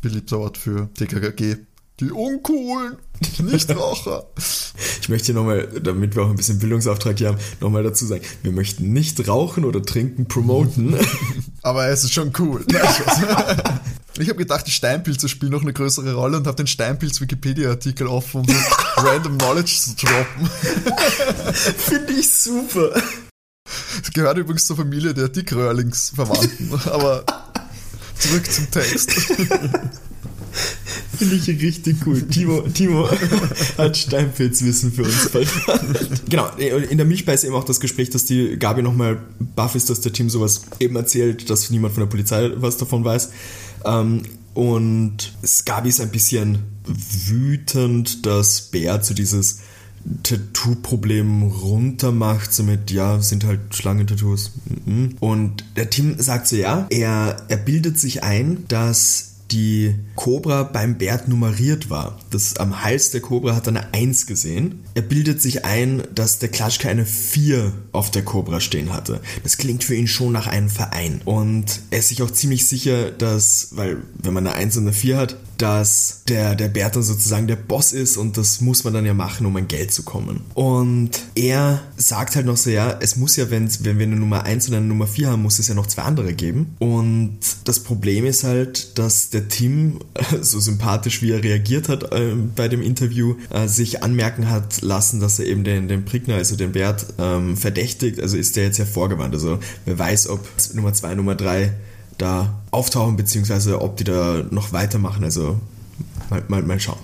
beliebter 0.00 0.38
Ort 0.38 0.56
für 0.56 0.88
TKKG. 0.94 1.56
Die 2.00 2.12
Uncoolen, 2.12 2.96
Nichtraucher. 3.42 4.26
ich 5.00 5.08
möchte 5.08 5.26
hier 5.26 5.34
nochmal, 5.34 5.66
damit 5.82 6.14
wir 6.14 6.22
auch 6.22 6.30
ein 6.30 6.36
bisschen 6.36 6.60
Bildungsauftrag 6.60 7.18
hier 7.18 7.28
haben, 7.28 7.38
nochmal 7.60 7.82
dazu 7.82 8.06
sagen, 8.06 8.22
wir 8.44 8.52
möchten 8.52 8.92
nicht 8.92 9.26
rauchen 9.26 9.64
oder 9.64 9.82
trinken 9.82 10.28
promoten. 10.28 10.96
Aber 11.62 11.86
es 11.88 12.04
ist 12.04 12.14
schon 12.14 12.32
cool. 12.38 12.64
ich 14.18 14.28
habe 14.28 14.38
gedacht, 14.38 14.64
die 14.68 14.70
Steinpilze 14.70 15.28
spielen 15.28 15.50
noch 15.50 15.62
eine 15.62 15.72
größere 15.72 16.14
Rolle 16.14 16.36
und 16.36 16.46
habe 16.46 16.56
den 16.56 16.68
Steinpilz-Wikipedia-Artikel 16.68 18.06
offen, 18.06 18.42
um 18.42 18.56
random 18.96 19.36
Knowledge 19.36 19.76
zu 19.80 19.96
droppen. 19.96 20.48
Finde 21.78 22.12
ich 22.12 22.32
super. 22.32 22.92
Es 24.00 24.12
gehört 24.12 24.38
übrigens 24.38 24.66
zur 24.66 24.76
Familie 24.76 25.14
der 25.14 25.30
Dickröhrlingsverwandten, 25.30 26.80
aber 26.86 27.24
zurück 28.20 28.50
zum 28.50 28.70
Text. 28.70 29.10
Finde 31.18 31.34
ich 31.34 31.48
richtig 31.48 31.96
cool. 32.06 32.22
Timo, 32.22 32.62
Timo 32.62 33.08
hat 33.76 33.96
Steinpilzwissen 33.96 34.92
für 34.92 35.02
uns 35.02 35.28
verraten. 35.28 35.94
Genau, 36.28 36.48
in 36.56 36.96
der 36.96 37.06
Milchbei 37.06 37.34
ist 37.34 37.44
eben 37.44 37.54
auch 37.54 37.64
das 37.64 37.80
Gespräch, 37.80 38.10
dass 38.10 38.24
die 38.24 38.56
Gabi 38.56 38.82
nochmal 38.82 39.20
baff 39.56 39.74
ist, 39.74 39.90
dass 39.90 40.00
der 40.00 40.12
Team 40.12 40.30
sowas 40.30 40.62
eben 40.78 40.96
erzählt, 40.96 41.50
dass 41.50 41.70
niemand 41.70 41.94
von 41.94 42.04
der 42.04 42.08
Polizei 42.08 42.50
was 42.56 42.76
davon 42.76 43.04
weiß. 43.04 43.30
Ähm, 43.84 44.22
und 44.54 45.32
Gabi 45.64 45.88
ist 45.88 46.00
ein 46.00 46.10
bisschen 46.10 46.58
wütend, 46.86 48.26
dass 48.26 48.62
Bär 48.62 49.02
zu 49.02 49.14
dieses 49.14 49.60
Tattoo-Problem 50.22 51.42
runtermacht, 51.42 52.52
somit, 52.52 52.90
ja, 52.90 53.20
sind 53.20 53.44
halt 53.44 53.74
Schlangentattoos. 53.74 54.52
Mhm. 54.86 55.16
Und 55.20 55.64
der 55.76 55.90
Team 55.90 56.16
sagt 56.18 56.48
so, 56.48 56.56
ja, 56.56 56.86
er, 56.90 57.44
er 57.48 57.56
bildet 57.56 57.98
sich 57.98 58.22
ein, 58.22 58.64
dass 58.68 59.27
die 59.50 59.94
Cobra 60.14 60.64
beim 60.64 60.98
Bert 60.98 61.28
nummeriert 61.28 61.90
war. 61.90 62.18
Das 62.30 62.56
am 62.56 62.82
Hals 62.82 63.10
der 63.10 63.20
Cobra 63.20 63.54
hat 63.54 63.66
er 63.66 63.76
eine 63.76 63.94
1 63.94 64.26
gesehen. 64.26 64.84
Er 64.94 65.02
bildet 65.02 65.40
sich 65.40 65.64
ein, 65.64 66.02
dass 66.14 66.38
der 66.38 66.50
Klatschke 66.50 66.88
eine 66.88 67.06
4 67.06 67.72
auf 67.92 68.10
der 68.10 68.24
Cobra 68.24 68.60
stehen 68.60 68.92
hatte. 68.92 69.20
Das 69.42 69.56
klingt 69.56 69.84
für 69.84 69.94
ihn 69.94 70.08
schon 70.08 70.32
nach 70.32 70.46
einem 70.46 70.68
Verein. 70.68 71.20
Und 71.24 71.80
er 71.90 72.00
ist 72.00 72.08
sich 72.08 72.22
auch 72.22 72.30
ziemlich 72.30 72.66
sicher, 72.66 73.10
dass, 73.10 73.68
weil 73.72 73.98
wenn 74.14 74.34
man 74.34 74.46
eine 74.46 74.56
1 74.56 74.76
und 74.76 74.84
eine 74.84 74.92
4 74.92 75.16
hat, 75.16 75.36
dass 75.58 76.22
der, 76.28 76.54
der 76.54 76.68
Bert 76.68 76.94
dann 76.96 77.02
sozusagen 77.02 77.48
der 77.48 77.56
Boss 77.56 77.92
ist 77.92 78.16
und 78.16 78.36
das 78.36 78.60
muss 78.60 78.84
man 78.84 78.94
dann 78.94 79.04
ja 79.04 79.12
machen, 79.12 79.44
um 79.44 79.56
an 79.56 79.66
Geld 79.66 79.92
zu 79.92 80.04
kommen. 80.04 80.42
Und 80.54 81.10
er 81.34 81.82
sagt 81.96 82.36
halt 82.36 82.46
noch 82.46 82.56
so, 82.56 82.70
ja, 82.70 82.96
es 83.00 83.16
muss 83.16 83.36
ja, 83.36 83.50
wenn, 83.50 83.68
wenn 83.84 83.98
wir 83.98 84.06
eine 84.06 84.16
Nummer 84.16 84.44
1 84.44 84.68
und 84.68 84.76
eine 84.76 84.86
Nummer 84.86 85.08
4 85.08 85.30
haben, 85.30 85.42
muss 85.42 85.58
es 85.58 85.68
ja 85.68 85.74
noch 85.74 85.88
zwei 85.88 86.02
andere 86.02 86.32
geben. 86.32 86.76
Und 86.78 87.38
das 87.64 87.80
Problem 87.80 88.24
ist 88.24 88.44
halt, 88.44 88.98
dass 88.98 89.30
der 89.30 89.37
Tim, 89.46 90.00
so 90.40 90.58
sympathisch 90.58 91.22
wie 91.22 91.30
er 91.30 91.44
reagiert 91.44 91.88
hat 91.88 92.12
äh, 92.12 92.34
bei 92.56 92.68
dem 92.68 92.82
Interview, 92.82 93.36
äh, 93.50 93.68
sich 93.68 94.02
anmerken 94.02 94.50
hat 94.50 94.82
lassen, 94.82 95.20
dass 95.20 95.38
er 95.38 95.46
eben 95.46 95.64
den, 95.64 95.86
den 95.88 96.04
Prickner, 96.04 96.34
also 96.34 96.56
den 96.56 96.72
Bert, 96.72 97.06
ähm, 97.18 97.56
verdächtigt. 97.56 98.20
Also 98.20 98.36
ist 98.36 98.56
der 98.56 98.64
jetzt 98.64 98.78
hervorgewandt. 98.78 99.34
Also 99.34 99.58
wer 99.84 99.98
weiß, 99.98 100.28
ob 100.28 100.48
Nummer 100.74 100.92
2, 100.92 101.14
Nummer 101.14 101.34
3 101.34 101.72
da 102.16 102.60
auftauchen, 102.70 103.16
beziehungsweise 103.16 103.80
ob 103.80 103.96
die 103.96 104.04
da 104.04 104.44
noch 104.50 104.72
weitermachen. 104.72 105.22
Also 105.22 105.60
mal, 106.30 106.42
mal, 106.48 106.62
mal 106.62 106.80
schauen. 106.80 106.98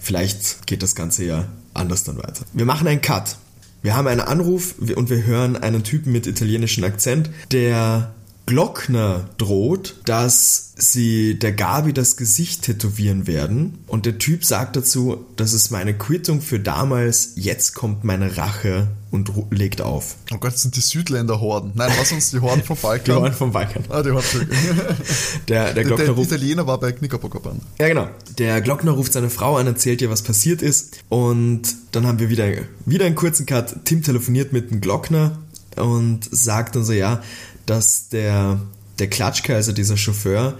Vielleicht 0.00 0.66
geht 0.66 0.82
das 0.82 0.94
Ganze 0.94 1.24
ja 1.24 1.48
anders 1.74 2.04
dann 2.04 2.18
weiter. 2.18 2.44
Wir 2.52 2.64
machen 2.64 2.86
einen 2.86 3.00
Cut. 3.00 3.36
Wir 3.82 3.96
haben 3.96 4.08
einen 4.08 4.20
Anruf 4.20 4.74
und 4.78 5.08
wir 5.08 5.24
hören 5.24 5.56
einen 5.56 5.82
Typen 5.82 6.12
mit 6.12 6.26
italienischem 6.26 6.84
Akzent, 6.84 7.30
der 7.50 8.12
Glockner 8.50 9.30
droht, 9.38 9.94
dass 10.06 10.72
sie 10.76 11.38
der 11.38 11.52
Gabi 11.52 11.92
das 11.92 12.16
Gesicht 12.16 12.62
tätowieren 12.62 13.28
werden. 13.28 13.78
Und 13.86 14.06
der 14.06 14.18
Typ 14.18 14.44
sagt 14.44 14.74
dazu, 14.74 15.24
das 15.36 15.52
ist 15.52 15.70
meine 15.70 15.94
Quittung 15.94 16.40
für 16.40 16.58
damals, 16.58 17.34
jetzt 17.36 17.76
kommt 17.76 18.02
meine 18.02 18.36
Rache 18.36 18.88
und 19.12 19.30
legt 19.50 19.82
auf. 19.82 20.16
Oh 20.32 20.38
Gott, 20.38 20.54
das 20.54 20.62
sind 20.62 20.74
die 20.74 20.80
Südländer 20.80 21.40
Horden. 21.40 21.70
Nein, 21.76 21.92
was 21.96 22.10
uns 22.10 22.32
die 22.32 22.40
Horden 22.40 22.64
vom 22.64 22.76
Balkan? 22.82 23.04
Die 23.04 23.12
Horden 23.12 23.34
vom 23.34 23.52
Balkan. 23.52 23.84
Ah, 23.88 24.02
die 24.02 24.10
Horden. 24.10 24.26
der, 25.48 25.72
der, 25.72 25.84
Glockner 25.84 26.06
der, 26.06 26.14
der 26.14 26.24
Italiener 26.24 26.66
war 26.66 26.80
bei 26.80 26.90
Knickerbocker 26.90 27.38
Band. 27.38 27.62
Ja, 27.78 27.86
genau. 27.86 28.08
Der 28.36 28.60
Glockner 28.62 28.90
ruft 28.90 29.12
seine 29.12 29.30
Frau 29.30 29.58
an, 29.58 29.68
erzählt 29.68 30.02
ihr, 30.02 30.10
was 30.10 30.22
passiert 30.22 30.60
ist. 30.60 31.04
Und 31.08 31.62
dann 31.92 32.04
haben 32.04 32.18
wir 32.18 32.30
wieder, 32.30 32.48
wieder 32.84 33.06
einen 33.06 33.14
kurzen 33.14 33.46
Cut. 33.46 33.84
Tim 33.84 34.02
telefoniert 34.02 34.52
mit 34.52 34.72
dem 34.72 34.80
Glockner 34.80 35.38
und 35.76 36.28
sagt 36.30 36.76
dann 36.76 36.84
so, 36.84 36.92
ja, 36.92 37.22
dass 37.66 38.08
der, 38.08 38.60
der 38.98 39.08
Klatschke, 39.08 39.54
also 39.54 39.72
dieser 39.72 39.96
Chauffeur, 39.96 40.58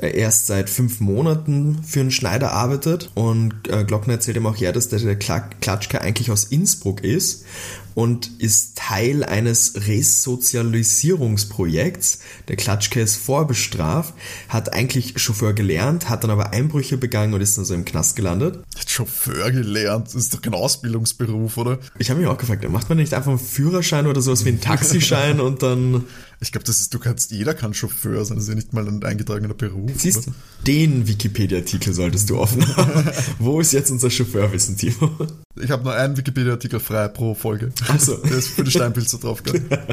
äh, 0.00 0.18
erst 0.18 0.46
seit 0.46 0.68
fünf 0.70 1.00
Monaten 1.00 1.82
für 1.84 2.00
einen 2.00 2.10
Schneider 2.10 2.52
arbeitet. 2.52 3.10
Und 3.14 3.68
äh, 3.68 3.84
Glockner 3.84 4.14
erzählt 4.14 4.36
ihm 4.36 4.46
auch 4.46 4.56
ja, 4.56 4.72
dass 4.72 4.88
der, 4.88 4.98
der 4.98 5.16
Klatschke 5.16 6.00
eigentlich 6.00 6.30
aus 6.30 6.44
Innsbruck 6.44 7.02
ist 7.02 7.44
und 7.96 8.30
ist 8.40 8.76
Teil 8.76 9.24
eines 9.24 9.88
Resozialisierungsprojekts. 9.88 12.20
Der 12.46 12.54
Klatschke 12.56 13.00
ist 13.00 13.16
vorbestraft, 13.16 14.12
hat 14.50 14.74
eigentlich 14.74 15.18
Chauffeur 15.18 15.54
gelernt, 15.54 16.10
hat 16.10 16.22
dann 16.22 16.30
aber 16.30 16.52
Einbrüche 16.52 16.98
begangen 16.98 17.32
und 17.32 17.40
ist 17.40 17.56
dann 17.56 17.64
so 17.64 17.72
im 17.72 17.86
Knast 17.86 18.14
gelandet. 18.14 18.62
Hat 18.78 18.90
Chauffeur 18.90 19.50
gelernt? 19.50 20.08
Das 20.08 20.14
ist 20.14 20.34
doch 20.34 20.42
kein 20.42 20.52
Ausbildungsberuf, 20.52 21.56
oder? 21.56 21.78
Ich 21.98 22.10
habe 22.10 22.20
mich 22.20 22.28
auch 22.28 22.36
gefragt, 22.36 22.68
macht 22.68 22.90
man 22.90 22.98
nicht 22.98 23.14
einfach 23.14 23.30
einen 23.30 23.38
Führerschein 23.38 24.06
oder 24.06 24.20
sowas 24.20 24.44
wie 24.44 24.50
einen 24.50 24.60
Taxischein 24.60 25.40
und 25.40 25.62
dann 25.62 26.04
ich 26.40 26.52
glaube, 26.52 26.64
das 26.64 26.80
ist, 26.80 26.92
du 26.92 26.98
kannst, 26.98 27.30
jeder 27.30 27.54
kann 27.54 27.72
Chauffeur 27.72 28.24
sein, 28.24 28.36
das 28.36 28.44
ist 28.44 28.50
ja 28.50 28.54
nicht 28.54 28.72
mal 28.72 28.86
ein 28.86 29.02
eingetragener 29.02 29.54
Beruf. 29.54 29.90
Siehst 29.96 30.26
du, 30.26 30.32
den 30.66 31.08
Wikipedia-Artikel 31.08 31.94
solltest 31.94 32.28
du 32.28 32.38
offen 32.38 32.76
haben. 32.76 33.10
Wo 33.38 33.60
ist 33.60 33.72
jetzt 33.72 33.90
unser 33.90 34.10
Chauffeurwissen, 34.10 34.76
Timo? 34.76 35.10
Ich 35.58 35.70
habe 35.70 35.84
nur 35.84 35.94
einen 35.94 36.16
Wikipedia-Artikel 36.16 36.80
frei 36.80 37.08
pro 37.08 37.34
Folge. 37.34 37.72
Achso. 37.88 38.16
Der 38.16 38.38
ist 38.38 38.48
für 38.48 38.64
die 38.64 38.70
Steinpilze 38.70 39.18
drauf. 39.18 39.42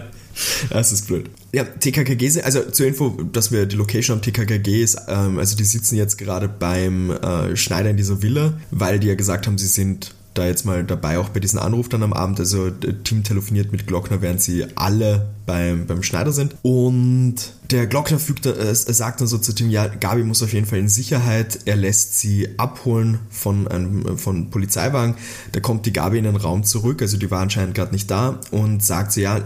das 0.69 0.91
ist 0.91 1.07
blöd. 1.07 1.29
Ja, 1.53 1.63
TKKG, 1.63 2.41
also 2.41 2.61
zur 2.69 2.87
Info, 2.87 3.09
dass 3.31 3.51
wir 3.51 3.65
die 3.65 3.75
Location 3.75 4.17
am 4.17 4.21
TKKG 4.21 4.81
ist, 4.81 4.97
ähm, 5.07 5.37
also 5.37 5.55
die 5.55 5.63
sitzen 5.63 5.95
jetzt 5.95 6.17
gerade 6.17 6.47
beim 6.47 7.11
äh, 7.11 7.55
Schneider 7.55 7.89
in 7.89 7.97
dieser 7.97 8.21
Villa, 8.21 8.53
weil 8.71 8.99
die 8.99 9.07
ja 9.07 9.15
gesagt 9.15 9.47
haben, 9.47 9.57
sie 9.57 9.67
sind 9.67 10.15
da 10.33 10.45
jetzt 10.45 10.65
mal 10.65 10.83
dabei, 10.83 11.17
auch 11.17 11.29
bei 11.29 11.39
diesem 11.39 11.59
Anruf 11.59 11.89
dann 11.89 12.03
am 12.03 12.13
Abend. 12.13 12.39
Also 12.39 12.69
Team 12.69 13.23
telefoniert 13.23 13.71
mit 13.71 13.87
Glockner, 13.87 14.21
während 14.21 14.41
sie 14.41 14.65
alle 14.75 15.27
beim, 15.45 15.85
beim 15.85 16.03
Schneider 16.03 16.31
sind. 16.31 16.55
Und 16.61 17.35
der 17.71 17.87
Glockner 17.87 18.19
fügt, 18.19 18.45
äh, 18.45 18.73
sagt 18.73 19.21
dann 19.21 19.27
so 19.27 19.37
zu 19.37 19.53
Tim, 19.53 19.69
ja, 19.69 19.87
Gabi 19.87 20.23
muss 20.23 20.43
auf 20.43 20.53
jeden 20.53 20.65
Fall 20.65 20.79
in 20.79 20.89
Sicherheit. 20.89 21.59
Er 21.65 21.75
lässt 21.75 22.19
sie 22.19 22.49
abholen 22.57 23.19
von 23.29 23.67
einem 23.67 24.17
von 24.17 24.49
Polizeiwagen. 24.49 25.15
Da 25.51 25.59
kommt 25.59 25.85
die 25.85 25.93
Gabi 25.93 26.17
in 26.17 26.25
den 26.25 26.35
Raum 26.35 26.63
zurück, 26.63 27.01
also 27.01 27.17
die 27.17 27.31
war 27.31 27.41
anscheinend 27.41 27.75
gerade 27.75 27.91
nicht 27.91 28.09
da 28.09 28.39
und 28.51 28.83
sagt 28.83 29.13
so, 29.13 29.21
ja, 29.21 29.39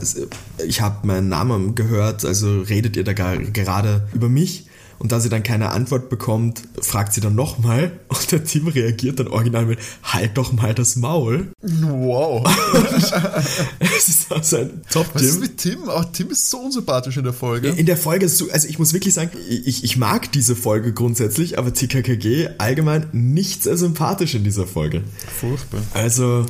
ich 0.65 0.81
habe 0.81 1.07
meinen 1.07 1.29
Namen 1.29 1.75
gehört, 1.75 2.25
also 2.25 2.61
redet 2.61 2.95
ihr 2.95 3.03
da 3.03 3.13
gerade 3.13 4.07
über 4.13 4.29
mich? 4.29 4.66
Und 4.99 5.11
da 5.11 5.19
sie 5.19 5.29
dann 5.29 5.43
keine 5.43 5.69
Antwort 5.69 6.09
bekommt, 6.09 6.63
fragt 6.81 7.13
sie 7.13 7.21
dann 7.21 7.35
nochmal 7.35 7.91
und 8.07 8.31
der 8.31 8.43
Tim 8.43 8.67
reagiert 8.67 9.19
dann 9.19 9.27
original 9.27 9.65
mit 9.65 9.79
Halt 10.03 10.37
doch 10.37 10.51
mal 10.51 10.73
das 10.73 10.95
Maul. 10.95 11.51
Wow. 11.61 12.47
es 13.79 14.09
ist 14.09 14.31
also 14.31 14.57
ein 14.57 14.81
Top-Tim. 14.89 15.13
Was 15.13 15.21
ist 15.21 15.39
mit 15.39 15.57
Tim? 15.57 15.79
Oh, 15.87 16.03
Tim 16.11 16.31
ist 16.31 16.49
so 16.49 16.59
unsympathisch 16.59 17.17
in 17.17 17.23
der 17.23 17.33
Folge. 17.33 17.69
In 17.69 17.85
der 17.85 17.97
Folge, 17.97 18.25
ist 18.25 18.37
so, 18.37 18.49
also 18.49 18.67
ich 18.67 18.79
muss 18.79 18.93
wirklich 18.93 19.13
sagen, 19.13 19.31
ich, 19.49 19.83
ich 19.83 19.97
mag 19.97 20.31
diese 20.31 20.55
Folge 20.55 20.93
grundsätzlich, 20.93 21.59
aber 21.59 21.73
TKKG 21.73 22.49
allgemein 22.57 23.07
nicht 23.11 23.63
sehr 23.63 23.77
sympathisch 23.77 24.35
in 24.35 24.43
dieser 24.43 24.65
Folge. 24.65 25.03
Furchtbar. 25.39 25.81
Also, 25.93 26.45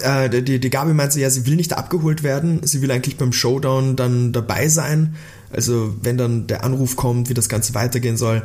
äh, 0.00 0.42
die, 0.42 0.60
die 0.60 0.70
Gabi 0.70 0.94
meinte, 0.94 1.20
ja, 1.20 1.30
sie 1.30 1.46
will 1.46 1.56
nicht 1.56 1.72
abgeholt 1.72 2.22
werden, 2.22 2.60
sie 2.62 2.82
will 2.82 2.90
eigentlich 2.90 3.16
beim 3.16 3.32
Showdown 3.32 3.96
dann 3.96 4.32
dabei 4.32 4.68
sein 4.68 5.16
also 5.52 5.94
wenn 6.02 6.16
dann 6.16 6.46
der 6.46 6.64
Anruf 6.64 6.96
kommt, 6.96 7.28
wie 7.28 7.34
das 7.34 7.48
Ganze 7.48 7.74
weitergehen 7.74 8.16
soll. 8.16 8.42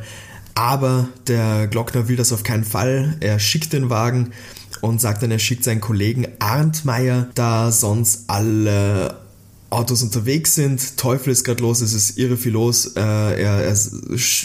Aber 0.55 1.09
der 1.27 1.67
Glockner 1.67 2.07
will 2.07 2.15
das 2.15 2.31
auf 2.31 2.43
keinen 2.43 2.63
Fall. 2.63 3.17
Er 3.19 3.39
schickt 3.39 3.73
den 3.73 3.89
Wagen 3.89 4.31
und 4.81 5.01
sagt 5.01 5.21
dann, 5.21 5.31
er 5.31 5.39
schickt 5.39 5.63
seinen 5.63 5.81
Kollegen 5.81 6.27
Arndt 6.39 6.85
Meier, 6.85 7.27
da 7.35 7.71
sonst 7.71 8.25
alle 8.27 9.24
Autos 9.69 10.03
unterwegs 10.03 10.55
sind. 10.55 10.97
Teufel 10.97 11.31
ist 11.31 11.43
gerade 11.43 11.61
los, 11.61 11.81
es 11.81 11.93
ist 11.93 12.17
irre 12.17 12.37
viel 12.37 12.53
los. 12.53 12.93
Äh, 12.95 12.99
er, 13.01 13.65
er, 13.65 13.75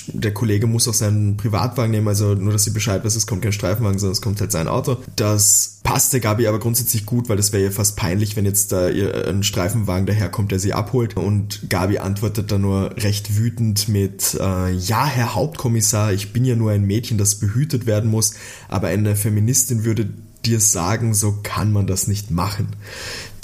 der 0.08 0.34
Kollege 0.34 0.66
muss 0.66 0.88
auch 0.88 0.94
seinen 0.94 1.36
Privatwagen 1.36 1.90
nehmen, 1.90 2.08
also 2.08 2.34
nur, 2.34 2.52
dass 2.52 2.64
sie 2.64 2.70
Bescheid 2.70 3.04
weiß, 3.04 3.14
es 3.14 3.26
kommt 3.26 3.42
kein 3.42 3.52
Streifenwagen, 3.52 3.98
sondern 3.98 4.12
es 4.12 4.22
kommt 4.22 4.40
halt 4.40 4.50
sein 4.50 4.66
Auto. 4.66 4.96
Das 5.16 5.78
passt 5.82 6.12
der 6.12 6.20
Gabi 6.20 6.46
aber 6.46 6.58
grundsätzlich 6.58 7.06
gut, 7.06 7.28
weil 7.28 7.36
das 7.36 7.52
wäre 7.52 7.64
ja 7.64 7.70
fast 7.70 7.96
peinlich, 7.96 8.36
wenn 8.36 8.44
jetzt 8.44 8.72
da 8.72 8.86
ein 8.86 9.42
Streifenwagen 9.42 10.06
daherkommt, 10.06 10.52
der 10.52 10.58
sie 10.58 10.72
abholt. 10.72 11.16
Und 11.16 11.68
Gabi 11.68 11.98
antwortet 11.98 12.50
dann 12.50 12.62
nur 12.62 12.96
recht 12.96 13.36
wütend 13.36 13.88
mit, 13.88 14.36
äh, 14.40 14.72
ja, 14.72 15.06
Herr 15.06 15.34
Hauptkommissar, 15.34 16.12
ich 16.12 16.32
bin 16.32 16.44
ja 16.44 16.56
nur 16.56 16.70
ein 16.70 16.84
Mädchen, 16.84 17.18
das 17.18 17.36
behütet 17.36 17.86
werden 17.86 18.10
muss, 18.10 18.34
aber 18.68 18.88
eine 18.88 19.16
Feministin 19.16 19.84
würde 19.84 20.08
dir 20.44 20.60
sagen, 20.60 21.14
so 21.14 21.38
kann 21.42 21.72
man 21.72 21.86
das 21.86 22.06
nicht 22.06 22.30
machen. 22.30 22.68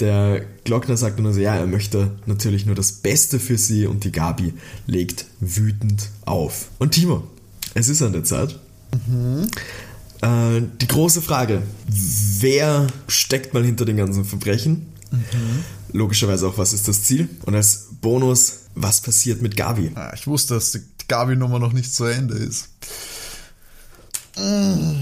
Der 0.01 0.45
Glockner 0.65 0.97
sagt 0.97 1.19
nur 1.19 1.33
so, 1.33 1.41
ja, 1.41 1.57
er 1.57 1.67
möchte 1.67 2.13
natürlich 2.27 2.67
nur 2.67 2.75
das 2.75 2.93
Beste 2.93 3.39
für 3.39 3.57
sie 3.57 3.87
und 3.87 4.05
die 4.05 4.13
Gabi 4.13 4.53
legt 4.87 5.27
wütend 5.41 6.11
auf. 6.25 6.69
Und 6.79 6.93
Timo, 6.93 7.27
es 7.75 7.89
ist 7.89 8.03
an 8.03 8.13
der 8.13 8.25
Zeit. 8.25 8.59
Mhm. 9.07 9.49
Äh, 10.23 10.63
die 10.81 10.89
große 10.89 11.23
Frage, 11.23 11.63
wer 11.89 12.87
steckt 13.09 13.55
mal 13.55 13.65
hinter 13.65 13.85
den 13.85 13.97
ganzen 13.97 14.25
Verbrechen? 14.25 14.87
Mhm. 15.11 15.65
Logischerweise 15.93 16.49
auch, 16.49 16.59
was 16.59 16.73
ist 16.73 16.89
das 16.89 17.05
Ziel? 17.05 17.29
Und 17.47 17.55
als 17.55 17.87
Bonus, 18.01 18.61
was 18.75 19.01
passiert 19.01 19.41
mit 19.41 19.57
Gabi? 19.57 19.93
Ah, 19.95 20.13
ich 20.15 20.27
wusste, 20.27 20.55
dass 20.55 20.73
die 20.73 20.81
Gabi-Nummer 21.09 21.59
noch 21.59 21.73
nicht 21.73 21.95
zu 21.95 22.05
Ende 22.05 22.35
ist. 22.35 22.69
Mmh, 24.37 24.97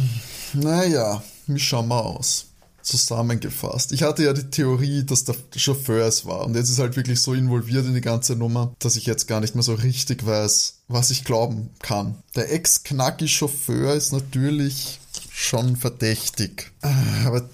naja, 0.55 1.23
wie 1.47 1.59
schauen 1.59 1.89
wir 1.89 2.05
aus? 2.05 2.47
Zusammengefasst. 2.85 3.93
Ich 3.93 4.03
hatte 4.03 4.25
ja 4.25 4.33
die 4.33 4.51
Theorie, 4.51 5.05
dass 5.05 5.25
der 5.25 5.35
Chauffeur 5.57 6.07
es 6.07 6.27
war. 6.27 6.45
Und 6.45 6.55
jetzt 6.55 6.71
ist 6.71 6.79
halt 6.79 6.97
wirklich 6.97 7.21
so 7.21 7.35
involviert 7.35 7.87
in 7.87 7.95
die 7.95 8.01
ganze 8.01 8.37
Nummer, 8.37 8.75
dass 8.79 8.97
ich 8.97 9.07
jetzt 9.07 9.27
gar 9.27 9.41
nicht 9.41 9.55
mehr 9.55 9.65
so 9.65 9.75
richtig 9.75 10.25
weiß, 10.25 10.83
was 10.89 11.11
ich 11.11 11.25
glauben 11.25 11.71
kann. 11.81 12.17
Der 12.37 12.53
Ex-Knacki-Chauffeur 12.53 13.95
ist 13.95 14.13
natürlich 14.13 15.01
schon 15.33 15.77
verdächtig. 15.77 16.73
Ah, 16.83 16.93
aber 17.27 17.49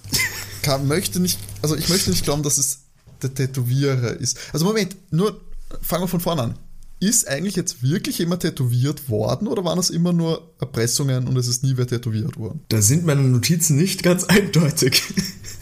kann, 0.62 0.86
möchte 0.88 1.20
nicht, 1.20 1.38
also 1.62 1.76
ich 1.76 1.88
möchte 1.88 2.10
nicht 2.10 2.24
glauben, 2.24 2.42
dass 2.42 2.58
es 2.58 2.80
der 3.22 3.32
Tätowierer 3.32 4.12
ist. 4.12 4.36
Also 4.52 4.64
Moment, 4.64 4.96
nur 5.10 5.40
fangen 5.80 6.02
wir 6.04 6.08
von 6.08 6.20
vorne 6.20 6.42
an 6.42 6.58
ist 7.00 7.26
eigentlich 7.26 7.56
jetzt 7.56 7.82
wirklich 7.82 8.18
jemand 8.18 8.42
tätowiert 8.42 9.08
worden 9.08 9.48
oder 9.48 9.64
waren 9.64 9.76
das 9.76 9.88
immer 9.88 10.12
nur 10.12 10.52
Erpressungen 10.60 11.26
und 11.26 11.36
es 11.36 11.48
ist 11.48 11.64
nie 11.64 11.76
wer 11.76 11.86
tätowiert 11.86 12.36
worden? 12.36 12.60
Da 12.68 12.82
sind 12.82 13.06
meine 13.06 13.22
Notizen 13.22 13.76
nicht 13.76 14.02
ganz 14.02 14.24
eindeutig. 14.28 15.02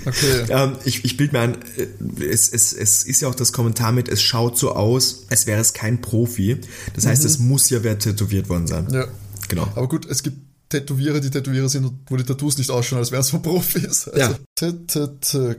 Okay. 0.04 0.44
ähm, 0.48 0.72
ich 0.84 1.04
ich 1.04 1.16
bilde 1.16 1.34
mir 1.34 1.40
ein, 1.40 1.56
äh, 1.76 2.24
es, 2.24 2.48
es, 2.48 2.72
es 2.72 3.04
ist 3.04 3.22
ja 3.22 3.28
auch 3.28 3.34
das 3.34 3.52
Kommentar 3.52 3.92
mit, 3.92 4.08
es 4.08 4.20
schaut 4.20 4.58
so 4.58 4.72
aus, 4.72 5.26
als 5.30 5.46
wäre 5.46 5.60
es 5.60 5.72
kein 5.72 6.00
Profi. 6.00 6.58
Das 6.94 7.06
heißt, 7.06 7.22
mhm. 7.22 7.28
es 7.28 7.38
muss 7.38 7.70
ja 7.70 7.82
wer 7.84 7.98
tätowiert 7.98 8.48
worden 8.48 8.66
sein. 8.66 8.88
Ja. 8.90 9.06
Genau. 9.48 9.68
Aber 9.74 9.88
gut, 9.88 10.06
es 10.06 10.22
gibt 10.22 10.38
Tätowierer, 10.68 11.20
die 11.20 11.30
Tätowierer 11.30 11.68
sind, 11.68 11.90
wo 12.08 12.16
die 12.16 12.24
Tattoos 12.24 12.58
nicht 12.58 12.70
ausschauen, 12.70 12.98
als 12.98 13.10
wären 13.10 13.22
es 13.22 13.30
von 13.30 13.40
Profis. 13.40 14.08
Also, 14.08 14.18
ja 14.18 15.54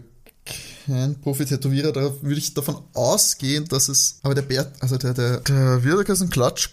kein 0.85 1.19
Profi-Tätowierer, 1.21 1.91
da 1.91 2.01
würde 2.21 2.39
ich 2.39 2.53
davon 2.53 2.81
ausgehen, 2.93 3.65
dass 3.65 3.89
es, 3.89 4.19
aber 4.23 4.35
der 4.35 4.41
Bert, 4.41 4.73
also 4.81 4.97
der, 4.97 5.13
der, 5.13 5.39
der 5.41 5.83
wird 5.83 6.09
ist 6.09 6.21
ein 6.21 6.29
Klatsch, 6.29 6.69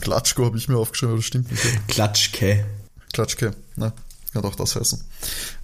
Klatschko 0.00 0.44
habe 0.44 0.58
ich 0.58 0.68
mir 0.68 0.76
aufgeschrieben, 0.76 1.12
aber 1.12 1.18
das 1.18 1.26
stimmt 1.26 1.50
nicht. 1.50 1.88
Klatschke. 1.88 2.64
Klatschke, 3.12 3.52
ne, 3.76 3.92
kann 4.32 4.42
doch 4.42 4.54
das 4.54 4.76
heißen. 4.76 5.00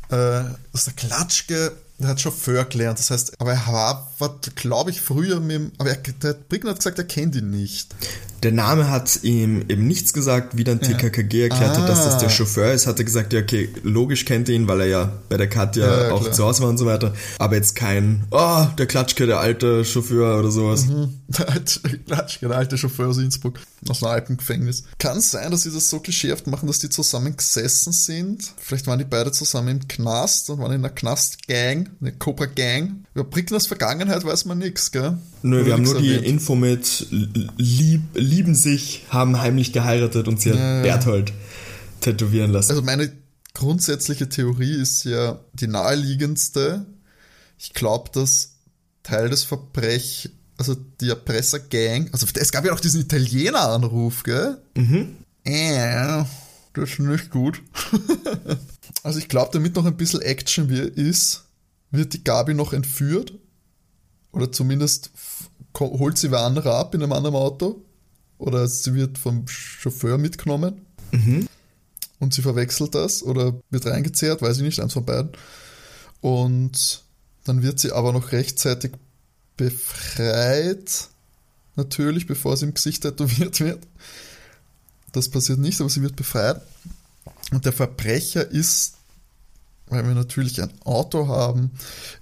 Äh, 0.09 0.11
das 0.11 0.57
ist 0.75 0.87
der 0.87 0.95
Klatschke, 0.95 1.73
der 1.99 2.09
hat 2.09 2.21
Chauffeur 2.21 2.65
gelernt, 2.65 2.99
das 2.99 3.11
heißt, 3.11 3.41
aber 3.41 3.53
er 3.53 3.67
war, 3.67 4.13
war 4.19 4.39
glaube 4.55 4.91
ich, 4.91 5.01
früher 5.01 5.41
mit 5.41 5.57
dem, 5.57 5.73
aber 5.79 5.91
er, 5.91 5.97
der 5.97 6.35
Bricken 6.35 6.69
hat 6.69 6.77
gesagt, 6.77 6.99
er 6.99 7.05
kennt 7.05 7.35
ihn 7.35 7.51
nicht. 7.51 7.95
Der 8.43 8.53
Name 8.53 8.89
hat 8.89 9.21
ihm 9.23 9.65
eben 9.69 9.87
nichts 9.87 10.13
gesagt, 10.13 10.57
wie 10.57 10.65
dann 10.65 10.81
TKKG 10.81 11.43
erklärt 11.43 11.77
ah. 11.77 11.81
hat, 11.81 11.89
dass 11.89 12.05
das 12.05 12.19
der 12.19 12.29
ah. 12.29 12.31
Chauffeur 12.31 12.73
ist, 12.73 12.87
hat 12.87 12.99
er 12.99 13.05
gesagt, 13.05 13.33
ja, 13.33 13.41
okay, 13.41 13.69
logisch 13.83 14.25
kennt 14.25 14.49
er 14.49 14.55
ihn, 14.55 14.69
weil 14.69 14.81
er 14.83 14.87
ja 14.87 15.13
bei 15.29 15.37
der 15.37 15.49
Katja 15.49 15.87
ja, 15.87 16.03
ja, 16.05 16.13
auch 16.13 16.23
klar. 16.23 16.33
zu 16.33 16.45
Hause 16.45 16.63
war 16.63 16.69
und 16.69 16.79
so 16.79 16.87
weiter. 16.87 17.15
Aber 17.39 17.57
jetzt 17.57 17.75
kein, 17.75 18.25
oh, 18.31 18.67
der 18.79 18.87
Klatschke, 18.87 19.27
der 19.27 19.41
alte 19.41 19.85
Chauffeur 19.85 20.39
oder 20.39 20.51
sowas. 20.51 20.87
Mhm. 20.87 21.15
Der 21.29 21.47
alte 21.51 21.81
Klatschke, 22.07 22.49
der 22.49 22.57
alte 22.57 22.79
Chauffeur 22.79 23.09
aus 23.09 23.19
Innsbruck, 23.19 23.61
aus 23.87 24.03
einem 24.03 24.13
Alpengefängnis. 24.13 24.85
Kann 24.99 25.21
sein, 25.21 25.51
dass 25.51 25.65
sie 25.65 25.71
das 25.71 25.91
so 25.91 26.01
klischeehaft 26.01 26.47
machen, 26.47 26.67
dass 26.67 26.79
die 26.79 26.89
zusammen 26.89 27.37
gesessen 27.37 27.93
sind. 27.93 28.55
Vielleicht 28.57 28.87
waren 28.87 28.99
die 28.99 29.05
beide 29.05 29.31
zusammen 29.31 29.69
im 29.69 29.89
Knast 29.89 30.49
und 30.49 30.59
waren 30.59 30.73
in 30.73 30.81
einer 30.81 30.89
Knastgang, 30.89 31.91
eine 32.01 32.13
Cobra 32.13 32.47
Gang. 32.47 33.05
Über 33.15 33.25
Brickners 33.25 33.67
Vergangenheit 33.67 34.25
weiß 34.25 34.47
man 34.47 34.57
nichts, 34.57 34.91
gell? 34.91 35.19
Nö, 35.43 35.65
wir 35.65 35.73
haben 35.73 35.83
nur 35.83 36.01
die 36.01 36.15
Info 36.15 36.55
mit 36.55 37.07
lieb, 37.11 38.03
lieben 38.15 38.55
sich, 38.55 39.05
haben 39.11 39.41
heimlich 39.41 39.73
geheiratet 39.73 40.29
und 40.29 40.41
sie 40.41 40.51
hat 40.51 40.59
ja, 40.59 40.83
Berthold 40.83 41.33
tätowieren 42.01 42.51
lassen. 42.51 42.71
Also 42.71 42.83
meine 42.83 43.13
grundsätzliche 43.55 44.29
Theorie 44.29 44.75
ist 44.75 45.05
ja 45.05 45.41
die 45.53 45.67
naheliegendste. 45.67 46.87
Ich 47.59 47.73
glaube, 47.73 48.11
dass 48.13 48.57
Teil 49.03 49.31
des 49.31 49.45
Verbrech, 49.45 50.31
also 50.57 50.77
die 51.01 51.09
Erpresser-Gang, 51.09 52.11
also 52.13 52.27
es 52.35 52.53
gab 52.53 52.65
ja 52.65 52.73
auch 52.73 52.81
diesen 52.81 53.01
Italiener-Anruf, 53.01 54.23
gell? 54.23 54.59
Mhm. 54.77 55.17
Äh, 55.45 56.25
das 56.75 56.91
ist 56.91 56.99
nicht 56.99 57.31
gut. 57.31 57.63
also 59.03 59.19
ich 59.19 59.29
glaube, 59.29 59.51
damit 59.53 59.75
noch 59.75 59.87
ein 59.87 59.97
bisschen 59.97 60.21
Action 60.21 60.69
ist, 60.69 61.45
wird 61.91 62.13
die 62.13 62.23
Gabi 62.23 62.55
noch 62.55 62.73
entführt. 62.73 63.35
Oder 64.33 64.53
zumindest 64.53 65.11
holt 65.79 66.19
sie 66.19 66.31
wer 66.31 66.41
andere 66.41 66.75
ab 66.75 66.95
in 66.95 67.03
einem 67.03 67.13
anderen 67.13 67.37
Auto. 67.37 67.83
Oder 68.39 68.69
sie 68.69 68.95
wird 68.95 69.19
vom 69.19 69.47
Chauffeur 69.49 70.19
mitgenommen. 70.19 70.83
Mhm. 71.13 71.49
Und 72.21 72.35
sie 72.35 72.43
verwechselt 72.43 72.95
das 72.95 73.23
oder 73.23 73.55
wird 73.71 73.87
reingezehrt, 73.87 74.43
weiß 74.43 74.57
ich 74.59 74.63
nicht, 74.63 74.81
eins 74.81 74.93
von 74.93 75.05
beiden. 75.05 75.31
Und 76.21 77.05
dann 77.45 77.63
wird 77.63 77.79
sie 77.79 77.93
aber 77.93 78.13
noch 78.13 78.33
rechtzeitig 78.33 78.93
befreit. 79.57 81.09
Natürlich, 81.77 82.27
bevor 82.27 82.57
sie 82.57 82.67
im 82.67 82.75
Gesicht 82.75 83.03
tätowiert 83.03 83.61
wird. 83.61 83.87
Das 85.13 85.29
passiert 85.29 85.59
nicht, 85.61 85.81
aber 85.81 85.91
sie 85.91 86.03
wird 86.03 86.17
befreit. 86.17 86.61
Und 87.53 87.65
der 87.65 87.73
Verbrecher 87.73 88.47
ist, 88.47 88.95
weil 89.87 90.07
wir 90.07 90.15
natürlich 90.15 90.61
ein 90.61 90.73
Auto 90.85 91.29
haben, 91.29 91.71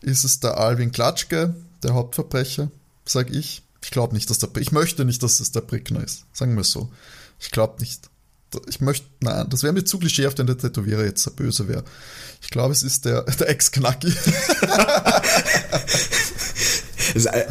ist 0.02 0.24
es 0.24 0.40
der 0.40 0.58
Alvin 0.58 0.92
Klatschke, 0.92 1.54
der 1.86 1.94
Hauptverbrecher, 1.94 2.70
sag 3.04 3.30
ich. 3.30 3.62
Ich 3.82 3.90
glaube 3.90 4.14
nicht, 4.14 4.28
dass 4.28 4.38
der, 4.38 4.50
ich 4.58 4.72
möchte 4.72 5.04
nicht, 5.04 5.22
dass 5.22 5.40
es 5.40 5.52
der 5.52 5.60
Brickner 5.60 6.02
ist. 6.02 6.24
Sagen 6.32 6.54
wir 6.54 6.62
es 6.62 6.72
so. 6.72 6.90
Ich 7.38 7.50
glaube 7.50 7.80
nicht. 7.80 8.10
Ich 8.68 8.80
möchte, 8.80 9.06
nein, 9.20 9.46
das 9.50 9.62
wäre 9.62 9.72
mir 9.72 9.84
zu 9.84 9.98
klischeehaft, 9.98 10.38
wenn 10.38 10.46
der 10.46 10.58
Tätowierer 10.58 11.04
jetzt 11.04 11.26
der 11.26 11.32
Böse 11.32 11.68
wäre. 11.68 11.84
Ich 12.42 12.50
glaube, 12.50 12.72
es 12.72 12.82
ist 12.82 13.04
der, 13.04 13.22
der 13.22 13.48
Ex-Knacki. 13.48 14.12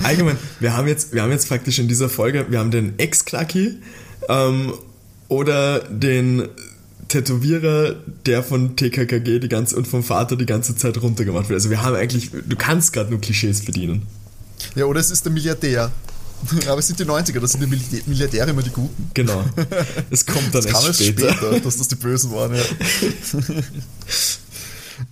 allgemein, 0.03 0.37
wir 0.59 0.75
haben 0.75 0.87
jetzt, 0.87 1.13
wir 1.13 1.21
haben 1.21 1.31
jetzt 1.31 1.47
praktisch 1.47 1.79
in 1.79 1.87
dieser 1.87 2.09
Folge, 2.09 2.47
wir 2.49 2.59
haben 2.59 2.71
den 2.71 2.97
Ex-Knacki, 2.97 3.81
ähm, 4.29 4.73
oder 5.27 5.79
den 5.79 6.49
Tätowierer, 7.07 7.95
der 8.25 8.43
von 8.43 8.75
TKKG 8.75 9.39
die 9.39 9.49
ganze 9.49 9.75
und 9.75 9.87
vom 9.87 10.03
Vater 10.03 10.35
die 10.35 10.45
ganze 10.45 10.75
Zeit 10.75 11.01
runtergemacht 11.01 11.49
wird. 11.49 11.57
Also 11.57 11.69
wir 11.69 11.83
haben 11.83 11.95
eigentlich, 11.95 12.31
du 12.31 12.55
kannst 12.55 12.93
gerade 12.93 13.11
nur 13.11 13.21
Klischees 13.21 13.63
bedienen. 13.63 14.03
Ja, 14.73 14.85
oder 14.85 14.99
es 14.99 15.11
ist 15.11 15.25
der 15.25 15.31
Milliardär. 15.31 15.91
Aber 16.67 16.79
es 16.79 16.87
sind 16.87 16.99
die 16.99 17.05
90er, 17.05 17.39
das 17.39 17.53
sind 17.53 17.61
die 17.61 18.03
Milliardäre 18.07 18.49
immer 18.49 18.61
die 18.61 18.71
Guten. 18.71 19.09
Genau. 19.13 19.43
Es 20.09 20.25
kommt 20.25 20.53
dann 20.53 20.63
das 20.63 20.65
erst 20.65 21.03
später. 21.03 21.33
später. 21.33 21.59
dass 21.59 21.77
das 21.77 21.87
die 21.87 21.95
Bösen 21.95 22.31
waren, 22.31 22.55
ja. 22.55 22.63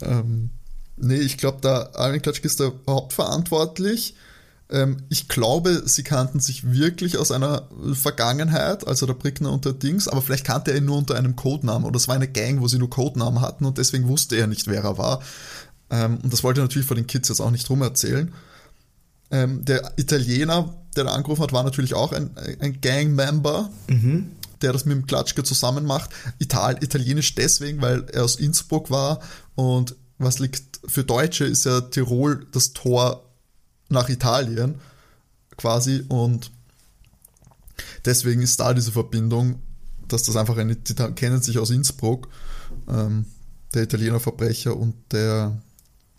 ähm, 0.19 0.49
nee, 0.97 1.17
ich 1.17 1.37
glaube, 1.37 1.61
der 1.61 1.91
Alvin 1.97 2.21
Klatschke 2.21 2.47
ist 2.47 2.59
der 2.59 2.73
hauptverantwortlich. 2.87 4.15
Ähm, 4.69 4.97
ich 5.09 5.27
glaube, 5.27 5.83
sie 5.85 6.03
kannten 6.03 6.39
sich 6.39 6.71
wirklich 6.71 7.17
aus 7.17 7.31
einer 7.31 7.67
Vergangenheit, 7.93 8.87
also 8.87 9.05
der 9.05 9.13
Brickner 9.13 9.51
und 9.51 9.65
der 9.65 9.73
Dings, 9.73 10.07
aber 10.07 10.21
vielleicht 10.21 10.45
kannte 10.45 10.71
er 10.71 10.77
ihn 10.77 10.85
nur 10.85 10.97
unter 10.97 11.15
einem 11.15 11.35
Codenamen 11.35 11.85
oder 11.85 11.97
es 11.97 12.07
war 12.07 12.15
eine 12.15 12.27
Gang, 12.27 12.61
wo 12.61 12.67
sie 12.67 12.79
nur 12.79 12.89
Codenamen 12.89 13.41
hatten 13.41 13.65
und 13.65 13.77
deswegen 13.77 14.07
wusste 14.07 14.35
er 14.35 14.47
nicht, 14.47 14.67
wer 14.67 14.83
er 14.83 14.97
war. 14.97 15.21
Ähm, 15.89 16.19
und 16.23 16.31
das 16.31 16.43
wollte 16.43 16.61
er 16.61 16.63
natürlich 16.63 16.87
vor 16.87 16.95
den 16.95 17.07
Kids 17.07 17.29
jetzt 17.29 17.39
auch 17.39 17.51
nicht 17.51 17.69
rum 17.69 17.81
erzählen. 17.81 18.33
Ähm, 19.34 19.65
der 19.65 19.93
Italiener, 19.97 20.73
der 20.95 21.05
da 21.05 21.11
angerufen 21.11 21.41
hat, 21.41 21.51
war 21.51 21.63
natürlich 21.63 21.95
auch 21.95 22.13
ein, 22.13 22.29
ein 22.59 22.79
Gang-Member. 22.79 23.69
Mhm 23.88 24.31
der 24.61 24.71
das 24.71 24.86
mit 24.86 24.95
dem 24.95 25.05
Klatschke 25.05 25.43
zusammen 25.43 25.84
macht. 25.84 26.11
Ital 26.39 26.81
Italienisch 26.81 27.36
deswegen, 27.36 27.81
weil 27.81 28.05
er 28.13 28.23
aus 28.23 28.38
Innsbruck 28.38 28.89
war 28.89 29.19
und 29.55 29.97
was 30.17 30.39
liegt 30.39 30.79
für 30.86 31.03
Deutsche 31.03 31.43
ist 31.43 31.65
ja 31.65 31.81
Tirol 31.81 32.47
das 32.53 32.71
Tor 32.71 33.29
nach 33.89 34.07
Italien 34.07 34.75
quasi 35.57 36.03
und 36.07 36.51
deswegen 38.05 38.41
ist 38.41 38.59
da 38.59 38.73
diese 38.73 38.91
Verbindung, 38.91 39.61
dass 40.07 40.23
das 40.23 40.36
einfach 40.36 40.57
eine, 40.57 40.75
die 40.75 40.93
kennen 40.93 41.41
sich 41.41 41.59
aus 41.59 41.69
Innsbruck, 41.69 42.29
ähm, 42.88 43.25
der 43.73 43.84
Italiener 43.84 44.19
Verbrecher 44.19 44.77
und 44.77 44.95
der 45.11 45.61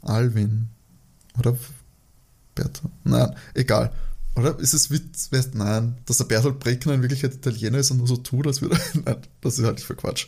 Alvin. 0.02 0.68
Oder 1.38 1.56
Bertolt? 2.54 2.92
Nein, 3.04 3.34
egal. 3.54 3.92
Oder 4.36 4.58
ist 4.58 4.74
es 4.74 4.90
Witz? 4.90 5.30
Nein, 5.54 5.96
dass 6.06 6.18
der 6.18 6.24
Bertolt 6.24 6.58
Breckner 6.58 6.94
in 6.94 7.02
Wirklichkeit 7.02 7.34
Italiener 7.34 7.78
ist 7.78 7.92
und 7.92 7.98
nur 7.98 8.08
so 8.08 8.16
tut, 8.16 8.46
als 8.46 8.62
würde. 8.62 8.78
Nein, 9.04 9.18
das 9.40 9.58
ist 9.58 9.64
halt 9.64 9.80
für 9.80 9.94
Quatsch. 9.94 10.26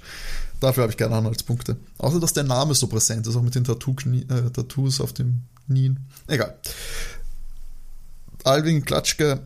Dafür 0.61 0.85
habe 0.85 0.93
ich 0.93 0.97
keine 0.97 1.17
Anhaltspunkte. 1.17 1.77
Außer, 1.99 2.21
dass 2.21 2.33
der 2.33 2.45
Name 2.45 2.75
so 2.75 2.87
präsent 2.87 3.27
ist, 3.27 3.37
auch 3.37 3.43
mit 3.43 3.55
den 3.55 3.65
Tattoo 3.65 3.95
äh, 4.13 4.51
Tattoos 4.51 5.01
auf 5.01 5.13
dem 5.13 5.43
Knien. 5.67 6.07
Egal. 6.29 6.57
Alvin 8.45 8.85
Klatschke, 8.85 9.41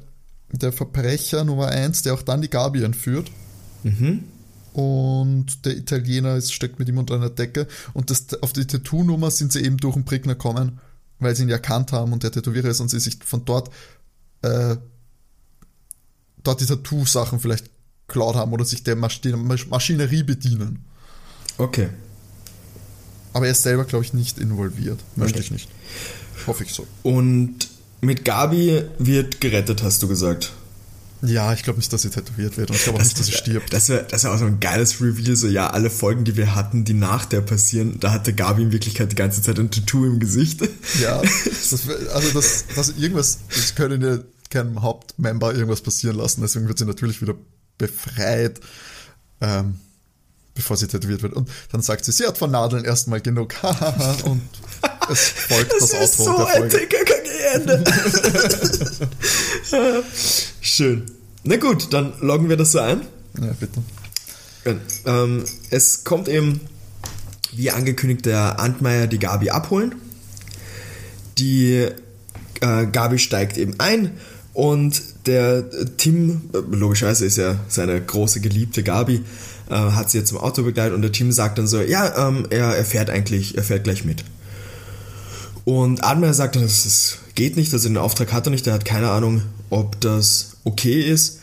der 0.53 0.73
Verbrecher 0.73 1.45
Nummer 1.45 1.69
1, 1.69 2.03
der 2.03 2.15
auch 2.15 2.23
dann 2.23 2.43
die 2.43 2.51
Gabi 2.51 2.83
entführt. 2.83 3.31
Mhm. 3.83 4.25
Und 4.75 5.65
der 5.65 5.77
Italiener 5.77 6.37
ist, 6.37 6.53
steckt 6.53 6.79
mit 6.79 6.89
ihm 6.89 6.99
unter 6.99 7.15
einer 7.15 7.31
Decke. 7.31 7.67
Und 7.95 8.11
das, 8.11 8.41
auf 8.43 8.53
die 8.53 8.67
Tattoo-Nummer 8.67 9.31
sind 9.31 9.53
sie 9.53 9.65
eben 9.65 9.79
durch 9.79 9.95
den 9.95 10.05
Prickner 10.05 10.35
gekommen, 10.35 10.81
weil 11.21 11.37
sie 11.37 11.45
ihn 11.45 11.51
erkannt 11.51 11.93
haben 11.93 12.13
und 12.13 12.23
der 12.23 12.33
Tätowierer 12.33 12.69
ist 12.69 12.81
und 12.81 12.89
sie 12.89 12.99
sich 12.99 13.19
von 13.25 13.45
dort, 13.45 13.71
äh, 14.43 14.77
dort 16.43 16.61
die 16.61 16.67
Tattoo-Sachen 16.67 17.39
vielleicht 17.39 17.71
klaut 18.09 18.35
haben 18.35 18.53
oder 18.53 18.65
sich 18.65 18.83
der 18.83 18.97
Maschinerie 18.97 20.23
bedienen. 20.23 20.85
Okay. 21.59 21.91
Aber 23.33 23.47
er 23.47 23.53
ist 23.53 23.63
selber, 23.63 23.85
glaube 23.85 24.05
ich, 24.05 24.13
nicht 24.13 24.39
involviert. 24.39 24.99
Möchte 25.15 25.39
okay. 25.39 25.45
ich 25.45 25.51
nicht. 25.53 25.69
Hoffe 26.47 26.65
ich 26.65 26.73
so. 26.73 26.87
Und 27.03 27.69
mit 28.01 28.25
Gabi 28.25 28.83
wird 28.99 29.41
gerettet, 29.41 29.83
hast 29.83 30.03
du 30.03 30.09
gesagt. 30.09 30.53
Ja, 31.23 31.53
ich 31.53 31.63
glaube 31.63 31.79
nicht, 31.79 31.93
dass 31.93 32.03
sie 32.03 32.11
tätowiert 32.11 32.57
wird 32.57 32.71
und 32.71 32.77
ich 32.77 32.85
glaube 32.85 32.99
auch 32.99 33.03
nicht, 33.03 33.19
dass 33.19 33.27
sie 33.27 33.33
stirbt. 33.33 33.73
Das 33.73 33.89
wäre 33.89 34.07
das 34.09 34.25
wär 34.25 34.33
auch 34.33 34.39
so 34.39 34.47
ein 34.47 34.59
geiles 34.59 35.01
Reveal, 35.01 35.37
so 35.37 35.49
ja, 35.49 35.69
alle 35.69 35.91
Folgen, 35.91 36.25
die 36.25 36.37
wir 36.37 36.55
hatten, 36.55 36.85
die 36.85 36.95
nach 36.95 37.27
der 37.27 37.43
passieren, 37.43 38.01
da 38.01 38.13
hatte 38.13 38.33
Gabi 38.33 38.63
in 38.63 38.73
Wirklichkeit 38.73 39.13
die 39.13 39.17
ganze 39.17 39.43
Zeit 39.43 39.59
ein 39.59 39.71
Tattoo 39.71 40.07
im 40.07 40.19
Gesicht. 40.19 40.63
Ja, 41.01 41.21
das, 41.45 41.89
also 42.13 42.31
das, 42.33 42.65
das 42.75 42.91
irgendwas, 42.91 43.39
das 43.49 43.75
können 43.75 44.03
ja 44.03 44.19
keinem 44.49 44.83
Hauptmember 44.83 45.55
irgendwas 45.55 45.83
passieren 45.83 46.17
lassen, 46.17 46.41
deswegen 46.41 46.69
wird 46.69 46.79
sie 46.79 46.87
natürlich 46.87 47.21
wieder 47.21 47.35
befreit, 47.77 48.61
ähm, 49.41 49.79
bevor 50.55 50.77
sie 50.77 50.87
tätowiert 50.87 51.23
wird. 51.23 51.35
Und 51.35 51.49
dann 51.73 51.83
sagt 51.83 52.05
sie, 52.05 52.13
sie 52.13 52.27
hat 52.27 52.39
von 52.39 52.51
Nadeln 52.51 52.85
erstmal 52.85 53.21
genug, 53.21 53.55
und 54.25 54.43
es 55.11 55.29
folgt 55.29 55.73
das, 55.73 55.91
das 55.91 56.21
Outro 56.21 56.25
so 56.25 56.37
der 56.39 56.47
Folge. 56.47 56.89
Ein 57.53 57.69
Ende. 57.69 57.85
Schön. 60.61 61.11
Na 61.43 61.57
gut, 61.57 61.93
dann 61.93 62.13
loggen 62.21 62.49
wir 62.49 62.57
das 62.57 62.73
so 62.73 62.81
ein. 62.81 63.03
Ja, 63.41 63.53
bitte. 63.59 63.83
Ähm, 65.07 65.45
es 65.71 66.05
kommt 66.05 66.29
eben, 66.29 66.61
wie 67.53 67.71
angekündigt, 67.71 68.27
der 68.27 68.61
Antmeier 68.61 69.07
die 69.07 69.19
Gabi 69.19 69.51
abholen. 69.51 69.95
Die 71.39 71.89
äh, 72.61 72.87
Gabi 72.87 73.19
steigt 73.19 73.57
eben 73.57 73.75
ein 73.79 74.19
und 74.53 75.03
der 75.27 75.65
Tim, 75.97 76.43
logischerweise 76.71 77.27
ist 77.27 77.37
ja 77.37 77.61
seine 77.69 78.01
große 78.01 78.41
geliebte 78.41 78.83
Gabi, 78.83 79.23
äh, 79.69 79.75
hat 79.75 80.11
sie 80.11 80.19
jetzt 80.19 80.29
zum 80.29 80.39
Auto 80.39 80.63
begleitet 80.63 80.95
und 80.95 81.03
der 81.03 81.13
Tim 81.13 81.33
sagt 81.33 81.59
dann 81.59 81.67
so, 81.67 81.81
ja, 81.81 82.29
ähm, 82.29 82.47
er, 82.51 82.77
er 82.77 82.85
fährt 82.85 83.11
eigentlich, 83.11 83.57
er 83.57 83.63
fährt 83.63 83.85
gleich 83.85 84.05
mit. 84.05 84.25
Und 85.65 86.03
Admir 86.03 86.35
sagt 86.35 86.57
dann, 86.57 86.63
das 86.63 86.87
ist 86.87 87.19
geht 87.35 87.57
nicht, 87.57 87.73
also 87.73 87.89
den 87.89 87.97
Auftrag 87.97 88.33
hat 88.33 88.47
er 88.47 88.51
nicht, 88.51 88.67
er 88.67 88.75
hat 88.75 88.85
keine 88.85 89.11
Ahnung, 89.11 89.43
ob 89.71 89.99
das 90.01 90.57
okay 90.65 91.01
ist. 91.01 91.41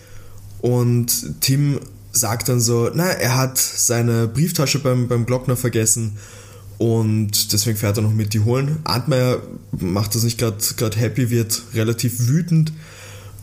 Und 0.62 1.42
Tim 1.42 1.80
sagt 2.12 2.50
dann 2.50 2.60
so, 2.60 2.92
na, 2.94 3.06
er 3.06 3.38
hat 3.38 3.58
seine 3.58 4.28
Brieftasche 4.28 4.80
beim, 4.80 5.08
beim 5.08 5.26
Glockner 5.26 5.56
vergessen 5.56 6.18
und 6.78 7.52
deswegen 7.54 7.78
fährt 7.78 7.98
er 7.98 8.04
noch 8.04 8.14
mit 8.14 8.34
die 8.34 8.42
holen. 8.42 8.78
Antmeier 8.84 9.42
macht 9.72 10.14
das 10.14 10.24
nicht 10.24 10.38
gerade 10.38 10.98
happy, 10.98 11.32
wird 11.32 11.64
relativ 11.74 12.28
wütend 12.28 12.74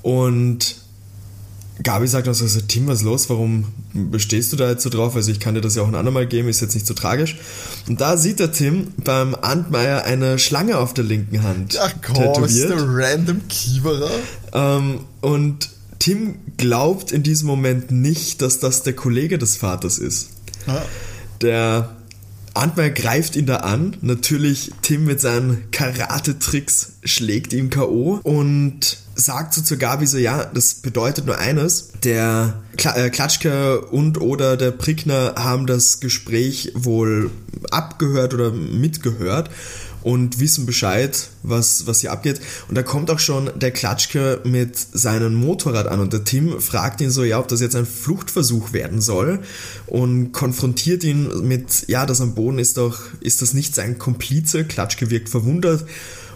und 0.04 0.76
Gabi 1.82 2.06
sagt 2.06 2.28
uns 2.28 2.42
also, 2.42 2.60
Tim, 2.60 2.86
was 2.86 2.98
ist 2.98 3.04
los? 3.04 3.30
Warum 3.30 3.64
bestehst 3.94 4.52
du 4.52 4.56
da 4.56 4.68
jetzt 4.68 4.82
so 4.82 4.90
drauf? 4.90 5.16
Also 5.16 5.32
ich 5.32 5.40
kann 5.40 5.54
dir 5.54 5.62
das 5.62 5.76
ja 5.76 5.82
auch 5.82 5.88
ein 5.88 5.94
andermal 5.94 6.26
geben, 6.26 6.48
ist 6.48 6.60
jetzt 6.60 6.74
nicht 6.74 6.86
so 6.86 6.92
tragisch. 6.92 7.38
Und 7.88 8.02
da 8.02 8.18
sieht 8.18 8.38
der 8.38 8.52
Tim 8.52 8.88
beim 8.98 9.34
Antmeier 9.34 10.04
eine 10.04 10.38
Schlange 10.38 10.76
auf 10.76 10.92
der 10.92 11.04
linken 11.04 11.42
Hand 11.42 11.78
Ach 11.80 11.94
komm, 12.02 12.44
ist 12.44 12.68
der 12.68 12.76
random 12.78 13.48
Kiewerer? 13.48 14.10
Ähm, 14.52 15.00
und 15.22 15.70
Tim 16.00 16.36
glaubt 16.58 17.10
in 17.10 17.22
diesem 17.22 17.48
Moment 17.48 17.90
nicht, 17.90 18.42
dass 18.42 18.60
das 18.60 18.82
der 18.82 18.92
Kollege 18.92 19.38
des 19.38 19.56
Vaters 19.56 19.96
ist. 19.96 20.28
Ah. 20.66 20.82
Der 21.40 21.96
Antmeier 22.54 22.90
greift 22.90 23.36
ihn 23.36 23.46
da 23.46 23.56
an. 23.56 23.96
Natürlich, 24.00 24.72
Tim 24.82 25.04
mit 25.04 25.20
seinen 25.20 25.70
Karate-Tricks 25.70 26.92
schlägt 27.04 27.52
ihm 27.52 27.70
K.O. 27.70 28.20
Und 28.22 28.98
sagt 29.16 29.54
so 29.54 29.62
zu 29.62 29.76
Gabi 29.76 30.06
so, 30.06 30.18
ja, 30.18 30.44
das 30.44 30.74
bedeutet 30.74 31.26
nur 31.26 31.38
eines, 31.38 31.92
der 32.02 32.62
äh, 32.76 33.10
Klatschke 33.10 33.80
und 33.80 34.20
oder 34.20 34.56
der 34.56 34.72
Prickner 34.72 35.34
haben 35.36 35.66
das 35.66 36.00
Gespräch 36.00 36.72
wohl 36.74 37.30
abgehört 37.70 38.34
oder 38.34 38.50
mitgehört 38.50 39.50
und 40.04 40.38
wissen 40.38 40.66
Bescheid, 40.66 41.30
was, 41.42 41.86
was 41.86 42.00
hier 42.00 42.12
abgeht. 42.12 42.40
Und 42.68 42.76
da 42.76 42.82
kommt 42.82 43.10
auch 43.10 43.18
schon 43.18 43.50
der 43.56 43.70
Klatschke 43.70 44.40
mit 44.44 44.76
seinem 44.76 45.34
Motorrad 45.34 45.88
an 45.88 45.98
und 45.98 46.12
der 46.12 46.24
Tim 46.24 46.60
fragt 46.60 47.00
ihn 47.00 47.10
so, 47.10 47.24
ja, 47.24 47.40
ob 47.40 47.48
das 47.48 47.60
jetzt 47.60 47.74
ein 47.74 47.86
Fluchtversuch 47.86 48.72
werden 48.72 49.00
soll 49.00 49.40
und 49.86 50.32
konfrontiert 50.32 51.02
ihn 51.04 51.48
mit, 51.48 51.88
ja, 51.88 52.06
das 52.06 52.20
am 52.20 52.34
Boden 52.34 52.58
ist 52.58 52.76
doch, 52.76 53.00
ist 53.20 53.42
das 53.42 53.54
nicht 53.54 53.74
sein 53.74 53.98
Komplize? 53.98 54.64
Klatschke 54.64 55.10
wirkt 55.10 55.30
verwundert 55.30 55.84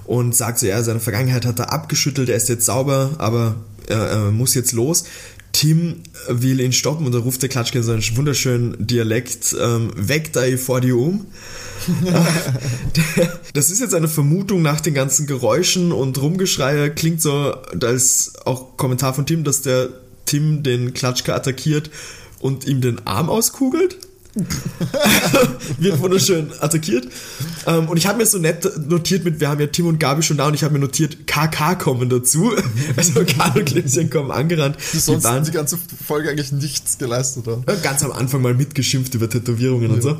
und 0.04 0.34
sagt 0.34 0.58
so, 0.58 0.66
ja, 0.66 0.82
seine 0.82 1.00
Vergangenheit 1.00 1.44
hat 1.44 1.58
er 1.58 1.70
abgeschüttelt, 1.70 2.30
er 2.30 2.36
ist 2.36 2.48
jetzt 2.48 2.64
sauber, 2.64 3.10
aber 3.18 3.56
er, 3.86 3.98
er 3.98 4.30
muss 4.30 4.54
jetzt 4.54 4.72
los. 4.72 5.04
Tim 5.52 6.02
will 6.28 6.60
ihn 6.60 6.72
stoppen 6.72 7.06
und 7.06 7.12
da 7.12 7.18
ruft 7.18 7.42
der 7.42 7.48
Klatschke 7.48 7.78
in 7.78 7.84
seinem 7.84 8.02
wunderschönen 8.16 8.86
Dialekt, 8.86 9.56
ähm, 9.60 9.90
weg 9.96 10.32
da 10.32 10.42
vor 10.56 10.80
dir 10.80 10.96
um. 10.96 11.26
das 13.54 13.70
ist 13.70 13.80
jetzt 13.80 13.94
eine 13.94 14.08
Vermutung 14.08 14.62
nach 14.62 14.80
den 14.80 14.94
ganzen 14.94 15.26
Geräuschen 15.26 15.92
und 15.92 16.20
Rumgeschreie. 16.20 16.90
Klingt 16.90 17.22
so 17.22 17.54
als 17.80 18.32
auch 18.44 18.76
Kommentar 18.76 19.14
von 19.14 19.26
Tim, 19.26 19.44
dass 19.44 19.62
der 19.62 19.88
Tim 20.26 20.62
den 20.62 20.92
Klatschke 20.92 21.34
attackiert 21.34 21.90
und 22.40 22.66
ihm 22.66 22.80
den 22.80 23.06
Arm 23.06 23.30
auskugelt. 23.30 23.96
wird 25.78 26.00
wunderschön 26.00 26.50
attackiert. 26.60 27.08
Ähm, 27.66 27.88
und 27.88 27.96
ich 27.96 28.06
habe 28.06 28.18
mir 28.18 28.26
so 28.26 28.38
nett 28.38 28.68
notiert 28.88 29.24
mit, 29.24 29.40
wir 29.40 29.48
haben 29.48 29.60
ja 29.60 29.66
Tim 29.66 29.86
und 29.86 29.98
Gabi 29.98 30.22
schon 30.22 30.36
da 30.36 30.46
und 30.46 30.54
ich 30.54 30.62
habe 30.62 30.74
mir 30.74 30.80
notiert, 30.80 31.26
KK 31.26 31.74
kommen 31.76 32.08
dazu. 32.08 32.52
Also 32.96 33.24
Karl 33.24 33.58
und 33.58 33.64
Klimschen 33.66 34.10
kommen 34.10 34.30
angerannt. 34.30 34.76
Die 34.92 34.98
sonst 34.98 35.22
die, 35.22 35.24
waren, 35.24 35.44
die 35.44 35.50
ganze 35.50 35.78
Folge 36.06 36.30
eigentlich 36.30 36.52
nichts 36.52 36.98
geleistet 36.98 37.46
haben. 37.46 37.64
Ganz 37.82 38.02
am 38.02 38.12
Anfang 38.12 38.42
mal 38.42 38.54
mitgeschimpft 38.54 39.14
über 39.14 39.28
Tätowierungen 39.28 39.88
ja. 39.88 39.94
und 39.94 40.02
so. 40.02 40.10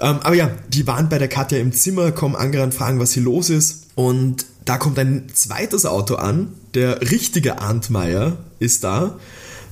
Ähm, 0.00 0.18
aber 0.22 0.34
ja, 0.34 0.50
die 0.68 0.86
waren 0.86 1.08
bei 1.08 1.18
der 1.18 1.28
Katja 1.28 1.58
im 1.58 1.72
Zimmer, 1.72 2.12
kommen 2.12 2.36
angerannt, 2.36 2.74
fragen, 2.74 3.00
was 3.00 3.12
hier 3.12 3.22
los 3.22 3.50
ist. 3.50 3.86
Und 3.94 4.46
da 4.64 4.78
kommt 4.78 4.98
ein 4.98 5.28
zweites 5.34 5.84
Auto 5.84 6.14
an. 6.14 6.48
Der 6.74 7.00
richtige 7.02 7.60
Arndmeier 7.60 8.38
ist 8.58 8.84
da 8.84 9.18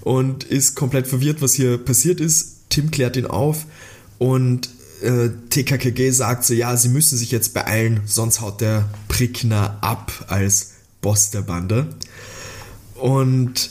und 0.03 0.45
ist 0.45 0.75
komplett 0.75 1.07
verwirrt, 1.07 1.41
was 1.41 1.55
hier 1.55 1.79
passiert 1.79 2.21
ist. 2.21 2.58
Tim 2.69 2.91
klärt 2.91 3.17
ihn 3.17 3.27
auf 3.27 3.67
und 4.19 4.69
äh, 5.03 5.31
TKKG 5.51 6.11
sagt 6.11 6.45
so, 6.45 6.55
ja, 6.55 6.77
sie 6.77 6.89
müssen 6.89 7.17
sich 7.19 7.31
jetzt 7.31 7.55
beeilen, 7.55 8.03
sonst 8.07 8.41
haut 8.41 8.61
der 8.61 8.89
Prickner 9.09 9.79
ab 9.81 10.13
als 10.29 10.73
Boss 11.01 11.31
der 11.31 11.43
Bande. 11.43 11.89
Und 12.95 13.71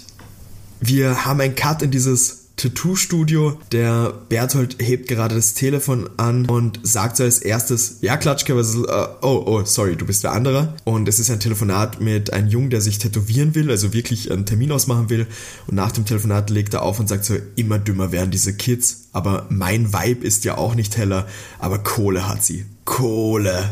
wir 0.80 1.26
haben 1.26 1.42
einen 1.42 1.56
Cut 1.56 1.82
in 1.82 1.92
dieses 1.92 2.47
Tattoo-Studio. 2.58 3.60
Der 3.72 4.14
Berthold 4.30 4.78
hebt 4.80 5.08
gerade 5.08 5.36
das 5.36 5.54
Telefon 5.54 6.10
an 6.18 6.48
und 6.48 6.80
sagt 6.82 7.18
so 7.18 7.24
als 7.24 7.38
erstes, 7.38 8.00
ja 8.02 8.18
Klatschke, 8.18 8.56
was 8.58 8.70
ist, 8.70 8.78
uh, 8.78 9.08
oh, 9.22 9.44
oh, 9.46 9.62
sorry, 9.64 9.96
du 9.96 10.06
bist 10.06 10.24
der 10.24 10.32
andere. 10.32 10.74
Und 10.84 11.08
es 11.08 11.20
ist 11.20 11.30
ein 11.30 11.40
Telefonat 11.40 12.02
mit 12.02 12.34
einem 12.34 12.48
Jungen, 12.48 12.72
der 12.72 12.82
sich 12.82 12.98
tätowieren 12.98 13.54
will, 13.54 13.70
also 13.70 13.94
wirklich 13.94 14.32
einen 14.32 14.48
Termin 14.48 14.72
ausmachen 14.72 15.10
will. 15.10 15.28
Und 15.68 15.76
nach 15.76 15.92
dem 15.92 16.06
Telefonat 16.06 16.50
legt 16.50 16.74
er 16.74 16.82
auf 16.82 17.00
und 17.00 17.08
sagt 17.08 17.26
so, 17.26 17.36
immer 17.56 17.78
dümmer 17.78 18.12
werden 18.12 18.32
diese 18.32 18.54
Kids. 18.54 19.08
Aber 19.14 19.46
mein 19.50 19.94
Vibe 19.94 20.26
ist 20.26 20.44
ja 20.44 20.58
auch 20.58 20.74
nicht 20.74 20.98
heller, 20.98 21.28
aber 21.60 21.78
Kohle 21.80 22.28
hat 22.28 22.44
sie. 22.44 22.66
Kohle. 22.86 23.70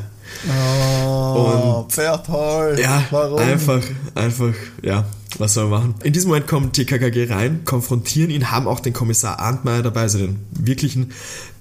Oh, 0.48 1.86
und 1.86 1.96
Berthold. 1.96 2.80
Ja, 2.80 3.04
Warum? 3.10 3.40
einfach, 3.40 3.82
einfach, 4.14 4.54
ja 4.84 5.06
was 5.40 5.54
soll 5.54 5.70
man 5.70 5.80
machen? 5.80 5.96
In 6.04 6.14
diesem 6.14 6.30
Moment 6.30 6.48
kommen 6.48 6.72
TKKG 6.72 7.32
rein, 7.32 7.66
konfrontieren 7.66 8.30
ihn, 8.30 8.52
haben 8.52 8.68
auch 8.68 8.80
den 8.80 8.94
Kommissar 8.94 9.40
Arndmeier 9.40 9.84
dabei, 9.84 10.02
also 10.02 10.18
den 10.18 10.40
wirklichen. 10.52 11.12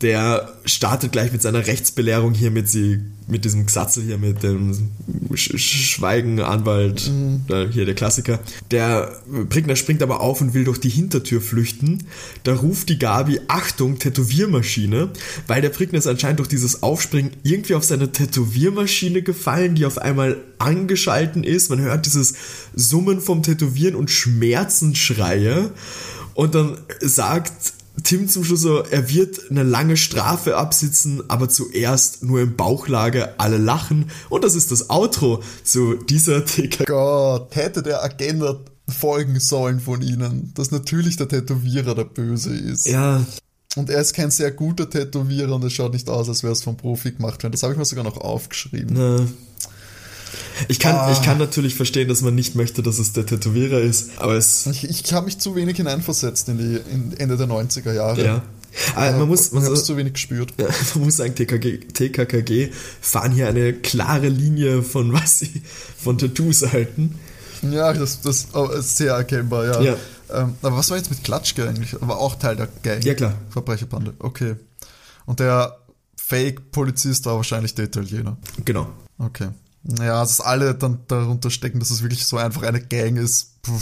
Der 0.00 0.52
startet 0.64 1.12
gleich 1.12 1.32
mit 1.32 1.42
seiner 1.42 1.66
Rechtsbelehrung 1.66 2.34
hier 2.34 2.50
mit, 2.50 2.68
sie, 2.68 3.00
mit 3.26 3.44
diesem 3.44 3.66
Gesatzel 3.66 4.04
hier, 4.04 4.18
mit 4.18 4.42
dem 4.42 4.90
Sch 5.34 5.58
Schweigen, 5.58 6.40
Anwalt, 6.40 7.10
mhm. 7.10 7.70
hier 7.70 7.86
der 7.86 7.94
Klassiker. 7.94 8.38
Der 8.70 9.20
Prickner 9.48 9.76
springt 9.76 10.02
aber 10.02 10.20
auf 10.20 10.40
und 10.40 10.54
will 10.54 10.64
durch 10.64 10.78
die 10.78 10.88
Hintertür 10.88 11.40
flüchten. 11.40 12.04
Da 12.42 12.54
ruft 12.54 12.88
die 12.88 12.98
Gabi, 12.98 13.40
Achtung, 13.48 13.98
Tätowiermaschine, 13.98 15.10
weil 15.46 15.62
der 15.62 15.70
Prickner 15.70 15.98
ist 15.98 16.06
anscheinend 16.06 16.40
durch 16.40 16.48
dieses 16.48 16.82
Aufspringen 16.82 17.32
irgendwie 17.42 17.74
auf 17.74 17.84
seine 17.84 18.12
Tätowiermaschine 18.12 19.22
gefallen, 19.22 19.74
die 19.74 19.86
auf 19.86 19.98
einmal 19.98 20.36
angeschalten 20.58 21.44
ist. 21.44 21.70
Man 21.70 21.80
hört 21.80 22.06
dieses 22.06 22.34
Summen 22.74 23.20
vom 23.20 23.42
Tätowieren 23.42 23.94
und 23.94 24.10
Schmerzensschreie. 24.10 25.70
Und 26.34 26.54
dann 26.54 26.78
sagt 27.00 27.52
Tim 28.02 28.28
zum 28.28 28.44
Schluss 28.44 28.62
so, 28.62 28.82
er 28.82 29.08
wird 29.08 29.50
eine 29.50 29.62
lange 29.62 29.96
Strafe 29.96 30.56
absitzen, 30.56 31.22
aber 31.28 31.48
zuerst 31.48 32.24
nur 32.24 32.40
im 32.40 32.56
Bauchlage 32.56 33.38
alle 33.38 33.56
lachen. 33.58 34.10
Und 34.30 34.42
das 34.42 34.56
ist 34.56 34.72
das 34.72 34.90
Outro 34.90 35.42
zu 35.62 35.94
dieser 35.94 36.44
TK. 36.44 36.86
Gott, 36.86 37.54
hätte 37.54 37.82
der 37.82 38.02
Agenda 38.02 38.58
folgen 38.88 39.38
sollen 39.38 39.80
von 39.80 40.02
ihnen, 40.02 40.52
dass 40.54 40.70
natürlich 40.70 41.16
der 41.16 41.28
Tätowierer 41.28 41.94
der 41.94 42.04
Böse 42.04 42.54
ist. 42.54 42.86
Ja. 42.86 43.24
Und 43.76 43.90
er 43.90 44.00
ist 44.00 44.12
kein 44.14 44.30
sehr 44.30 44.50
guter 44.50 44.88
Tätowierer 44.88 45.54
und 45.54 45.64
es 45.64 45.72
schaut 45.72 45.92
nicht 45.92 46.08
aus, 46.08 46.28
als 46.28 46.42
wäre 46.42 46.52
es 46.52 46.62
vom 46.62 46.76
Profi 46.76 47.12
gemacht 47.12 47.42
worden. 47.42 47.52
Das 47.52 47.62
habe 47.62 47.72
ich 47.72 47.78
mir 47.78 47.84
sogar 47.84 48.04
noch 48.04 48.18
aufgeschrieben. 48.18 48.96
Na, 48.96 49.26
ich 50.68 50.78
kann, 50.78 50.94
ah. 50.96 51.12
ich 51.12 51.22
kann 51.22 51.38
natürlich 51.38 51.74
verstehen, 51.74 52.08
dass 52.08 52.22
man 52.22 52.34
nicht 52.34 52.54
möchte, 52.54 52.82
dass 52.82 52.98
es 52.98 53.12
der 53.12 53.26
Tätowierer 53.26 53.80
ist, 53.80 54.18
aber 54.18 54.34
es. 54.34 54.66
Ich, 54.66 54.84
ich 54.88 55.12
habe 55.12 55.26
mich 55.26 55.38
zu 55.38 55.54
wenig 55.56 55.76
hineinversetzt 55.76 56.48
in 56.48 56.58
die 56.58 56.80
in 56.92 57.16
Ende 57.16 57.36
der 57.36 57.46
90er 57.46 57.92
Jahre. 57.92 58.24
Ja. 58.24 58.42
Aber 58.96 59.18
man 59.18 59.28
muss, 59.28 59.52
man 59.52 59.64
hat 59.64 59.76
zu 59.78 59.96
wenig 59.96 60.14
gespürt. 60.14 60.52
Ja, 60.58 60.66
man 60.94 61.04
muss 61.04 61.16
sagen, 61.16 61.34
TKG, 61.34 61.78
TKKG 61.92 62.70
fahren 63.00 63.32
hier 63.32 63.48
eine 63.48 63.72
klare 63.72 64.28
Linie 64.28 64.82
von 64.82 65.12
was 65.12 65.40
sie 65.40 65.62
von 65.96 66.18
Tattoos 66.18 66.72
halten. 66.72 67.18
Ja, 67.62 67.92
das, 67.92 68.20
das 68.20 68.48
ist 68.78 68.96
sehr 68.96 69.14
erkennbar, 69.14 69.64
ja. 69.64 69.80
ja. 69.80 69.96
Ähm, 70.32 70.54
aber 70.62 70.76
was 70.76 70.90
war 70.90 70.96
jetzt 70.96 71.10
mit 71.10 71.22
Klatschke 71.22 71.68
eigentlich? 71.68 71.94
Aber 72.00 72.18
auch 72.18 72.34
Teil 72.36 72.56
der 72.56 72.68
Gang. 72.82 73.02
Ja, 73.04 73.14
klar. 73.14 73.34
Verbrecherbande. 73.50 74.14
Okay. 74.18 74.56
Und 75.26 75.40
der 75.40 75.78
Fake-Polizist 76.16 77.26
war 77.26 77.36
wahrscheinlich 77.36 77.74
der 77.74 77.86
Italiener. 77.86 78.36
Genau. 78.64 78.88
Okay. 79.18 79.48
Naja, 79.84 80.20
dass 80.20 80.40
alle 80.40 80.74
dann 80.74 81.00
darunter 81.08 81.50
stecken, 81.50 81.78
dass 81.78 81.90
es 81.90 82.02
wirklich 82.02 82.24
so 82.24 82.38
einfach 82.38 82.62
eine 82.62 82.80
Gang 82.80 83.18
ist, 83.18 83.62
puh, 83.62 83.78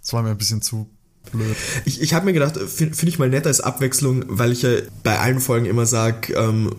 das 0.00 0.12
war 0.12 0.22
mir 0.22 0.30
ein 0.30 0.38
bisschen 0.38 0.60
zu 0.60 0.90
blöd. 1.30 1.56
Ich, 1.84 2.00
ich 2.00 2.14
habe 2.14 2.26
mir 2.26 2.32
gedacht, 2.32 2.56
finde 2.56 2.96
find 2.96 3.08
ich 3.08 3.18
mal 3.18 3.28
nett 3.28 3.46
als 3.46 3.60
Abwechslung, 3.60 4.24
weil 4.26 4.52
ich 4.52 4.62
ja 4.62 4.70
bei 5.02 5.18
allen 5.18 5.40
Folgen 5.40 5.66
immer 5.66 5.86
sage, 5.86 6.32
ähm, 6.34 6.74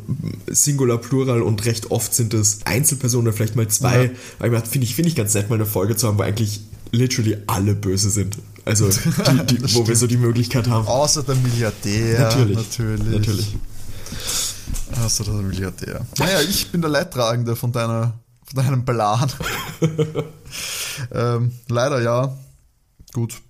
Singular, 0.48 0.98
Plural 0.98 1.42
und 1.42 1.66
recht 1.66 1.92
oft 1.92 2.14
sind 2.14 2.34
es 2.34 2.60
Einzelpersonen, 2.66 3.32
vielleicht 3.34 3.56
mal 3.56 3.68
zwei. 3.68 4.06
Ja. 4.06 4.10
Weil 4.40 4.54
ich 4.54 4.70
finde 4.70 4.86
ich, 4.86 4.96
find 4.96 5.08
ich 5.08 5.16
ganz 5.16 5.34
nett, 5.34 5.50
mal 5.50 5.56
eine 5.56 5.66
Folge 5.66 5.96
zu 5.96 6.08
haben, 6.08 6.18
wo 6.18 6.24
eigentlich 6.24 6.62
literally 6.92 7.38
alle 7.48 7.76
böse 7.76 8.10
sind. 8.10 8.38
Also, 8.66 8.90
die, 9.50 9.58
die, 9.58 9.76
wo 9.76 9.88
wir 9.88 9.96
so 9.96 10.08
die 10.08 10.18
Möglichkeit 10.18 10.68
haben. 10.68 10.88
Außer 10.88 11.24
der 11.24 11.36
Milliardär. 11.36 12.20
Natürlich. 12.20 12.58
Natürlich. 12.58 13.06
natürlich. 13.06 13.58
Außer 15.04 15.24
der 15.24 15.34
Milliardär. 15.34 16.06
Naja, 16.20 16.42
ich 16.42 16.70
bin 16.72 16.82
der 16.82 16.90
Leidtragende 16.90 17.56
von 17.56 17.72
deiner 17.72 18.14
von 18.56 18.66
einem 18.66 18.86
Plan. 18.86 19.32
ähm, 21.12 21.52
leider 21.68 22.02
ja. 22.02 22.38
Gut. 23.14 23.42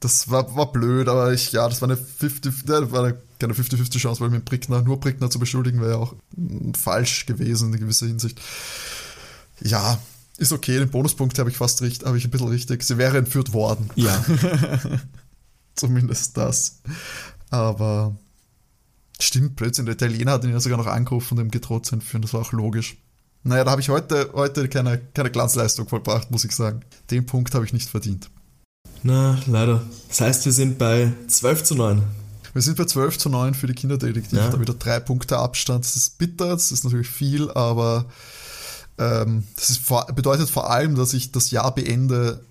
Das 0.00 0.30
war, 0.30 0.54
war 0.54 0.70
blöd, 0.70 1.08
aber 1.08 1.32
ich, 1.32 1.52
ja, 1.52 1.68
das 1.68 1.80
war 1.80 1.88
eine 1.88 1.96
50, 1.96 2.66
das 2.66 2.92
war 2.92 3.04
eine, 3.04 3.16
keine 3.38 3.54
50-50 3.54 3.98
Chance, 3.98 4.20
weil 4.20 4.30
mit 4.30 4.44
Brickner, 4.44 4.82
nur 4.82 5.00
Brickner 5.00 5.30
zu 5.30 5.38
beschuldigen, 5.38 5.80
wäre 5.80 5.92
ja 5.92 5.96
auch 5.96 6.14
falsch 6.76 7.24
gewesen 7.24 7.72
in 7.72 7.80
gewisser 7.80 8.06
Hinsicht. 8.06 8.38
Ja, 9.62 9.98
ist 10.36 10.52
okay, 10.52 10.78
den 10.78 10.90
Bonuspunkt 10.90 11.38
habe 11.38 11.48
ich 11.48 11.56
fast 11.56 11.80
richtig, 11.80 12.06
habe 12.06 12.18
ich 12.18 12.24
ein 12.24 12.30
bisschen 12.30 12.48
richtig. 12.48 12.82
Sie 12.82 12.98
wäre 12.98 13.18
entführt 13.18 13.52
worden. 13.52 13.90
Ja. 13.94 14.24
Zumindest 15.74 16.36
das. 16.36 16.80
Aber 17.50 18.16
stimmt, 19.20 19.56
plötzlich 19.56 19.84
der 19.86 19.94
Italiener 19.94 20.32
hat 20.32 20.44
ihn 20.44 20.50
ja 20.50 20.60
sogar 20.60 20.78
noch 20.78 20.86
angerufen 20.86 21.38
und 21.38 21.44
ihm 21.46 21.50
gedroht 21.50 21.86
zu 21.86 21.94
entführen. 21.94 22.22
Das 22.22 22.34
war 22.34 22.42
auch 22.42 22.52
logisch. 22.52 22.96
Naja, 23.44 23.64
da 23.64 23.70
habe 23.72 23.82
ich 23.82 23.90
heute, 23.90 24.30
heute 24.32 24.68
keine, 24.68 24.98
keine 24.98 25.30
Glanzleistung 25.30 25.86
vollbracht, 25.86 26.30
muss 26.30 26.44
ich 26.44 26.52
sagen. 26.52 26.80
Den 27.10 27.26
Punkt 27.26 27.54
habe 27.54 27.66
ich 27.66 27.74
nicht 27.74 27.90
verdient. 27.90 28.30
Na, 29.02 29.38
leider. 29.46 29.82
Das 30.08 30.22
heißt, 30.22 30.46
wir 30.46 30.52
sind 30.52 30.78
bei 30.78 31.12
12 31.28 31.62
zu 31.62 31.74
9. 31.74 32.02
Wir 32.54 32.62
sind 32.62 32.78
bei 32.78 32.86
12 32.86 33.18
zu 33.18 33.28
9 33.28 33.52
für 33.52 33.66
die 33.66 33.74
Kinderdetektiv. 33.74 34.38
Ja. 34.38 34.48
Da 34.48 34.58
wieder 34.58 34.72
drei 34.72 34.98
Punkte 34.98 35.36
Abstand. 35.36 35.84
Das 35.84 35.94
ist 35.94 36.16
bitter, 36.16 36.48
das 36.48 36.72
ist 36.72 36.84
natürlich 36.84 37.08
viel, 37.08 37.50
aber 37.50 38.06
ähm, 38.96 39.44
das 39.56 39.68
ist 39.70 39.82
bedeutet 40.14 40.48
vor 40.48 40.70
allem, 40.70 40.94
dass 40.94 41.12
ich 41.12 41.30
das 41.30 41.50
Jahr 41.50 41.74
beende, 41.74 42.46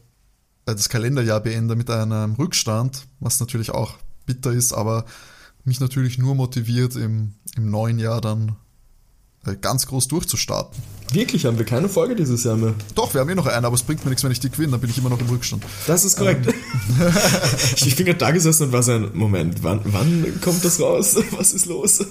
äh, 0.68 0.76
das 0.76 0.90
Kalenderjahr 0.90 1.40
beende 1.40 1.76
mit 1.76 1.90
einem 1.90 2.36
Rückstand, 2.36 3.08
was 3.20 3.40
natürlich 3.40 3.72
auch 3.72 3.96
bitter 4.28 4.52
ist, 4.52 4.74
aber 4.74 5.06
mich 5.64 5.80
natürlich 5.80 6.20
nur 6.20 6.36
motiviert, 6.36 6.96
im, 6.96 7.34
im 7.56 7.72
neuen 7.72 7.98
Jahr 7.98 8.22
dann 8.22 8.58
ganz 9.62 9.88
groß 9.88 10.08
durchzustarten. 10.08 10.82
Wirklich, 11.12 11.46
haben 11.46 11.58
wir 11.58 11.66
keine 11.66 11.90
Folge 11.90 12.16
dieses 12.16 12.44
Jahr 12.44 12.56
mehr? 12.56 12.74
Doch, 12.96 13.14
wir 13.14 13.22
haben 13.22 13.30
eh 13.30 13.36
noch 13.36 13.46
eine, 13.46 13.68
aber 13.68 13.76
es 13.76 13.84
bringt 13.84 14.04
mir 14.04 14.10
nichts, 14.10 14.24
wenn 14.24 14.32
ich 14.32 14.40
die 14.40 14.50
gewinne, 14.50 14.72
dann 14.72 14.82
bin 14.82 14.90
ich 14.90 14.98
immer 14.98 15.10
noch 15.10 15.20
im 15.20 15.30
Rückstand. 15.30 15.64
Das 15.86 16.06
ist 16.06 16.18
korrekt. 16.18 16.48
Ähm. 16.48 16.54
ich 17.76 17.96
bin 17.96 18.06
gerade 18.06 18.18
da 18.18 18.32
gesessen 18.32 18.68
und 18.68 18.72
war 18.72 18.82
so 18.82 18.94
ein 18.94 19.12
Moment, 19.14 19.62
wann, 19.62 19.82
wann 19.84 20.40
kommt 20.42 20.64
das 20.66 20.80
raus? 20.80 21.16
Was 21.32 21.54
ist 21.54 21.68
los? 21.68 22.04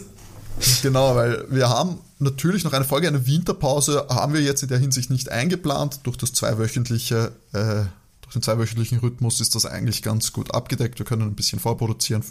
Genau, 0.83 1.17
weil 1.17 1.45
wir 1.51 1.69
haben 1.69 1.99
natürlich 2.19 2.63
noch 2.63 2.73
eine 2.73 2.85
Folge, 2.85 3.09
eine 3.09 3.27
Winterpause 3.27 4.07
haben 4.09 4.35
wir 4.35 4.43
jetzt 4.43 4.63
in 4.63 4.69
der 4.69 4.79
Hinsicht 4.79 5.11
nicht 5.11 5.31
eingeplant. 5.31 6.01
Durch 6.05 6.17
das 6.17 6.33
zweiwöchentliche, 6.33 7.33
äh, 7.53 7.85
durch 8.21 8.35
den 8.35 8.43
zweiwöchentlichen 8.43 8.99
Rhythmus 8.99 9.41
ist 9.41 9.55
das 9.55 9.67
eigentlich 9.67 10.03
ganz 10.03 10.33
gut 10.33 10.55
abgedeckt. 10.55 10.99
Wir 10.99 11.07
können 11.07 11.23
ein 11.23 11.35
bisschen 11.35 11.59
vorproduzieren 11.59 12.23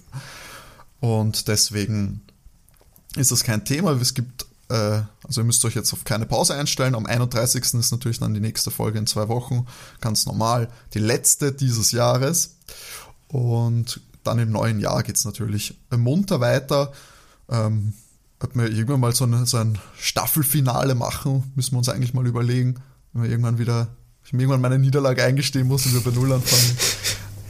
und 1.02 1.48
deswegen 1.48 2.22
ist 3.16 3.32
das 3.32 3.44
kein 3.44 3.66
Thema. 3.66 3.92
Es 4.00 4.14
gibt, 4.14 4.46
äh, 4.72 5.04
also 5.26 5.42
ihr 5.42 5.46
müsst 5.46 5.64
euch 5.66 5.76
jetzt 5.76 5.94
auf 5.94 6.04
keine 6.04 6.26
Pause 6.26 6.56
einstellen. 6.56 6.96
Am 6.96 7.06
31. 7.06 7.64
ist 7.74 7.92
natürlich 7.92 8.20
dann 8.20 8.34
die 8.34 8.40
nächste 8.40 8.72
Folge 8.72 9.00
in 9.00 9.08
zwei 9.08 9.28
Wochen, 9.28 9.68
ganz 10.00 10.26
normal. 10.26 10.70
Die 10.94 11.00
letzte 11.00 11.52
dieses 11.52 11.92
Jahres 11.92 12.58
und 13.28 14.02
dann 14.24 14.40
im 14.40 14.52
neuen 14.52 14.80
Jahr 14.80 15.04
geht 15.04 15.18
es 15.18 15.26
natürlich 15.26 15.78
munter 15.90 16.40
weiter. 16.40 16.92
Ähm, 17.50 17.94
ob 18.40 18.56
wir 18.56 18.70
irgendwann 18.70 19.00
mal 19.00 19.16
so, 19.16 19.26
eine, 19.26 19.46
so 19.46 19.58
ein 19.58 19.78
Staffelfinale 20.00 20.96
machen, 20.96 21.52
müssen 21.56 21.74
wir 21.74 21.78
uns 21.80 21.90
eigentlich 21.90 22.14
mal 22.14 22.26
überlegen. 22.26 22.76
Wenn 23.14 23.24
wir 23.24 23.30
irgendwann 23.30 23.60
wieder, 23.60 23.88
ich 24.24 24.34
mir 24.34 24.44
irgendwann 24.44 24.62
meine 24.62 24.80
Niederlage 24.80 25.24
eingestehen 25.24 25.68
muss 25.68 25.86
und 25.86 25.94
wir 25.94 26.02
bei 26.02 26.12
Null 26.12 26.32
anfangen. 26.32 26.78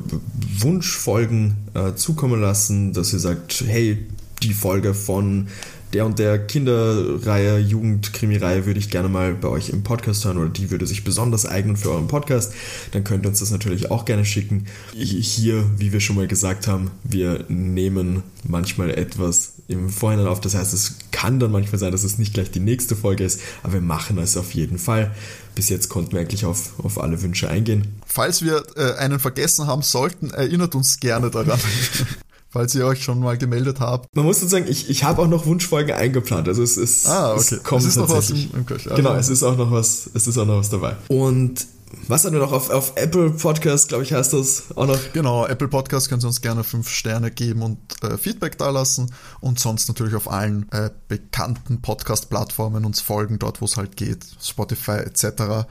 Wunschfolgen 0.58 1.56
äh, 1.74 1.94
zukommen 1.94 2.40
lassen, 2.40 2.92
dass 2.92 3.12
ihr 3.12 3.18
sagt, 3.18 3.64
hey, 3.66 4.06
die 4.42 4.54
Folge 4.54 4.94
von 4.94 5.48
der 5.92 6.06
und 6.06 6.18
der 6.18 6.38
Kinderreihe, 6.38 7.58
Jugendkrimireihe 7.58 8.66
würde 8.66 8.78
ich 8.78 8.90
gerne 8.90 9.08
mal 9.08 9.34
bei 9.34 9.48
euch 9.48 9.70
im 9.70 9.82
Podcast 9.82 10.24
hören 10.24 10.38
oder 10.38 10.48
die 10.48 10.70
würde 10.70 10.86
sich 10.86 11.04
besonders 11.04 11.46
eignen 11.46 11.76
für 11.76 11.90
euren 11.90 12.08
Podcast, 12.08 12.52
dann 12.92 13.04
könnt 13.04 13.24
ihr 13.24 13.30
uns 13.30 13.40
das 13.40 13.50
natürlich 13.50 13.90
auch 13.90 14.04
gerne 14.04 14.24
schicken. 14.24 14.66
Hier, 14.92 15.64
wie 15.76 15.92
wir 15.92 16.00
schon 16.00 16.16
mal 16.16 16.28
gesagt 16.28 16.66
haben, 16.66 16.90
wir 17.02 17.44
nehmen 17.48 18.22
manchmal 18.44 18.90
etwas 18.90 19.54
im 19.68 19.88
Vorhinein 19.88 20.26
auf. 20.26 20.40
Das 20.40 20.54
heißt, 20.54 20.74
es 20.74 20.96
kann 21.10 21.40
dann 21.40 21.52
manchmal 21.52 21.78
sein, 21.78 21.92
dass 21.92 22.04
es 22.04 22.18
nicht 22.18 22.34
gleich 22.34 22.50
die 22.50 22.60
nächste 22.60 22.96
Folge 22.96 23.24
ist, 23.24 23.40
aber 23.62 23.74
wir 23.74 23.80
machen 23.80 24.18
es 24.18 24.36
auf 24.36 24.52
jeden 24.54 24.78
Fall. 24.78 25.14
Bis 25.54 25.68
jetzt 25.68 25.88
konnten 25.88 26.12
wir 26.12 26.20
eigentlich 26.20 26.44
auf, 26.44 26.78
auf 26.78 27.00
alle 27.00 27.20
Wünsche 27.22 27.48
eingehen. 27.48 28.00
Falls 28.06 28.42
wir 28.42 28.62
äh, 28.76 28.94
einen 28.94 29.18
vergessen 29.18 29.66
haben 29.66 29.82
sollten, 29.82 30.30
erinnert 30.30 30.74
uns 30.74 31.00
gerne 31.00 31.30
daran. 31.30 31.58
falls 32.50 32.74
ihr 32.74 32.84
euch 32.86 33.02
schon 33.02 33.20
mal 33.20 33.38
gemeldet 33.38 33.80
habt. 33.80 34.14
Man 34.14 34.24
muss 34.24 34.40
sagen, 34.40 34.66
ich, 34.68 34.90
ich 34.90 35.04
habe 35.04 35.22
auch 35.22 35.28
noch 35.28 35.46
Wunschfolgen 35.46 35.94
eingeplant. 35.94 36.48
Also 36.48 36.62
es 36.62 36.76
ist, 36.76 37.06
ah, 37.06 37.32
okay. 37.32 37.54
es 37.56 37.62
kommt 37.62 37.82
es 37.82 37.88
ist 37.88 37.96
noch 37.96 38.10
was 38.10 38.30
im, 38.30 38.50
im 38.54 38.66
Köcher. 38.66 38.94
Genau, 38.94 39.14
es 39.14 39.28
ist 39.28 39.42
auch 39.42 39.56
noch 39.56 39.70
was, 39.70 40.10
es 40.12 40.26
ist 40.26 40.36
auch 40.36 40.46
noch 40.46 40.58
was 40.58 40.70
dabei. 40.70 40.96
Und 41.08 41.66
was 42.06 42.24
haben 42.24 42.32
wir 42.32 42.40
noch 42.40 42.52
auf, 42.52 42.70
auf 42.70 42.92
Apple 42.96 43.30
Podcast, 43.30 43.88
glaube 43.88 44.04
ich, 44.04 44.12
heißt 44.12 44.32
das 44.32 44.76
auch 44.76 44.86
noch? 44.86 44.98
Genau, 45.12 45.46
Apple 45.46 45.68
Podcast 45.68 46.08
können 46.08 46.20
Sie 46.20 46.26
uns 46.26 46.40
gerne 46.40 46.62
fünf 46.62 46.88
Sterne 46.88 47.30
geben 47.30 47.62
und 47.62 47.78
äh, 48.02 48.16
Feedback 48.16 48.58
dalassen 48.58 49.12
und 49.40 49.58
sonst 49.58 49.88
natürlich 49.88 50.14
auf 50.14 50.30
allen 50.30 50.70
äh, 50.70 50.90
bekannten 51.08 51.82
Podcast-Plattformen 51.82 52.84
uns 52.84 53.00
folgen, 53.00 53.38
dort 53.38 53.60
wo 53.60 53.64
es 53.64 53.76
halt 53.76 53.96
geht, 53.96 54.24
Spotify 54.40 54.98
etc. 54.98 55.24
Äh, 55.24 55.66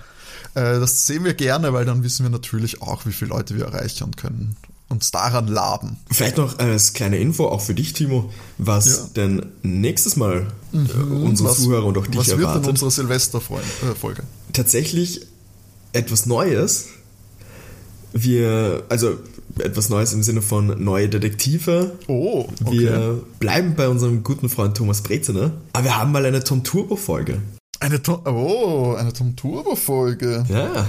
das 0.53 1.07
sehen 1.07 1.23
wir 1.23 1.33
gerne, 1.33 1.71
weil 1.73 1.85
dann 1.85 2.03
wissen 2.03 2.23
wir 2.23 2.29
natürlich 2.29 2.81
auch, 2.81 3.05
wie 3.05 3.13
viele 3.13 3.29
Leute 3.29 3.55
wir 3.55 3.65
erreichen 3.65 4.03
und 4.03 4.17
können 4.17 4.57
uns 4.89 5.11
daran 5.11 5.47
laben. 5.47 5.97
Vielleicht 6.11 6.37
noch 6.37 6.57
als 6.59 6.93
kleine 6.93 7.17
Info, 7.17 7.45
auch 7.45 7.61
für 7.61 7.75
dich, 7.75 7.93
Timo, 7.93 8.31
was 8.57 8.87
ja. 8.87 9.09
denn 9.15 9.45
nächstes 9.61 10.15
Mal 10.15 10.47
äh, 10.73 10.77
mhm, 10.77 11.23
unsere 11.23 11.49
was, 11.49 11.57
Zuhörer 11.57 11.85
und 11.85 11.97
auch 11.97 12.07
dich 12.07 12.17
was 12.17 12.29
erwartet. 12.29 12.47
Was 12.47 12.53
wird 12.55 12.65
denn 12.65 12.71
unsere 12.71 12.91
Silvesterfolge? 12.91 14.23
Tatsächlich 14.51 15.21
etwas 15.93 16.25
Neues. 16.25 16.87
Wir, 18.13 18.83
also 18.89 19.19
etwas 19.59 19.89
Neues 19.89 20.13
im 20.13 20.23
Sinne 20.23 20.41
von 20.41 20.83
neue 20.83 21.07
Detektive. 21.07 21.97
Oh, 22.07 22.47
okay. 22.63 22.79
Wir 22.79 23.23
bleiben 23.39 23.75
bei 23.75 23.87
unserem 23.87 24.23
guten 24.23 24.49
Freund 24.49 24.75
Thomas 24.75 25.01
Breziner, 25.01 25.51
aber 25.73 25.83
wir 25.83 25.97
haben 25.97 26.11
mal 26.11 26.25
eine 26.25 26.43
Tom 26.43 26.63
Turbo 26.63 26.95
Folge. 26.95 27.41
Eine 27.79 28.01
Tom, 28.01 28.21
oh, 28.25 28.95
eine 28.97 29.13
Tom 29.13 29.35
Turbo 29.35 29.75
Folge. 29.75 30.45
Ja 30.49 30.87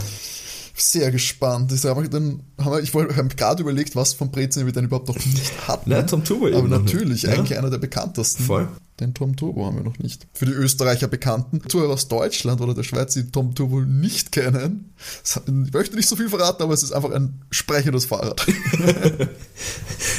sehr 0.81 1.11
gespannt. 1.11 1.73
Ich 1.73 1.85
habe 1.85 2.09
dann 2.09 2.43
haben 2.59 2.73
wir, 2.73 2.81
ich 2.81 2.95
habe 2.95 3.29
gerade 3.37 3.63
überlegt, 3.63 3.97
was 3.97 4.15
von 4.15 4.31
Brezen 4.31 4.67
wir 4.67 4.73
denn 4.73 4.85
überhaupt 4.87 5.09
noch 5.09 5.17
nicht 5.17 5.69
hatten. 5.69 5.91
Na, 5.91 6.03
Tom 6.03 6.25
Turbo 6.25 6.47
Aber 6.47 6.69
natürlich, 6.69 7.29
eigentlich 7.29 7.51
ja. 7.51 7.59
einer 7.59 7.71
der 7.71 7.79
bekanntesten. 7.79 8.45
Voll. 8.45 8.69
Den 9.01 9.15
Tom 9.15 9.35
Turbo 9.35 9.65
haben 9.65 9.77
wir 9.77 9.85
noch 9.85 9.99
nicht. 9.99 10.27
Für 10.35 10.45
die 10.45 10.53
Österreicher 10.53 11.09
bekannten 11.09 11.63
Zuhörer 11.69 11.95
aus 11.95 12.09
Deutschland 12.09 12.61
oder 12.61 12.75
der 12.75 12.83
Schweiz, 12.83 13.15
die 13.15 13.31
Tom 13.31 13.55
Turbo 13.55 13.81
nicht 13.81 14.31
kennen, 14.31 14.93
ich 15.25 15.73
möchte 15.73 15.97
nicht 15.97 16.09
so 16.09 16.17
viel 16.17 16.29
verraten, 16.29 16.63
aber 16.63 16.75
es 16.75 16.83
ist 16.83 16.93
einfach 16.93 17.11
ein 17.13 17.41
sprechendes 17.51 18.05
Fahrrad. 18.05 18.47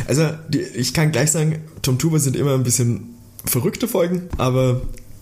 also, 0.07 0.32
die, 0.49 0.62
ich 0.62 0.93
kann 0.93 1.12
gleich 1.12 1.32
sagen, 1.32 1.64
Tom 1.84 1.99
Turbo 1.99 2.18
sind 2.18 2.36
immer 2.36 2.55
ein 2.55 2.64
bisschen 2.64 3.16
verrückte 3.45 3.88
Folgen, 3.88 4.30
aber 4.38 4.82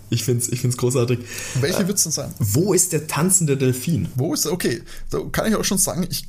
ich 0.10 0.24
finde 0.24 0.44
es 0.44 0.50
ich 0.50 0.62
find's 0.62 0.78
großartig. 0.78 1.20
Welche 1.62 1.88
wird 1.88 1.98
es 1.98 2.04
denn 2.04 2.12
sein? 2.12 2.34
Wo 2.40 2.74
ist 2.74 2.94
der 2.94 3.08
tanzende 3.08 3.58
Delfin? 3.58 4.08
Wo 4.16 4.34
ist 4.34 4.46
er? 4.46 4.52
Okay, 4.52 4.82
da 5.10 5.20
kann 5.32 5.48
ich 5.48 5.56
auch 5.56 5.64
schon 5.64 5.78
sagen, 5.78 6.08
ich 6.10 6.26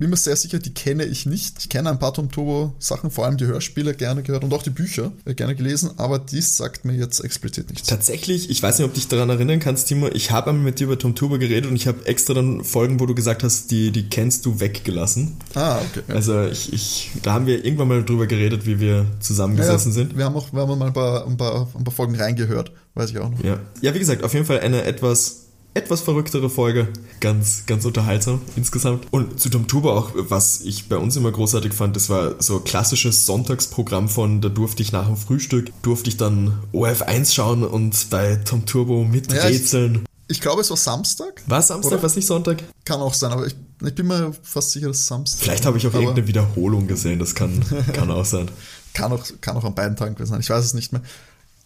bin 0.00 0.08
mir 0.08 0.16
sehr 0.16 0.34
sicher, 0.34 0.58
die 0.58 0.72
kenne 0.72 1.04
ich 1.04 1.26
nicht. 1.26 1.58
Ich 1.58 1.68
kenne 1.68 1.90
ein 1.90 1.98
paar 1.98 2.14
Tom 2.14 2.30
Turbo 2.30 2.72
Sachen, 2.78 3.10
vor 3.10 3.26
allem 3.26 3.36
die 3.36 3.44
Hörspiele 3.44 3.94
gerne 3.94 4.22
gehört 4.22 4.42
und 4.42 4.52
auch 4.54 4.62
die 4.62 4.70
Bücher 4.70 5.12
äh, 5.26 5.34
gerne 5.34 5.54
gelesen, 5.54 5.90
aber 5.98 6.18
dies 6.18 6.56
sagt 6.56 6.86
mir 6.86 6.94
jetzt 6.94 7.20
explizit 7.20 7.68
nichts. 7.68 7.86
Tatsächlich, 7.86 8.48
ich 8.48 8.62
weiß 8.62 8.78
nicht, 8.78 8.86
ob 8.86 8.94
du 8.94 8.98
dich 8.98 9.08
daran 9.08 9.28
erinnern 9.28 9.60
kannst, 9.60 9.88
Timo, 9.88 10.08
ich 10.08 10.30
habe 10.30 10.50
einmal 10.50 10.64
mit 10.64 10.80
dir 10.80 10.84
über 10.84 10.98
Tom 10.98 11.14
Turbo 11.14 11.38
geredet 11.38 11.70
und 11.70 11.76
ich 11.76 11.86
habe 11.86 12.06
extra 12.06 12.32
dann 12.32 12.64
Folgen, 12.64 12.98
wo 12.98 13.04
du 13.04 13.14
gesagt 13.14 13.44
hast, 13.44 13.70
die, 13.70 13.90
die 13.90 14.08
kennst 14.08 14.46
du 14.46 14.58
weggelassen. 14.58 15.36
Ah, 15.54 15.78
okay. 15.78 16.02
Ja. 16.08 16.14
Also 16.14 16.44
ich, 16.44 16.72
ich, 16.72 17.10
da 17.22 17.34
haben 17.34 17.46
wir 17.46 17.62
irgendwann 17.62 17.88
mal 17.88 18.02
drüber 18.02 18.26
geredet, 18.26 18.64
wie 18.64 18.80
wir 18.80 19.04
zusammengesessen 19.20 19.92
ja. 19.92 19.94
sind. 19.94 20.16
Wir 20.16 20.24
haben 20.24 20.34
auch, 20.34 20.50
wir 20.50 20.62
haben 20.62 20.78
mal 20.78 20.86
ein 20.86 20.94
paar, 20.94 21.26
ein 21.26 21.36
paar, 21.36 21.68
ein 21.76 21.84
paar 21.84 21.94
Folgen 21.94 22.16
reingehört, 22.16 22.72
weiß 22.94 23.10
ich 23.10 23.18
auch 23.18 23.30
noch. 23.30 23.44
Ja. 23.44 23.60
ja, 23.82 23.94
wie 23.94 23.98
gesagt, 23.98 24.24
auf 24.24 24.32
jeden 24.32 24.46
Fall 24.46 24.60
eine 24.60 24.84
etwas 24.84 25.49
etwas 25.74 26.00
verrücktere 26.00 26.50
Folge. 26.50 26.88
Ganz, 27.20 27.64
ganz 27.66 27.84
unterhaltsam 27.84 28.40
insgesamt. 28.56 29.06
Und 29.10 29.38
zu 29.38 29.48
Tom 29.48 29.68
Turbo 29.68 29.92
auch, 29.92 30.10
was 30.14 30.60
ich 30.62 30.88
bei 30.88 30.96
uns 30.96 31.16
immer 31.16 31.30
großartig 31.30 31.72
fand, 31.72 31.96
das 31.96 32.10
war 32.10 32.40
so 32.42 32.60
klassisches 32.60 33.26
Sonntagsprogramm 33.26 34.08
von, 34.08 34.40
da 34.40 34.48
durfte 34.48 34.82
ich 34.82 34.92
nach 34.92 35.06
dem 35.06 35.16
Frühstück, 35.16 35.70
durfte 35.82 36.10
ich 36.10 36.16
dann 36.16 36.58
OF1 36.72 37.32
schauen 37.32 37.64
und 37.64 38.10
bei 38.10 38.36
Tom 38.36 38.66
Turbo 38.66 39.04
miträtseln. 39.04 39.94
Ja, 39.94 40.00
ich, 40.28 40.36
ich, 40.36 40.40
glaube, 40.40 40.60
es 40.60 40.70
war 40.70 40.76
Samstag. 40.76 41.42
War 41.46 41.62
Samstag, 41.62 41.98
war 41.98 42.04
es 42.04 42.16
nicht 42.16 42.26
Sonntag? 42.26 42.62
Kann 42.84 43.00
auch 43.00 43.14
sein, 43.14 43.32
aber 43.32 43.46
ich, 43.46 43.54
ich 43.84 43.94
bin 43.94 44.08
mir 44.08 44.32
fast 44.42 44.72
sicher, 44.72 44.88
dass 44.88 44.98
es 44.98 45.06
Samstag 45.06 45.40
Vielleicht 45.40 45.66
habe 45.66 45.78
ich 45.78 45.86
auch 45.86 45.94
irgendeine 45.94 46.26
Wiederholung 46.26 46.88
gesehen, 46.88 47.18
das 47.18 47.34
kann, 47.34 47.64
kann 47.92 48.10
auch 48.10 48.24
sein. 48.24 48.50
Kann 48.92 49.12
auch, 49.12 49.24
kann 49.40 49.56
auch 49.56 49.62
an 49.62 49.76
beiden 49.76 49.94
Tagen 49.94 50.16
gewesen 50.16 50.32
sein, 50.32 50.40
ich 50.40 50.50
weiß 50.50 50.64
es 50.64 50.74
nicht 50.74 50.90
mehr. 50.90 51.00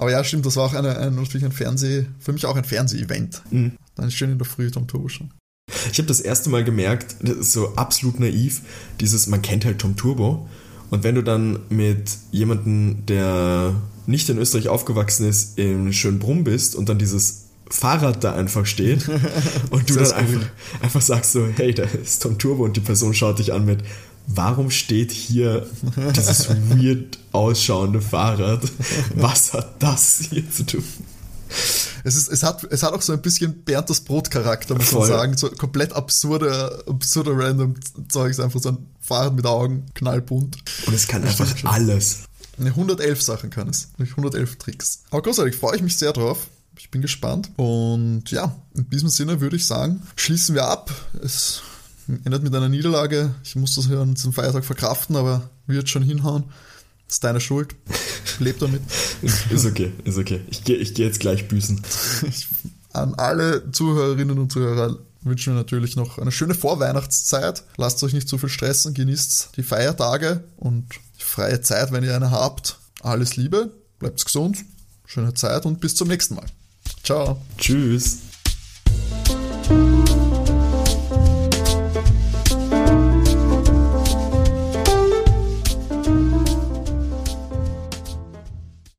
Aber 0.05 0.13
ja, 0.13 0.23
stimmt, 0.23 0.45
das 0.45 0.57
war 0.57 0.67
auch 0.67 0.75
eine, 0.75 0.99
ein, 0.99 1.15
natürlich 1.15 1.47
ein 1.47 1.53
Fernseh, 1.53 2.05
für 2.19 2.35
mich 2.35 2.45
auch 2.45 2.57
ein 2.57 2.65
Fernseh-Event. 2.65 3.41
Mhm. 3.51 3.73
Dann 3.95 4.09
ist 4.09 4.13
schön 4.13 4.31
in 4.31 4.37
der 4.37 4.47
Früh 4.47 4.71
Tom 4.71 4.87
Turbo 4.87 5.09
schon. 5.09 5.31
Ich 5.91 5.97
habe 5.97 6.07
das 6.07 6.21
erste 6.21 6.51
Mal 6.51 6.63
gemerkt, 6.63 7.17
das 7.23 7.37
ist 7.39 7.53
so 7.53 7.75
absolut 7.77 8.21
naiv, 8.21 8.61
dieses, 9.01 9.29
man 9.29 9.41
kennt 9.41 9.65
halt 9.65 9.79
Tom 9.79 9.97
Turbo. 9.97 10.47
Und 10.91 11.05
wenn 11.05 11.15
du 11.15 11.23
dann 11.23 11.61
mit 11.71 12.19
jemandem, 12.33 13.07
der 13.07 13.77
nicht 14.05 14.29
in 14.29 14.37
Österreich 14.37 14.69
aufgewachsen 14.69 15.27
ist, 15.27 15.59
in 15.59 15.91
Schönbrunn 15.95 16.45
bist 16.45 16.75
und 16.75 16.91
dann 16.91 16.99
dieses 16.99 17.45
Fahrrad 17.71 18.23
da 18.23 18.35
einfach 18.35 18.67
steht 18.67 19.09
und 19.71 19.89
du 19.89 19.95
dann 19.95 20.13
einfach, 20.13 20.47
einfach 20.83 21.01
sagst 21.01 21.33
so, 21.33 21.49
hey, 21.57 21.73
da 21.73 21.85
ist 21.85 22.21
Tom 22.21 22.37
Turbo 22.37 22.63
und 22.63 22.77
die 22.77 22.81
Person 22.81 23.15
schaut 23.15 23.39
dich 23.39 23.55
an 23.55 23.65
mit, 23.65 23.79
warum 24.27 24.71
steht 24.71 25.13
hier 25.13 25.67
dieses 26.17 26.49
weird 26.49 27.19
ausschauende 27.33 28.01
Fahrrad? 28.01 28.63
Was 29.15 29.53
hat 29.53 29.83
das 29.83 30.21
hier 30.31 30.51
zu 30.51 30.65
tun? 30.65 30.85
Es, 32.05 32.17
ist, 32.17 32.29
es, 32.29 32.43
hat, 32.43 32.65
es 32.65 32.83
hat 32.83 32.93
auch 32.93 33.03
so 33.03 33.13
ein 33.13 33.23
bisschen 33.23 33.65
Bernd 33.65 33.89
das 33.89 34.01
Brot-Charakter, 34.01 34.75
muss 34.75 34.89
Voll. 34.89 35.09
man 35.09 35.19
sagen. 35.19 35.37
So 35.37 35.51
komplett 35.51 35.93
absurde, 35.93 36.85
absurde 36.89 37.33
random 37.35 37.75
Zeugs. 38.09 38.41
Einfach 38.41 38.61
so 38.61 38.71
ein 38.71 38.79
Fahrrad 39.01 39.35
mit 39.35 39.47
Augen, 39.47 39.87
knallbunt. 39.95 40.57
Und 40.87 40.95
es 40.95 41.07
kann 41.07 41.23
das 41.23 41.41
einfach 41.41 41.65
alles. 41.73 42.25
111 42.59 43.23
Sachen 43.23 43.51
kann 43.51 43.69
es. 43.69 43.89
111 43.99 44.57
Tricks. 44.57 45.03
Aber 45.11 45.23
großartig, 45.23 45.57
freue 45.57 45.77
ich 45.77 45.83
mich 45.83 45.97
sehr 45.97 46.13
drauf. 46.13 46.49
Ich 46.77 46.91
bin 46.91 47.03
gespannt. 47.03 47.51
Und 47.57 48.31
ja, 48.31 48.55
in 48.75 48.91
diesem 48.91 49.09
Sinne 49.09 49.41
würde 49.41 49.57
ich 49.57 49.67
sagen, 49.67 50.03
schließen 50.17 50.55
wir 50.55 50.67
ab. 50.67 50.93
Es 51.23 51.63
endet 52.25 52.43
mit 52.43 52.55
einer 52.55 52.69
Niederlage. 52.69 53.35
Ich 53.45 53.57
muss 53.57 53.75
das 53.75 53.91
an 53.91 54.15
diesem 54.15 54.33
Feiertag 54.33 54.65
verkraften, 54.65 55.17
aber 55.17 55.49
wird 55.67 55.89
schon 55.89 56.03
hinhauen. 56.03 56.45
Das 57.07 57.17
ist 57.17 57.25
deine 57.25 57.41
Schuld. 57.41 57.75
Leb 58.39 58.59
damit. 58.59 58.83
ist 59.23 59.65
okay, 59.65 59.93
ist 60.05 60.19
okay. 60.19 60.41
Ich 60.49 60.65
gehe 60.65 60.77
ich 60.77 60.95
geh 60.95 61.05
jetzt 61.05 61.21
gleich 61.21 61.49
büßen. 61.49 61.83
an 62.93 63.15
alle 63.15 63.71
Zuhörerinnen 63.71 64.39
und 64.39 64.53
Zuhörer 64.53 64.99
wünschen 65.23 65.55
wir 65.55 65.59
natürlich 65.59 65.97
noch 65.97 66.19
eine 66.19 66.33
schöne 66.33 66.55
Vorweihnachtszeit. 66.55 67.65
Lasst 67.77 68.03
euch 68.05 68.13
nicht 68.13 68.29
zu 68.29 68.39
viel 68.39 68.49
stressen, 68.49 68.95
genießt 68.95 69.51
die 69.57 69.63
Feiertage 69.63 70.45
und 70.57 70.87
die 71.19 71.25
freie 71.25 71.61
Zeit, 71.61 71.93
wenn 71.93 72.05
ihr 72.05 72.15
eine 72.15 72.31
habt. 72.31 72.79
Alles 73.01 73.37
Liebe, 73.37 73.73
bleibt 73.99 74.25
gesund, 74.25 74.65
schöne 75.07 75.35
Zeit 75.35 75.67
und 75.67 75.81
bis 75.81 75.95
zum 75.95 76.09
nächsten 76.09 76.35
Mal. 76.37 76.47
Ciao. 77.03 77.41
Tschüss. 77.59 78.19